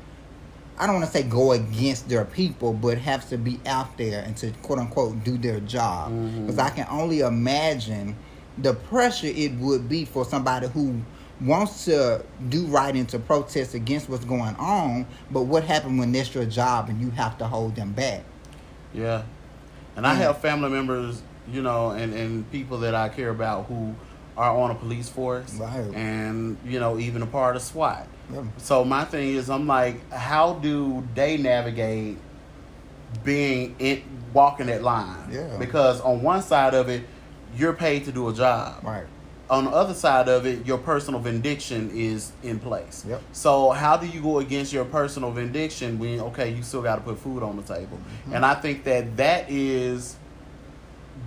I 0.76 0.86
don't 0.88 0.97
want 0.97 1.07
to 1.07 1.12
say 1.12 1.22
go 1.22 1.53
against 1.53 2.09
their 2.09 2.24
people, 2.24 2.72
but 2.72 2.99
have 2.99 3.28
to 3.28 3.38
be 3.38 3.61
out 3.64 3.97
there 3.97 4.24
and 4.24 4.36
to 4.38 4.51
quote 4.62 4.80
unquote 4.80 5.22
do 5.22 5.38
their 5.38 5.61
job. 5.61 6.11
Because 6.40 6.59
I 6.59 6.70
can 6.70 6.88
only 6.90 7.20
imagine 7.20 8.16
the 8.59 8.74
pressure 8.74 9.28
it 9.28 9.53
would 9.59 9.88
be 9.88 10.05
for 10.05 10.24
somebody 10.24 10.66
who 10.66 11.03
wants 11.41 11.85
to 11.87 12.24
do 12.49 12.66
right 12.66 12.95
and 12.95 13.09
to 13.09 13.18
protest 13.18 13.74
against 13.74 14.09
what's 14.09 14.24
going 14.24 14.55
on, 14.57 15.07
but 15.30 15.43
what 15.43 15.64
happened 15.64 15.99
when 15.99 16.12
that's 16.12 16.35
your 16.35 16.45
job 16.45 16.89
and 16.89 17.01
you 17.01 17.11
have 17.11 17.37
to 17.39 17.47
hold 17.47 17.74
them 17.74 17.93
back? 17.93 18.22
Yeah. 18.93 19.22
And 19.97 20.07
I 20.07 20.14
Mm. 20.14 20.18
have 20.18 20.39
family 20.39 20.70
members, 20.70 21.22
you 21.51 21.62
know, 21.62 21.91
and, 21.91 22.14
and 22.14 22.51
people 22.51 22.78
that 22.78 22.95
I 22.95 23.09
care 23.09 23.30
about 23.30 23.66
who 23.66 23.95
are 24.37 24.57
on 24.57 24.70
a 24.70 24.74
police 24.74 25.09
force. 25.09 25.55
Right. 25.55 25.93
And, 25.95 26.57
you 26.64 26.80
know, 26.80 26.99
even 26.99 27.22
a 27.22 27.26
part 27.26 27.57
of 27.57 27.62
SWAT. 27.62 28.07
Yeah. 28.32 28.43
So 28.57 28.85
my 28.85 29.05
thing 29.05 29.35
is 29.35 29.51
I'm 29.51 29.66
like, 29.66 30.11
how 30.12 30.55
do 30.55 31.07
they 31.14 31.37
navigate 31.37 32.16
being 33.22 33.74
in 33.78 34.03
walking 34.32 34.66
that 34.66 34.82
line? 34.82 35.28
Yeah. 35.30 35.57
Because 35.59 36.01
on 36.01 36.22
one 36.22 36.43
side 36.43 36.74
of 36.74 36.89
it, 36.89 37.03
you're 37.57 37.72
paid 37.74 38.05
to 38.07 38.12
do 38.12 38.28
a 38.28 38.32
job. 38.32 38.82
Right. 38.82 39.05
On 39.51 39.66
the 39.66 39.70
other 39.70 39.92
side 39.92 40.28
of 40.28 40.47
it, 40.47 40.64
your 40.66 40.78
personal 40.78 41.20
vindication 41.20 41.90
is 41.95 42.32
in 42.42 42.59
place. 42.59 43.05
Yep. 43.07 43.22
So 43.32 43.70
how 43.70 43.97
do 43.97 44.07
you 44.07 44.22
go 44.22 44.38
against 44.38 44.72
your 44.72 44.86
personal 44.86 45.30
vindication 45.30 45.99
when 45.99 46.20
okay, 46.20 46.51
you 46.51 46.62
still 46.62 46.82
got 46.82 46.97
to 46.97 47.03
put 47.03 47.18
food 47.18 47.42
on 47.42 47.57
the 47.57 47.62
table? 47.62 47.99
Mm-hmm. 47.99 48.34
And 48.34 48.47
I 48.47 48.55
think 48.55 48.84
that 48.84 49.16
that 49.18 49.51
is 49.51 50.16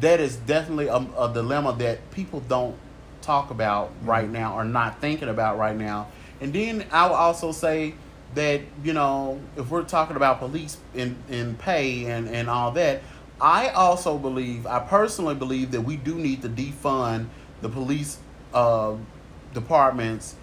that 0.01 0.19
is 0.19 0.35
definitely 0.37 0.87
a, 0.87 0.95
a 0.95 1.31
dilemma 1.33 1.75
that 1.79 2.11
people 2.11 2.39
don't 2.41 2.75
talk 3.21 3.51
about 3.51 3.89
Mm-hmm. 3.89 4.09
right 4.09 4.29
now 4.29 4.55
or 4.55 4.63
not 4.65 4.99
thinking 5.01 5.29
about 5.29 5.57
right 5.57 5.75
now. 5.75 6.07
And 6.41 6.53
then 6.53 6.85
I 6.91 7.07
will 7.07 7.15
also 7.15 7.51
say 7.51 7.93
that 8.35 8.61
you 8.83 8.93
know 8.93 9.39
if 9.55 9.69
we're 9.69 9.83
talking 9.83 10.15
about 10.15 10.39
police 10.39 10.77
in 10.93 11.15
in 11.29 11.55
pay 11.55 12.05
and 12.05 12.27
and 12.29 12.49
all 12.49 12.71
that, 12.71 13.01
I 13.39 13.69
also 13.69 14.17
believe 14.17 14.65
I 14.65 14.79
personally 14.79 15.35
believe 15.35 15.71
that 15.71 15.81
we 15.81 15.97
do 15.97 16.15
need 16.15 16.41
to 16.41 16.49
defund 16.49 17.27
the 17.61 17.69
police 17.69 18.17
uh, 18.53 18.93
departments 19.53 20.35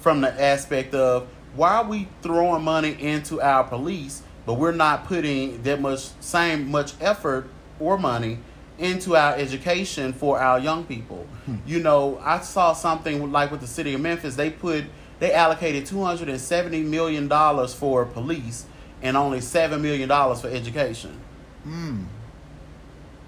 from 0.00 0.20
the 0.20 0.42
aspect 0.42 0.94
of 0.94 1.26
why 1.54 1.74
are 1.76 1.84
we 1.84 2.08
throwing 2.22 2.62
money 2.62 2.96
into 3.00 3.40
our 3.40 3.64
police, 3.64 4.22
but 4.44 4.54
we're 4.54 4.72
not 4.72 5.06
putting 5.06 5.62
that 5.62 5.80
much 5.80 6.10
same 6.20 6.70
much 6.70 6.92
effort 7.00 7.46
or 7.78 7.96
money 7.96 8.38
into 8.78 9.16
our 9.16 9.34
education 9.36 10.12
for 10.12 10.38
our 10.40 10.58
young 10.58 10.84
people. 10.84 11.26
You 11.64 11.80
know, 11.80 12.18
I 12.22 12.40
saw 12.40 12.72
something 12.72 13.30
like 13.30 13.50
with 13.50 13.60
the 13.60 13.66
city 13.68 13.94
of 13.94 14.00
Memphis, 14.00 14.34
they 14.36 14.50
put 14.50 14.84
they 15.20 15.32
allocated 15.32 15.86
two 15.86 16.02
hundred 16.02 16.28
and 16.28 16.40
seventy 16.40 16.82
million 16.82 17.28
dollars 17.28 17.72
for 17.72 18.04
police 18.04 18.66
and 19.00 19.16
only 19.16 19.40
seven 19.40 19.80
million 19.80 20.08
dollars 20.08 20.40
for 20.40 20.48
education. 20.48 21.20
Hmm. 21.62 22.02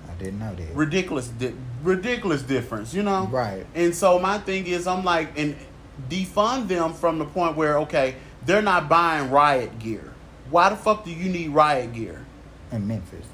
I 0.09 0.15
didn't 0.19 0.39
know 0.41 0.55
that. 0.55 0.75
ridiculous 0.75 1.29
di- 1.29 1.55
ridiculous 1.87 2.43
difference 2.43 2.93
you 2.93 3.03
know? 3.03 3.27
Right. 3.27 3.65
and 3.75 3.95
so 3.95 4.19
my 4.19 4.39
thing 4.39 4.67
is 4.67 4.87
i'm 4.87 5.05
like 5.05 5.39
and 5.39 5.57
defund 6.11 6.69
them 6.69 6.93
from 6.93 7.19
the 7.19 7.25
point 7.25 7.57
where 7.57 7.79
okay 7.79 8.17
they're 8.47 8.63
not 8.63 8.89
buying 8.89 9.31
riot 9.31 9.79
gear. 9.81 10.13
Why 10.51 10.69
the 10.69 10.77
fuck 10.77 11.05
do 11.05 11.11
you 11.11 11.29
need 11.29 11.49
riot 11.51 11.93
gear? 11.93 12.25
In 12.71 12.87
Memphis. 12.87 13.27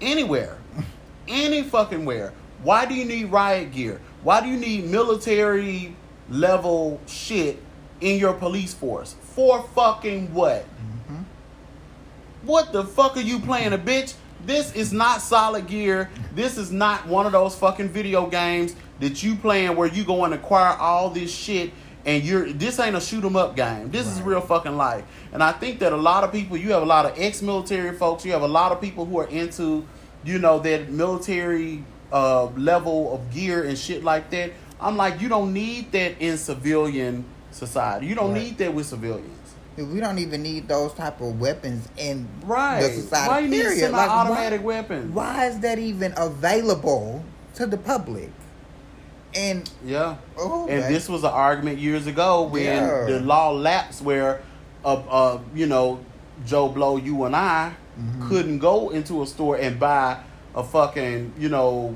anywhere. 0.00 0.58
Any 1.28 1.62
fucking 1.62 2.04
where. 2.04 2.34
Why 2.62 2.84
do 2.84 2.94
you 2.94 3.06
need 3.06 3.32
riot 3.32 3.72
gear? 3.72 4.02
Why 4.22 4.42
do 4.42 4.48
you 4.48 4.58
need 4.58 4.84
military 4.84 5.96
level 6.28 7.00
shit 7.06 7.58
in 8.02 8.18
your 8.18 8.34
police 8.34 8.74
force? 8.74 9.16
For 9.34 9.62
fucking 9.74 10.34
what? 10.34 10.64
Mm-hmm. 10.64 11.22
What 12.42 12.72
the 12.72 12.84
fuck 12.84 13.16
are 13.16 13.22
you 13.22 13.40
playing 13.40 13.72
a 13.72 13.78
bitch 13.78 14.14
this 14.46 14.72
is 14.74 14.92
not 14.92 15.20
solid 15.22 15.66
gear. 15.66 16.10
This 16.34 16.56
is 16.58 16.70
not 16.70 17.06
one 17.06 17.26
of 17.26 17.32
those 17.32 17.54
fucking 17.56 17.88
video 17.88 18.26
games 18.26 18.74
that 19.00 19.22
you 19.22 19.36
playing 19.36 19.76
where 19.76 19.88
you 19.88 20.04
go 20.04 20.24
and 20.24 20.34
acquire 20.34 20.76
all 20.76 21.10
this 21.10 21.32
shit 21.34 21.70
and 22.06 22.22
you're 22.22 22.52
this 22.52 22.78
ain't 22.78 22.94
a 22.96 23.00
shoot 23.00 23.24
'em 23.24 23.34
up 23.36 23.56
game. 23.56 23.90
This 23.90 24.06
is 24.06 24.20
real 24.20 24.40
fucking 24.40 24.76
life. 24.76 25.04
And 25.32 25.42
i 25.42 25.52
think 25.52 25.78
that 25.80 25.92
a 25.92 25.96
lot 25.96 26.22
of 26.22 26.30
people 26.32 26.56
you 26.56 26.72
have 26.72 26.82
a 26.82 26.86
lot 26.86 27.06
of 27.06 27.12
ex-military 27.18 27.96
folks 27.96 28.24
you 28.24 28.32
have 28.32 28.42
a 28.42 28.48
lot 28.48 28.72
of 28.72 28.80
people 28.80 29.04
who 29.06 29.18
are 29.18 29.26
into 29.28 29.84
you 30.22 30.38
know 30.38 30.58
that 30.60 30.90
military 30.90 31.82
uh, 32.12 32.44
level 32.56 33.14
of 33.14 33.34
gear 33.34 33.64
and 33.64 33.76
shit 33.76 34.04
like 34.04 34.30
that. 34.30 34.52
I'm 34.80 34.96
like 34.96 35.20
you 35.20 35.28
don't 35.28 35.52
need 35.52 35.90
that 35.92 36.20
in 36.20 36.36
civilian 36.36 37.24
society. 37.50 38.06
You 38.06 38.14
don't 38.14 38.32
Right. 38.32 38.42
need 38.44 38.58
that 38.58 38.72
with 38.74 38.86
civilians 38.86 39.43
We 39.76 39.98
don't 40.00 40.18
even 40.18 40.42
need 40.42 40.68
those 40.68 40.92
type 40.94 41.20
of 41.20 41.40
weapons 41.40 41.88
in 41.96 42.28
right 42.44 42.80
the 42.80 42.90
society. 42.90 43.28
why 43.28 43.38
you 43.40 43.48
need 43.48 43.62
period. 43.62 43.90
Like, 43.92 44.08
semi-automatic 44.08 44.60
why, 44.60 44.66
weapons 44.66 45.14
why 45.14 45.46
is 45.46 45.58
that 45.60 45.78
even 45.78 46.14
available 46.16 47.24
to 47.54 47.66
the 47.66 47.76
public? 47.76 48.30
And 49.34 49.68
Yeah. 49.84 50.16
Oh, 50.38 50.68
and 50.68 50.94
this 50.94 51.08
was 51.08 51.24
an 51.24 51.30
argument 51.30 51.78
years 51.78 52.06
ago 52.06 52.42
when 52.44 52.64
Yeah. 52.64 53.04
the 53.06 53.20
law 53.20 53.50
lapsed 53.50 54.02
where, 54.02 54.42
uh, 54.84 54.94
uh, 55.08 55.38
you 55.54 55.66
know, 55.66 55.98
Joe 56.46 56.68
Blow, 56.68 56.96
you 56.96 57.24
and 57.24 57.34
I 57.34 57.72
Mm-hmm. 57.98 58.28
couldn't 58.28 58.58
go 58.58 58.90
into 58.90 59.22
a 59.22 59.26
store 59.26 59.56
and 59.56 59.78
buy 59.78 60.18
a 60.54 60.62
fucking, 60.64 61.32
you 61.38 61.48
know, 61.48 61.94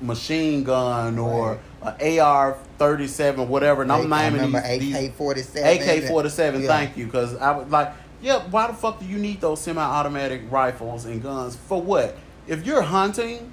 machine 0.00 0.62
gun 0.64 1.18
or 1.18 1.58
a 1.82 2.18
AR 2.18 2.58
thirty 2.78 3.06
seven, 3.06 3.48
whatever. 3.48 3.82
And 3.82 3.92
I'm 3.92 4.08
naming 4.08 4.40
remember 4.40 4.78
these, 4.78 4.94
AK 4.94 5.14
forty 5.14 5.42
seven. 5.42 5.82
AK 5.82 6.04
forty 6.04 6.28
seven. 6.28 6.62
Thank 6.62 6.96
you, 6.96 7.06
because 7.06 7.36
I 7.36 7.56
was 7.56 7.68
like, 7.70 7.92
yeah. 8.20 8.42
Why 8.50 8.66
the 8.66 8.74
fuck 8.74 9.00
do 9.00 9.06
you 9.06 9.18
need 9.18 9.40
those 9.40 9.60
semi 9.60 9.82
automatic 9.82 10.42
rifles 10.50 11.04
and 11.04 11.22
guns 11.22 11.56
for 11.56 11.80
what? 11.80 12.16
If 12.46 12.64
you're 12.66 12.82
hunting, 12.82 13.52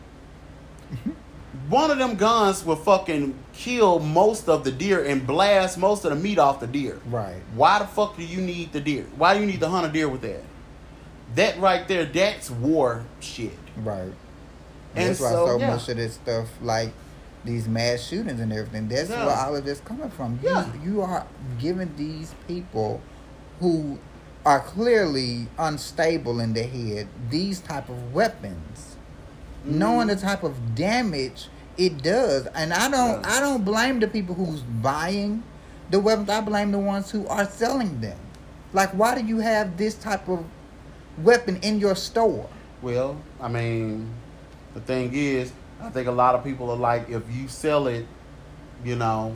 one 1.69 1.91
of 1.91 1.97
them 1.97 2.15
guns 2.15 2.63
will 2.65 2.75
fucking 2.75 3.37
kill 3.53 3.99
most 3.99 4.47
of 4.47 4.63
the 4.63 4.71
deer 4.71 5.03
and 5.03 5.25
blast 5.25 5.77
most 5.77 6.05
of 6.05 6.11
the 6.11 6.15
meat 6.15 6.39
off 6.39 6.59
the 6.59 6.67
deer. 6.67 6.99
Right. 7.07 7.41
Why 7.55 7.79
the 7.79 7.87
fuck 7.87 8.17
do 8.17 8.23
you 8.23 8.41
need 8.41 8.71
the 8.71 8.79
deer? 8.79 9.05
Why 9.17 9.33
do 9.33 9.41
you 9.41 9.45
need 9.45 9.59
to 9.59 9.67
hunt 9.67 9.85
a 9.85 9.91
deer 9.91 10.07
with 10.07 10.21
that? 10.21 10.43
That 11.35 11.59
right 11.59 11.87
there, 11.87 12.05
that's 12.05 12.49
war 12.49 13.05
shit. 13.19 13.57
Right. 13.77 14.01
And 14.01 14.13
And 14.95 15.09
that's 15.09 15.19
why 15.19 15.29
so, 15.31 15.45
so 15.47 15.59
yeah. 15.59 15.71
much 15.71 15.89
of 15.89 15.97
this 15.97 16.13
stuff, 16.13 16.47
like 16.61 16.91
these 17.45 17.67
mass 17.67 18.01
shootings 18.01 18.39
and 18.39 18.51
everything, 18.51 18.87
that's 18.87 19.09
Yeah. 19.09 19.25
where 19.25 19.35
all 19.35 19.55
of 19.55 19.65
this 19.65 19.79
coming 19.79 20.09
from. 20.09 20.39
You, 20.43 20.49
Yeah. 20.49 20.65
you 20.83 21.01
are 21.01 21.25
giving 21.59 21.93
these 21.95 22.33
people 22.47 23.01
who 23.59 23.99
are 24.45 24.59
clearly 24.59 25.47
unstable 25.57 26.39
in 26.39 26.53
their 26.53 26.67
head 26.67 27.07
these 27.29 27.59
type 27.59 27.89
of 27.89 28.13
weapons, 28.13 28.95
mm-hmm. 29.65 29.79
knowing 29.79 30.07
the 30.07 30.15
type 30.15 30.43
of 30.43 30.75
damage 30.75 31.49
it 31.77 32.01
does. 32.01 32.47
And 32.47 32.73
I 32.73 32.89
don't, 32.89 33.21
Yeah. 33.21 33.35
I 33.35 33.39
don't 33.39 33.65
blame 33.65 33.99
the 33.99 34.07
people 34.07 34.35
who's 34.35 34.61
buying 34.61 35.43
the 35.91 35.99
weapons. 35.99 36.29
I 36.29 36.41
blame 36.41 36.71
the 36.71 36.79
ones 36.79 37.11
who 37.11 37.27
are 37.27 37.45
selling 37.45 38.01
them. 38.01 38.17
Like, 38.73 38.91
why 38.91 39.19
do 39.19 39.25
you 39.25 39.39
have 39.39 39.77
this 39.77 39.95
type 39.95 40.27
of 40.27 40.43
weapon 41.23 41.57
in 41.61 41.79
your 41.79 41.95
store? 41.95 42.47
Well, 42.81 43.17
I 43.41 43.47
mean, 43.47 44.09
the 44.73 44.81
thing 44.81 45.11
is, 45.13 45.51
I 45.85 45.89
think 45.91 46.07
a 46.07 46.11
lot 46.11 46.35
of 46.35 46.43
people 46.43 46.71
are 46.71 46.75
like, 46.77 47.09
if 47.09 47.23
you 47.31 47.47
sell 47.47 47.87
it, 47.87 48.05
you 48.83 48.95
know, 48.95 49.35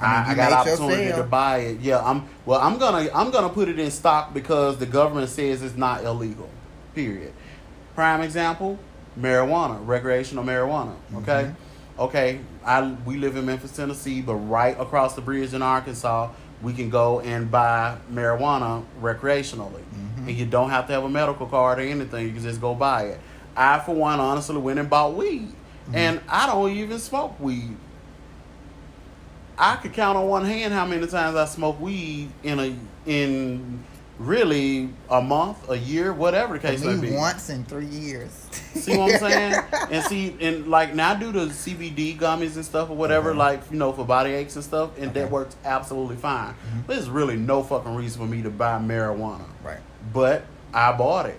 I 0.00 0.22
mean, 0.22 0.30
I, 0.30 0.34
got 0.34 0.52
opportunity 0.52 1.12
to 1.12 1.22
buy 1.22 1.58
it. 1.58 1.80
Yeah, 1.80 1.98
I'm. 2.02 2.26
Well, 2.46 2.58
I'm 2.60 2.78
gonna 2.78 3.08
I'm 3.14 3.30
gonna 3.30 3.50
put 3.50 3.68
it 3.68 3.78
in 3.78 3.90
stock 3.90 4.32
because 4.34 4.78
the 4.78 4.86
government 4.86 5.28
says 5.28 5.62
it's 5.62 5.76
not 5.76 6.02
illegal. 6.04 6.48
Period. 6.94 7.32
Prime 7.94 8.22
example: 8.22 8.78
marijuana, 9.20 9.78
recreational 9.86 10.44
marijuana. 10.44 10.94
Okay, 11.16 11.44
Mm-hmm. 11.52 12.00
okay. 12.02 12.40
I 12.64 12.96
we 13.04 13.16
live 13.18 13.36
in 13.36 13.44
Memphis, 13.46 13.76
Tennessee, 13.76 14.22
but 14.22 14.34
right 14.36 14.78
across 14.80 15.14
the 15.14 15.20
bridge 15.20 15.52
in 15.54 15.62
Arkansas, 15.62 16.30
we 16.62 16.72
can 16.72 16.88
go 16.90 17.20
and 17.20 17.50
buy 17.50 17.98
marijuana 18.10 18.84
recreationally, 19.00 19.82
Mm-hmm. 19.94 20.28
and 20.28 20.36
you 20.36 20.46
don't 20.46 20.70
have 20.70 20.86
to 20.86 20.94
have 20.94 21.04
a 21.04 21.08
medical 21.10 21.46
card 21.46 21.78
or 21.78 21.82
anything. 21.82 22.26
You 22.26 22.32
can 22.32 22.42
just 22.42 22.60
go 22.60 22.74
buy 22.74 23.02
it. 23.04 23.20
I, 23.56 23.78
for 23.80 23.94
one, 23.94 24.18
honestly 24.20 24.56
went 24.56 24.78
and 24.78 24.88
bought 24.88 25.14
weed. 25.14 25.52
and 25.92 26.20
I 26.28 26.46
don't 26.46 26.70
even 26.70 26.98
smoke 26.98 27.38
weed. 27.40 27.76
I 29.58 29.76
could 29.76 29.92
count 29.92 30.16
on 30.16 30.26
one 30.28 30.44
hand 30.44 30.72
how 30.72 30.86
many 30.86 31.06
times 31.06 31.36
I 31.36 31.44
smoke 31.44 31.80
weed 31.80 32.30
in 32.42 32.58
a 32.58 32.74
in 33.06 33.84
really 34.18 34.88
a 35.10 35.20
month, 35.20 35.68
a 35.68 35.76
year, 35.76 36.12
whatever 36.12 36.54
the 36.58 36.60
case 36.68 36.84
may 36.84 36.96
be. 36.96 37.10
once 37.14 37.50
in 37.50 37.64
three 37.64 37.86
years. 37.86 38.30
See 38.74 38.96
what 38.96 39.12
I'm 39.14 39.18
saying? 39.30 39.54
and 39.90 40.04
see, 40.04 40.36
and 40.40 40.68
like 40.68 40.94
now 40.94 41.10
I 41.12 41.14
do 41.18 41.32
the 41.32 41.46
CBD 41.46 42.16
gummies 42.18 42.56
and 42.56 42.64
stuff 42.64 42.88
or 42.90 42.96
whatever, 42.96 43.30
Uh-huh. 43.30 43.38
like 43.38 43.62
you 43.70 43.76
know 43.78 43.92
for 43.92 44.04
body 44.04 44.30
aches 44.32 44.56
and 44.56 44.64
stuff, 44.64 44.90
and 44.98 45.12
that 45.14 45.30
works 45.30 45.54
absolutely 45.64 46.16
fine. 46.16 46.54
Mhm. 46.54 46.86
There's 46.86 47.10
really 47.10 47.36
no 47.36 47.62
fucking 47.62 47.94
reason 47.94 48.20
for 48.22 48.26
me 48.26 48.42
to 48.42 48.50
buy 48.50 48.78
marijuana, 48.78 49.44
right, 49.62 49.80
but 50.12 50.44
I 50.72 50.92
bought 50.92 51.26
it. 51.26 51.38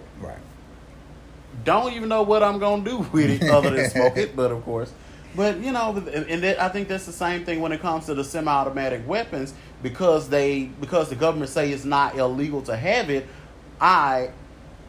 Don't 1.64 1.94
even 1.94 2.10
know 2.10 2.24
what 2.24 2.44
I'm 2.44 2.60
gonna 2.60 2.84
do 2.84 3.00
with 3.12 3.42
it 3.42 3.50
other 3.50 3.70
than 3.70 3.90
smoke 3.90 4.18
it, 4.18 4.36
but 4.36 4.52
of 4.52 4.64
course. 4.64 4.92
But 5.36 5.60
you 5.60 5.72
know, 5.72 5.96
and 5.96 6.46
I 6.46 6.70
think 6.70 6.88
that's 6.88 7.06
the 7.06 7.14
same 7.14 7.46
thing 7.46 7.62
when 7.62 7.72
it 7.72 7.82
comes 7.82 8.06
to 8.06 8.14
the 8.14 8.24
semi-automatic 8.24 9.08
weapons 9.08 9.54
because 9.82 10.30
they 10.30 10.66
because 10.80 11.10
the 11.10 11.16
government 11.16 11.50
say 11.50 11.72
it's 11.72 11.86
not 11.86 12.16
illegal 12.16 12.62
to 12.64 12.76
have 12.76 13.10
it. 13.10 13.28
I, 13.82 14.32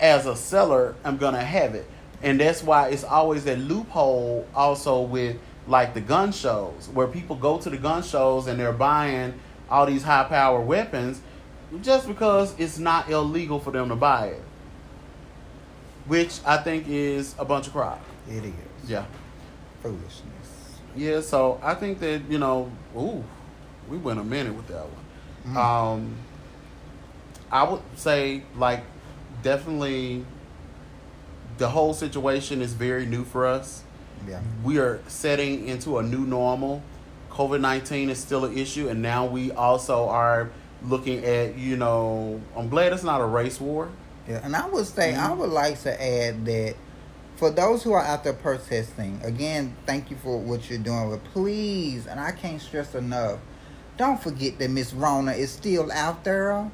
as 0.00 0.26
a 0.26 0.36
seller, 0.36 0.96
am 1.04 1.16
gonna 1.16 1.42
have 1.44 1.74
it, 1.74 1.86
and 2.22 2.38
that's 2.38 2.62
why 2.62 2.88
it's 2.88 3.04
always 3.04 3.44
that 3.44 3.58
loophole 3.58 4.46
also 4.54 5.02
with 5.02 5.38
like 5.66 5.94
the 5.94 6.00
gun 6.00 6.30
shows 6.30 6.90
where 6.92 7.06
people 7.06 7.36
go 7.36 7.58
to 7.58 7.70
the 7.70 7.78
gun 7.78 8.02
shows 8.02 8.46
and 8.46 8.60
they're 8.60 8.72
buying 8.72 9.32
all 9.70 9.86
these 9.86 10.02
high-power 10.02 10.60
weapons 10.60 11.22
just 11.80 12.06
because 12.06 12.54
it's 12.58 12.78
not 12.78 13.08
illegal 13.08 13.58
for 13.58 13.70
them 13.70 13.88
to 13.88 13.96
buy 13.96 14.26
it 14.26 14.42
which 16.06 16.40
I 16.46 16.58
think 16.58 16.86
is 16.88 17.34
a 17.38 17.44
bunch 17.44 17.66
of 17.66 17.72
crap. 17.72 18.00
It 18.28 18.44
is. 18.44 18.54
Yeah, 18.90 19.04
Foolishness. 19.82 20.78
yeah. 20.96 21.20
So 21.20 21.58
I 21.62 21.74
think 21.74 22.00
that 22.00 22.22
you 22.28 22.38
know, 22.38 22.70
ooh, 22.96 23.24
we 23.88 23.96
went 23.96 24.18
a 24.20 24.24
minute 24.24 24.54
with 24.54 24.66
that 24.68 24.86
one. 24.86 25.54
Mm. 25.54 25.56
Um, 25.56 26.16
I 27.50 27.64
would 27.64 27.82
say 27.96 28.42
like 28.56 28.82
definitely 29.42 30.24
the 31.58 31.68
whole 31.68 31.94
situation 31.94 32.60
is 32.62 32.72
very 32.72 33.06
new 33.06 33.24
for 33.24 33.46
us. 33.46 33.84
Yeah. 34.28 34.40
We 34.62 34.78
are 34.78 35.00
setting 35.06 35.68
into 35.68 35.98
a 35.98 36.02
new 36.02 36.24
normal. 36.26 36.82
COVID 37.30 37.60
nineteen 37.60 38.10
is 38.10 38.18
still 38.18 38.44
an 38.44 38.56
issue, 38.56 38.88
and 38.88 39.02
now 39.02 39.26
we 39.26 39.52
also 39.52 40.08
are 40.08 40.50
looking 40.82 41.24
at 41.24 41.58
you 41.58 41.76
know. 41.76 42.40
I'm 42.56 42.68
glad 42.68 42.92
it's 42.92 43.02
not 43.02 43.20
a 43.20 43.26
race 43.26 43.60
war. 43.60 43.88
Yeah, 44.28 44.40
and 44.42 44.56
I 44.56 44.66
would 44.66 44.86
say 44.86 45.14
I 45.14 45.28
Mhm. 45.28 45.36
would 45.38 45.50
like 45.50 45.82
to 45.82 46.02
add 46.02 46.46
that 46.46 46.74
for 47.36 47.50
those 47.50 47.82
who 47.82 47.92
are 47.92 48.02
out 48.02 48.24
there 48.24 48.32
protesting, 48.32 49.20
again, 49.22 49.76
thank 49.86 50.10
you 50.10 50.16
for 50.16 50.38
what 50.38 50.70
you're 50.70 50.78
doing. 50.78 51.10
But 51.10 51.24
please, 51.32 52.06
and 52.06 52.18
I 52.18 52.30
can't 52.30 52.60
stress 52.60 52.94
enough, 52.94 53.38
don't 53.96 54.22
forget 54.22 54.58
that 54.58 54.70
Miss 54.70 54.92
Rona 54.94 55.32
is 55.32 55.50
still 55.50 55.90
out 55.92 56.24
there. 56.24 56.70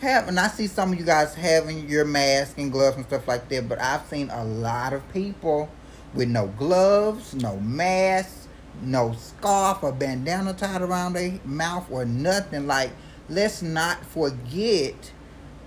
Have 0.00 0.28
and 0.28 0.38
I 0.38 0.48
see 0.48 0.68
some 0.68 0.92
of 0.92 0.98
you 0.98 1.04
guys 1.04 1.34
having 1.34 1.88
your 1.88 2.04
mask 2.04 2.58
and 2.58 2.70
gloves 2.70 2.96
and 2.96 3.06
stuff 3.06 3.26
like 3.26 3.48
that, 3.48 3.68
but 3.68 3.80
I've 3.80 4.06
seen 4.06 4.30
a 4.30 4.44
lot 4.44 4.92
of 4.92 5.02
people 5.12 5.68
with 6.14 6.28
no 6.28 6.46
gloves, 6.58 7.34
no 7.34 7.56
mask, 7.56 8.46
no 8.82 9.14
scarf 9.18 9.82
or 9.82 9.92
bandana 9.92 10.52
tied 10.52 10.82
around 10.82 11.14
their 11.14 11.40
mouth 11.44 11.86
or 11.90 12.04
nothing. 12.04 12.66
Like, 12.68 12.92
let's 13.28 13.60
not 13.62 14.04
forget 14.04 15.12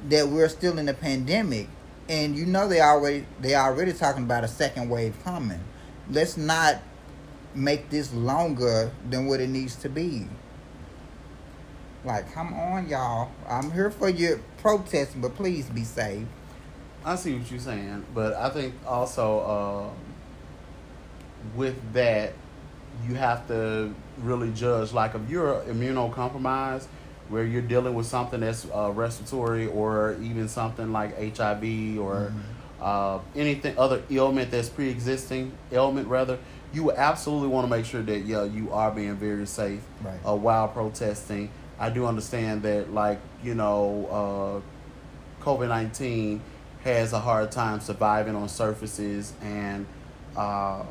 that 0.10 0.28
we're 0.28 0.50
still 0.50 0.78
in 0.78 0.90
a 0.90 0.94
pandemic 0.94 1.68
and 2.10 2.36
you 2.36 2.46
know 2.46 2.68
they 2.68 2.82
already 2.82 3.26
they 3.40 3.56
already 3.56 3.94
talking 3.94 4.24
about 4.24 4.44
a 4.44 4.48
second 4.48 4.90
wave 4.90 5.16
coming. 5.24 5.60
Let's 6.10 6.36
not 6.36 6.82
make 7.54 7.90
this 7.90 8.14
longer 8.14 8.92
than 9.10 9.28
what 9.28 9.40
it 9.40 9.48
needs 9.48 9.76
to 9.78 9.90
be. 9.90 10.28
Like 12.04 12.32
come 12.34 12.54
on 12.54 12.90
y'all. 12.90 13.32
I'm 13.48 13.72
here 13.72 13.92
for 13.92 14.10
your 14.10 14.40
protesting 14.58 15.22
but 15.22 15.36
please 15.36 15.68
be 15.68 15.84
safe. 15.84 16.28
I 17.04 17.16
see 17.16 17.36
what 17.38 17.50
you're 17.50 17.60
saying, 17.60 18.06
but 18.14 18.34
I 18.34 18.50
think 18.50 18.76
also 18.86 19.40
uh, 19.40 19.90
with 21.56 21.76
that, 21.94 22.34
you 23.08 23.16
have 23.16 23.48
to 23.48 23.94
really 24.20 24.52
judge. 24.52 24.94
Like 24.94 25.16
if 25.16 25.30
you're 25.30 25.62
immunocompromised, 25.62 26.86
where 27.32 27.44
you're 27.46 27.62
dealing 27.62 27.94
with 27.96 28.06
something 28.06 28.42
that's 28.42 28.68
uh, 28.74 28.92
respiratory 28.94 29.68
or 29.68 30.16
even 30.22 30.48
something 30.48 30.92
like 30.92 31.18
HIV 31.38 31.98
or 32.00 32.34
uh, 32.82 33.20
anything 33.36 33.78
other 33.78 34.02
ailment 34.12 34.52
that's 34.52 34.70
pre-existing 34.70 35.52
ailment 35.72 36.08
rather, 36.08 36.38
you 36.74 36.92
absolutely 36.92 37.48
want 37.48 37.66
to 37.66 37.70
make 37.76 37.86
sure 37.86 38.02
that 38.04 38.20
yeah 38.26 38.44
you 38.44 38.72
are 38.72 38.92
being 38.92 39.16
very 39.16 39.46
safe 39.48 39.82
Right. 40.04 40.20
uh, 40.28 40.36
while 40.36 40.68
protesting. 40.68 41.50
I 41.80 41.90
do 41.90 42.06
understand 42.06 42.62
that 42.64 42.94
like 42.94 43.20
you 43.44 43.56
know. 43.56 44.62
Uh, 44.64 44.68
COVID 45.44 45.70
19 45.70 46.40
has 46.84 47.14
a 47.14 47.20
hard 47.20 47.52
time 47.52 47.80
surviving 47.80 48.36
on 48.36 48.48
surfaces 48.48 49.34
and 49.42 49.88
uh, 50.38 50.84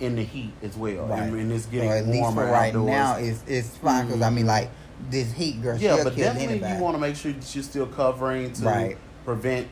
in 0.00 0.16
the 0.16 0.24
heat 0.24 0.50
as 0.62 0.76
well. 0.76 1.06
right 1.06 1.20
And, 1.22 1.38
and 1.38 1.52
it's 1.52 1.66
getting 1.66 1.88
least 2.10 2.20
warmer 2.20 2.46
right 2.50 2.74
outdoors. 2.74 2.86
now 2.90 3.16
it's 3.16 3.42
it's 3.46 3.76
fine 3.76 4.06
because 4.06 4.22
i 4.22 4.30
mean 4.30 4.44
Mhm. 4.44 4.48
like 4.48 4.70
this 5.10 5.32
heat 5.32 5.60
girl 5.62 5.76
yeah, 5.76 5.96
she'll 5.96 6.04
but 6.04 6.16
definitely 6.16 6.54
anybody. 6.54 6.74
you 6.74 6.80
want 6.82 6.94
to 6.94 7.00
make 7.00 7.16
sure 7.16 7.32
that 7.32 7.54
you're 7.54 7.64
still 7.64 7.86
covering 7.86 8.52
to 8.52 8.64
Right. 8.64 8.96
prevent 9.24 9.68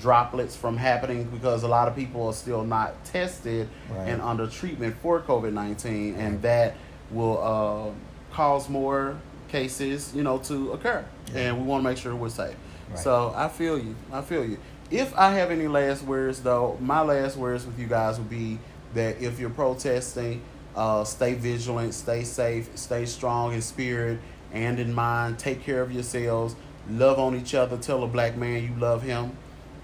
droplets 0.00 0.56
from 0.56 0.76
happening 0.76 1.24
because 1.24 1.62
a 1.62 1.68
lot 1.68 1.86
of 1.88 1.94
people 1.94 2.26
are 2.26 2.32
still 2.32 2.64
not 2.64 3.04
tested 3.04 3.68
Right. 3.90 4.08
and 4.08 4.22
under 4.22 4.46
treatment 4.46 4.96
for 5.02 5.20
COVID 5.20 5.52
19, 5.52 6.14
and 6.14 6.32
Right. 6.34 6.42
that 6.42 6.74
will 7.10 7.92
uh, 7.92 8.34
cause 8.34 8.68
more 8.70 9.16
cases, 9.48 10.12
you 10.14 10.22
know, 10.22 10.38
to 10.38 10.72
occur. 10.72 11.04
Yeah. 11.34 11.40
And 11.50 11.58
we 11.58 11.64
want 11.64 11.84
to 11.84 11.88
make 11.90 11.98
sure 11.98 12.14
we're 12.16 12.30
safe. 12.30 12.56
So 12.94 13.32
I 13.36 13.48
feel 13.48 13.78
you. 13.78 13.94
I 14.12 14.20
feel 14.22 14.44
you. 14.44 14.58
If 14.90 15.16
I 15.16 15.32
have 15.34 15.50
any 15.50 15.66
last 15.68 16.02
words, 16.02 16.40
though, 16.40 16.76
my 16.80 17.00
last 17.02 17.36
words 17.38 17.64
with 17.64 17.78
you 17.78 17.86
guys 17.86 18.18
would 18.18 18.28
be 18.28 18.58
that 18.94 19.20
if 19.22 19.40
you're 19.40 19.48
protesting, 19.48 20.42
uh, 20.76 21.02
stay 21.04 21.32
vigilant, 21.34 21.94
stay 21.94 22.22
safe, 22.24 22.68
stay 22.74 23.06
strong 23.06 23.52
in 23.54 23.62
spirit 23.62 24.18
and 24.52 24.78
in 24.78 24.92
mind. 24.94 25.38
Take 25.38 25.62
care 25.62 25.82
of 25.82 25.92
yourselves. 25.92 26.54
Love 26.88 27.18
on 27.18 27.34
each 27.34 27.54
other. 27.54 27.76
Tell 27.76 28.04
a 28.04 28.06
black 28.06 28.36
man 28.36 28.62
you 28.62 28.74
love 28.78 29.02
him, 29.02 29.36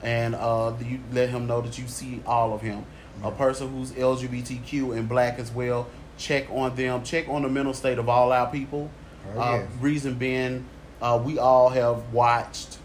and 0.02 0.34
uh, 0.34 0.72
you 0.84 1.00
let 1.12 1.30
him 1.30 1.46
know 1.46 1.60
that 1.60 1.78
you 1.78 1.88
see 1.88 2.22
all 2.26 2.52
of 2.52 2.60
him. 2.60 2.84
A 3.22 3.32
person 3.32 3.68
who's 3.70 3.90
LGBTQ 3.92 4.96
and 4.96 5.08
black 5.08 5.38
as 5.38 5.50
well. 5.50 5.88
Check 6.18 6.48
on 6.50 6.76
them. 6.76 7.02
Check 7.02 7.28
on 7.28 7.42
the 7.42 7.48
mental 7.48 7.74
state 7.74 7.98
of 7.98 8.08
all 8.08 8.32
our 8.32 8.50
people. 8.50 8.90
Oh, 9.34 9.40
uh, 9.40 9.56
yes. 9.56 9.68
Reason 9.80 10.14
being, 10.14 10.64
uh, 11.02 11.20
we 11.24 11.38
all 11.38 11.68
have 11.70 12.12
watched 12.12 12.78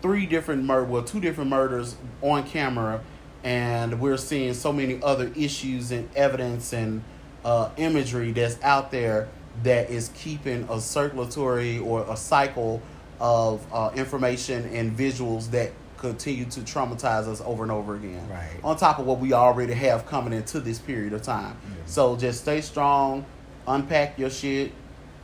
three 0.00 0.26
different 0.26 0.64
mur- 0.64 0.84
well, 0.84 1.02
two 1.02 1.20
different 1.20 1.50
murders 1.50 1.96
on 2.20 2.44
camera, 2.44 3.02
and 3.44 4.00
we're 4.00 4.16
seeing 4.16 4.54
so 4.54 4.72
many 4.72 5.00
other 5.02 5.30
issues 5.36 5.90
and 5.90 6.08
evidence 6.16 6.72
and 6.72 7.02
uh, 7.44 7.70
imagery 7.76 8.32
that's 8.32 8.60
out 8.62 8.90
there 8.90 9.28
that 9.62 9.90
is 9.90 10.10
keeping 10.14 10.66
a 10.70 10.80
circulatory 10.80 11.78
or 11.78 12.04
a 12.10 12.16
cycle 12.16 12.82
of 13.20 13.64
uh, 13.72 13.90
information 13.94 14.64
and 14.74 14.96
visuals 14.96 15.50
that 15.50 15.70
continue 15.98 16.44
to 16.46 16.60
traumatize 16.60 17.28
us 17.28 17.40
over 17.44 17.62
and 17.62 17.70
over 17.70 17.94
again. 17.94 18.28
Right. 18.28 18.58
On 18.64 18.76
top 18.76 18.98
of 18.98 19.06
what 19.06 19.20
we 19.20 19.32
already 19.32 19.74
have 19.74 20.06
coming 20.06 20.32
into 20.32 20.58
this 20.58 20.78
period 20.80 21.12
of 21.12 21.22
time. 21.22 21.56
Yeah. 21.64 21.82
So 21.86 22.16
just 22.16 22.40
stay 22.40 22.60
strong, 22.60 23.24
unpack 23.68 24.18
your 24.18 24.30
shit, 24.30 24.72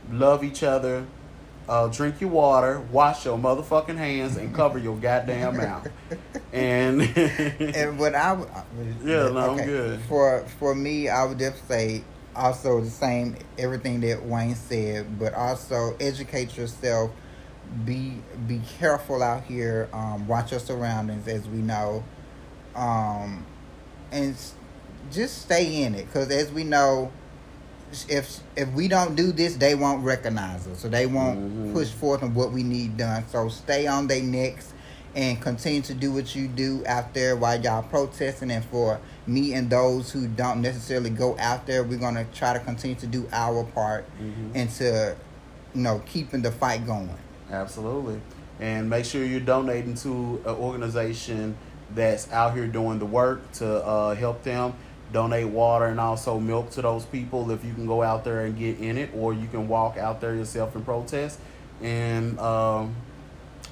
love 0.09 0.41
each 0.43 0.63
other, 0.63 1.05
uh, 1.67 1.87
drink 1.87 2.21
your 2.21 2.29
water, 2.29 2.79
wash 2.91 3.25
your 3.25 3.37
motherfucking 3.37 3.97
hands, 3.97 4.37
and 4.37 4.55
cover 4.55 4.79
your 4.79 4.95
goddamn 4.95 5.57
mouth. 5.57 5.87
And 6.51 7.01
and 7.01 7.99
what 7.99 8.15
I 8.15 8.33
would- 8.33 8.47
Yeah, 9.03 9.29
no, 9.29 9.51
I'm 9.51 9.57
good. 9.65 9.99
For 10.09 10.43
for 10.59 10.73
me, 10.73 11.07
I 11.07 11.23
would 11.25 11.37
just 11.37 11.67
say 11.67 12.03
also 12.35 12.81
the 12.81 12.89
same 12.89 13.35
everything 13.57 14.01
that 14.01 14.23
Wayne 14.25 14.55
said, 14.55 15.19
but 15.19 15.33
also 15.33 15.95
educate 15.99 16.57
yourself. 16.57 17.11
Be 17.85 18.15
be 18.47 18.61
careful 18.79 19.21
out 19.21 19.43
here. 19.43 19.89
Um, 19.93 20.27
watch 20.27 20.51
your 20.51 20.59
surroundings, 20.59 21.27
as 21.27 21.47
we 21.47 21.59
know, 21.59 22.03
um, 22.75 23.45
and 24.11 24.33
s- 24.33 24.53
just 25.11 25.43
stay 25.43 25.83
in 25.83 25.93
it. 25.95 26.05
Because 26.07 26.29
as 26.31 26.51
we 26.51 26.63
know, 26.63 27.11
if 28.07 28.39
if 28.55 28.71
we 28.73 28.87
don't 28.87 29.15
do 29.15 29.31
this, 29.31 29.55
they 29.55 29.75
won't 29.75 30.03
recognize 30.03 30.67
us, 30.67 30.79
so 30.79 30.87
they 30.89 31.05
won't 31.05 31.39
Mhm. 31.39 31.73
push 31.73 31.89
forth 31.89 32.23
on 32.23 32.33
what 32.33 32.51
we 32.51 32.63
need 32.63 32.97
done. 32.97 33.23
So 33.31 33.49
stay 33.49 33.85
on 33.87 34.07
their 34.07 34.21
necks 34.23 34.73
and 35.15 35.39
continue 35.41 35.81
to 35.81 35.93
do 35.93 36.11
what 36.11 36.35
you 36.35 36.47
do 36.47 36.83
out 36.87 37.13
there 37.13 37.35
while 37.35 37.59
y'all 37.59 37.83
protesting. 37.83 38.51
And 38.51 38.63
for 38.65 38.99
me 39.29 39.53
and 39.53 39.69
those 39.69 40.11
who 40.11 40.27
don't 40.27 40.61
necessarily 40.61 41.09
go 41.09 41.37
out 41.39 41.65
there, 41.67 41.83
we're 41.83 41.97
gonna 41.99 42.25
try 42.33 42.53
to 42.53 42.59
continue 42.59 42.95
to 42.97 43.07
do 43.07 43.27
our 43.31 43.63
part 43.63 44.05
Mhm. 44.21 44.55
into, 44.55 45.15
you 45.73 45.81
know, 45.81 46.01
keeping 46.05 46.41
the 46.41 46.51
fight 46.51 46.85
going. 46.85 47.09
Absolutely. 47.51 48.19
And 48.59 48.89
make 48.89 49.05
sure 49.05 49.23
you're 49.23 49.39
donating 49.39 49.95
to 49.95 50.41
an 50.45 50.55
organization 50.55 51.55
that's 51.95 52.31
out 52.31 52.53
here 52.53 52.67
doing 52.67 52.99
the 52.99 53.05
work 53.05 53.51
to 53.53 53.85
uh, 53.85 54.15
help 54.15 54.43
them. 54.43 54.73
donate 55.11 55.47
water 55.47 55.85
and 55.87 55.99
also 55.99 56.39
milk 56.39 56.69
to 56.69 56.83
those 56.83 57.03
people 57.03 57.49
if 57.49 57.65
you 57.65 57.73
can 57.73 57.87
go 57.87 58.03
out 58.03 58.23
there 58.23 58.41
and 58.41 58.55
get 58.59 58.77
in 58.79 58.95
it, 58.95 59.09
or 59.17 59.33
you 59.33 59.47
can 59.47 59.67
walk 59.67 59.97
out 59.97 60.21
there 60.21 60.35
yourself 60.35 60.75
and 60.75 60.85
protest. 60.85 61.39
And 61.81 62.39
um, 62.39 62.93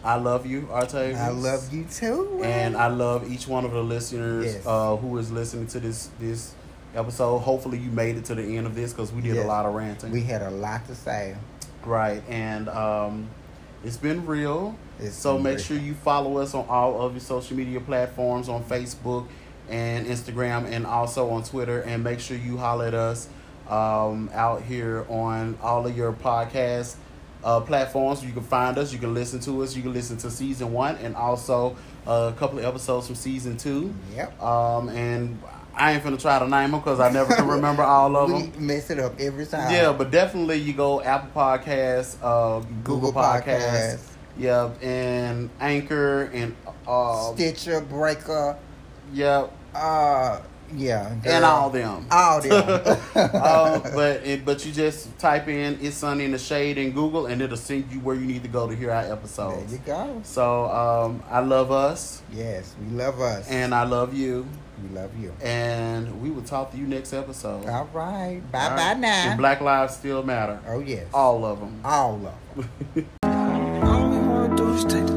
I 0.03 0.15
love 0.15 0.45
you, 0.45 0.61
Artavius. 0.71 1.17
I 1.17 1.29
love 1.29 1.73
you 1.73 1.85
too. 1.85 2.41
and 2.43 2.77
I 2.77 2.87
love 2.87 3.29
each 3.31 3.47
one 3.47 3.65
of 3.65 3.71
the 3.71 3.83
listeners 3.83 4.45
Yes. 4.45 4.65
uh, 4.65 4.95
who 4.95 5.17
is 5.17 5.31
listening 5.31 5.67
to 5.67 5.79
this 5.79 6.09
this 6.19 6.53
episode. 6.95 7.39
Hopefully, 7.39 7.77
you 7.77 7.89
made 7.91 8.15
it 8.17 8.25
to 8.25 8.35
the 8.35 8.57
end 8.57 8.67
of 8.67 8.75
this 8.75 8.93
because 8.93 9.11
we 9.11 9.21
did 9.21 9.35
Yes. 9.35 9.45
a 9.45 9.47
lot 9.47 9.65
of 9.65 9.73
ranting. 9.73 10.11
we 10.11 10.21
had 10.21 10.41
a 10.41 10.49
lot 10.51 10.85
to 10.87 10.95
say. 10.95 11.35
right, 11.85 12.21
and 12.29 12.69
um, 12.69 13.27
it's 13.83 13.97
been 13.97 14.25
real. 14.25 14.75
It's 14.99 15.15
so 15.15 15.35
been 15.35 15.43
make 15.43 15.55
real. 15.57 15.63
sure 15.65 15.77
you 15.77 15.93
follow 15.93 16.37
us 16.37 16.53
on 16.53 16.65
all 16.69 17.01
of 17.01 17.13
your 17.13 17.21
social 17.21 17.55
media 17.57 17.79
platforms 17.79 18.49
on 18.49 18.63
Facebook 18.63 19.27
and 19.69 20.05
Instagram, 20.07 20.65
and 20.71 20.85
also 20.85 21.29
on 21.29 21.43
Twitter. 21.43 21.81
And 21.81 22.03
make 22.03 22.19
sure 22.19 22.37
you 22.37 22.57
holler 22.57 22.85
at 22.85 22.93
us 22.93 23.27
um, 23.69 24.29
out 24.33 24.61
here 24.63 25.05
on 25.09 25.57
all 25.61 25.85
of 25.85 25.95
your 25.97 26.13
podcast 26.13 26.95
uh, 27.43 27.59
platforms. 27.61 28.23
You 28.25 28.31
can 28.33 28.43
find 28.43 28.77
us. 28.77 28.91
You 28.93 28.99
can 28.99 29.13
listen 29.13 29.39
to 29.41 29.63
us. 29.63 29.75
You 29.75 29.81
can 29.83 29.93
listen 29.93 30.17
to 30.17 30.29
season 30.31 30.71
one 30.73 30.95
and 30.97 31.15
also 31.15 31.75
a 32.05 32.33
couple 32.37 32.59
of 32.59 32.65
episodes 32.65 33.07
from 33.07 33.15
season 33.15 33.57
two. 33.57 33.93
Yep. 34.15 34.41
Um, 34.41 34.89
and 34.89 35.41
I 35.75 35.93
ain't 35.93 36.03
finna 36.03 36.19
try 36.19 36.39
to 36.39 36.47
name 36.47 36.71
them 36.71 36.79
because 36.79 36.99
I 36.99 37.11
never 37.11 37.33
can 37.35 37.47
remember 37.47 37.83
all 37.95 38.15
of 38.15 38.31
we 38.31 38.47
them. 38.47 38.65
mess 38.67 38.89
it 38.89 38.99
up 38.99 39.19
every 39.19 39.45
time. 39.45 39.71
Yeah, 39.71 39.93
but 39.93 40.09
definitely 40.11 40.57
you 40.57 40.73
go 40.73 41.01
Apple 41.01 41.29
Podcasts, 41.39 42.17
uh, 42.21 42.59
Google, 42.83 43.11
Google 43.11 43.21
Podcasts, 43.21 43.95
Podcasts. 43.97 44.07
yeah, 44.37 44.71
and 44.81 45.49
Anchor 45.59 46.23
and 46.33 46.55
uh, 46.87 47.33
Stitcher, 47.33 47.81
Breaker, 47.81 48.57
yeah, 49.13 49.47
uh, 49.75 50.39
yeah, 50.75 51.13
and 51.25 51.45
all 51.45 51.69
them. 51.69 52.05
all 52.11 52.41
them. 52.41 52.53
um, 53.15 53.81
but 53.93 54.25
it, 54.25 54.43
but 54.45 54.65
you 54.65 54.71
just 54.71 55.17
type 55.19 55.47
in 55.47 55.77
"It's 55.81 55.95
Sunny 55.97 56.25
in 56.25 56.31
the 56.31 56.37
Shade" 56.37 56.77
in 56.77 56.91
Google, 56.91 57.25
and 57.27 57.41
it'll 57.41 57.57
send 57.57 57.91
you 57.91 57.99
where 58.01 58.15
you 58.15 58.25
need 58.25 58.43
to 58.43 58.49
go 58.49 58.67
to 58.69 58.75
hear 58.75 58.91
our 58.91 59.03
there 59.03 59.13
episodes. 59.13 59.71
you 59.71 59.79
go. 59.85 60.21
So 60.23 60.65
um, 60.65 61.23
I 61.29 61.39
love 61.39 61.71
us, 61.71 62.21
Yes, 62.33 62.75
we 62.81 62.95
love 62.97 63.19
us, 63.21 63.47
and 63.49 63.73
I 63.73 63.83
love 63.83 64.13
you, 64.13 64.45
we 64.83 64.95
love 64.95 65.11
you. 65.19 65.33
and 65.41 66.21
we 66.21 66.29
will 66.31 66.43
talk 66.43 66.71
to 66.71 66.77
you 66.77 66.85
next 66.87 67.13
episode. 67.13 67.65
All 67.67 67.89
right, 67.93 68.41
bye 68.51 68.63
All 68.63 68.69
bye 68.71 68.75
right? 68.75 68.99
now. 68.99 69.29
And 69.29 69.37
Black 69.37 69.61
Lives 69.61 69.95
Still 69.95 70.23
Matter. 70.23 70.59
oh 70.67 70.79
yes, 70.79 71.07
All 71.13 71.45
of 71.45 71.59
them. 71.59 71.79
all 71.85 72.15
of 72.15 72.23
them. 72.55 73.07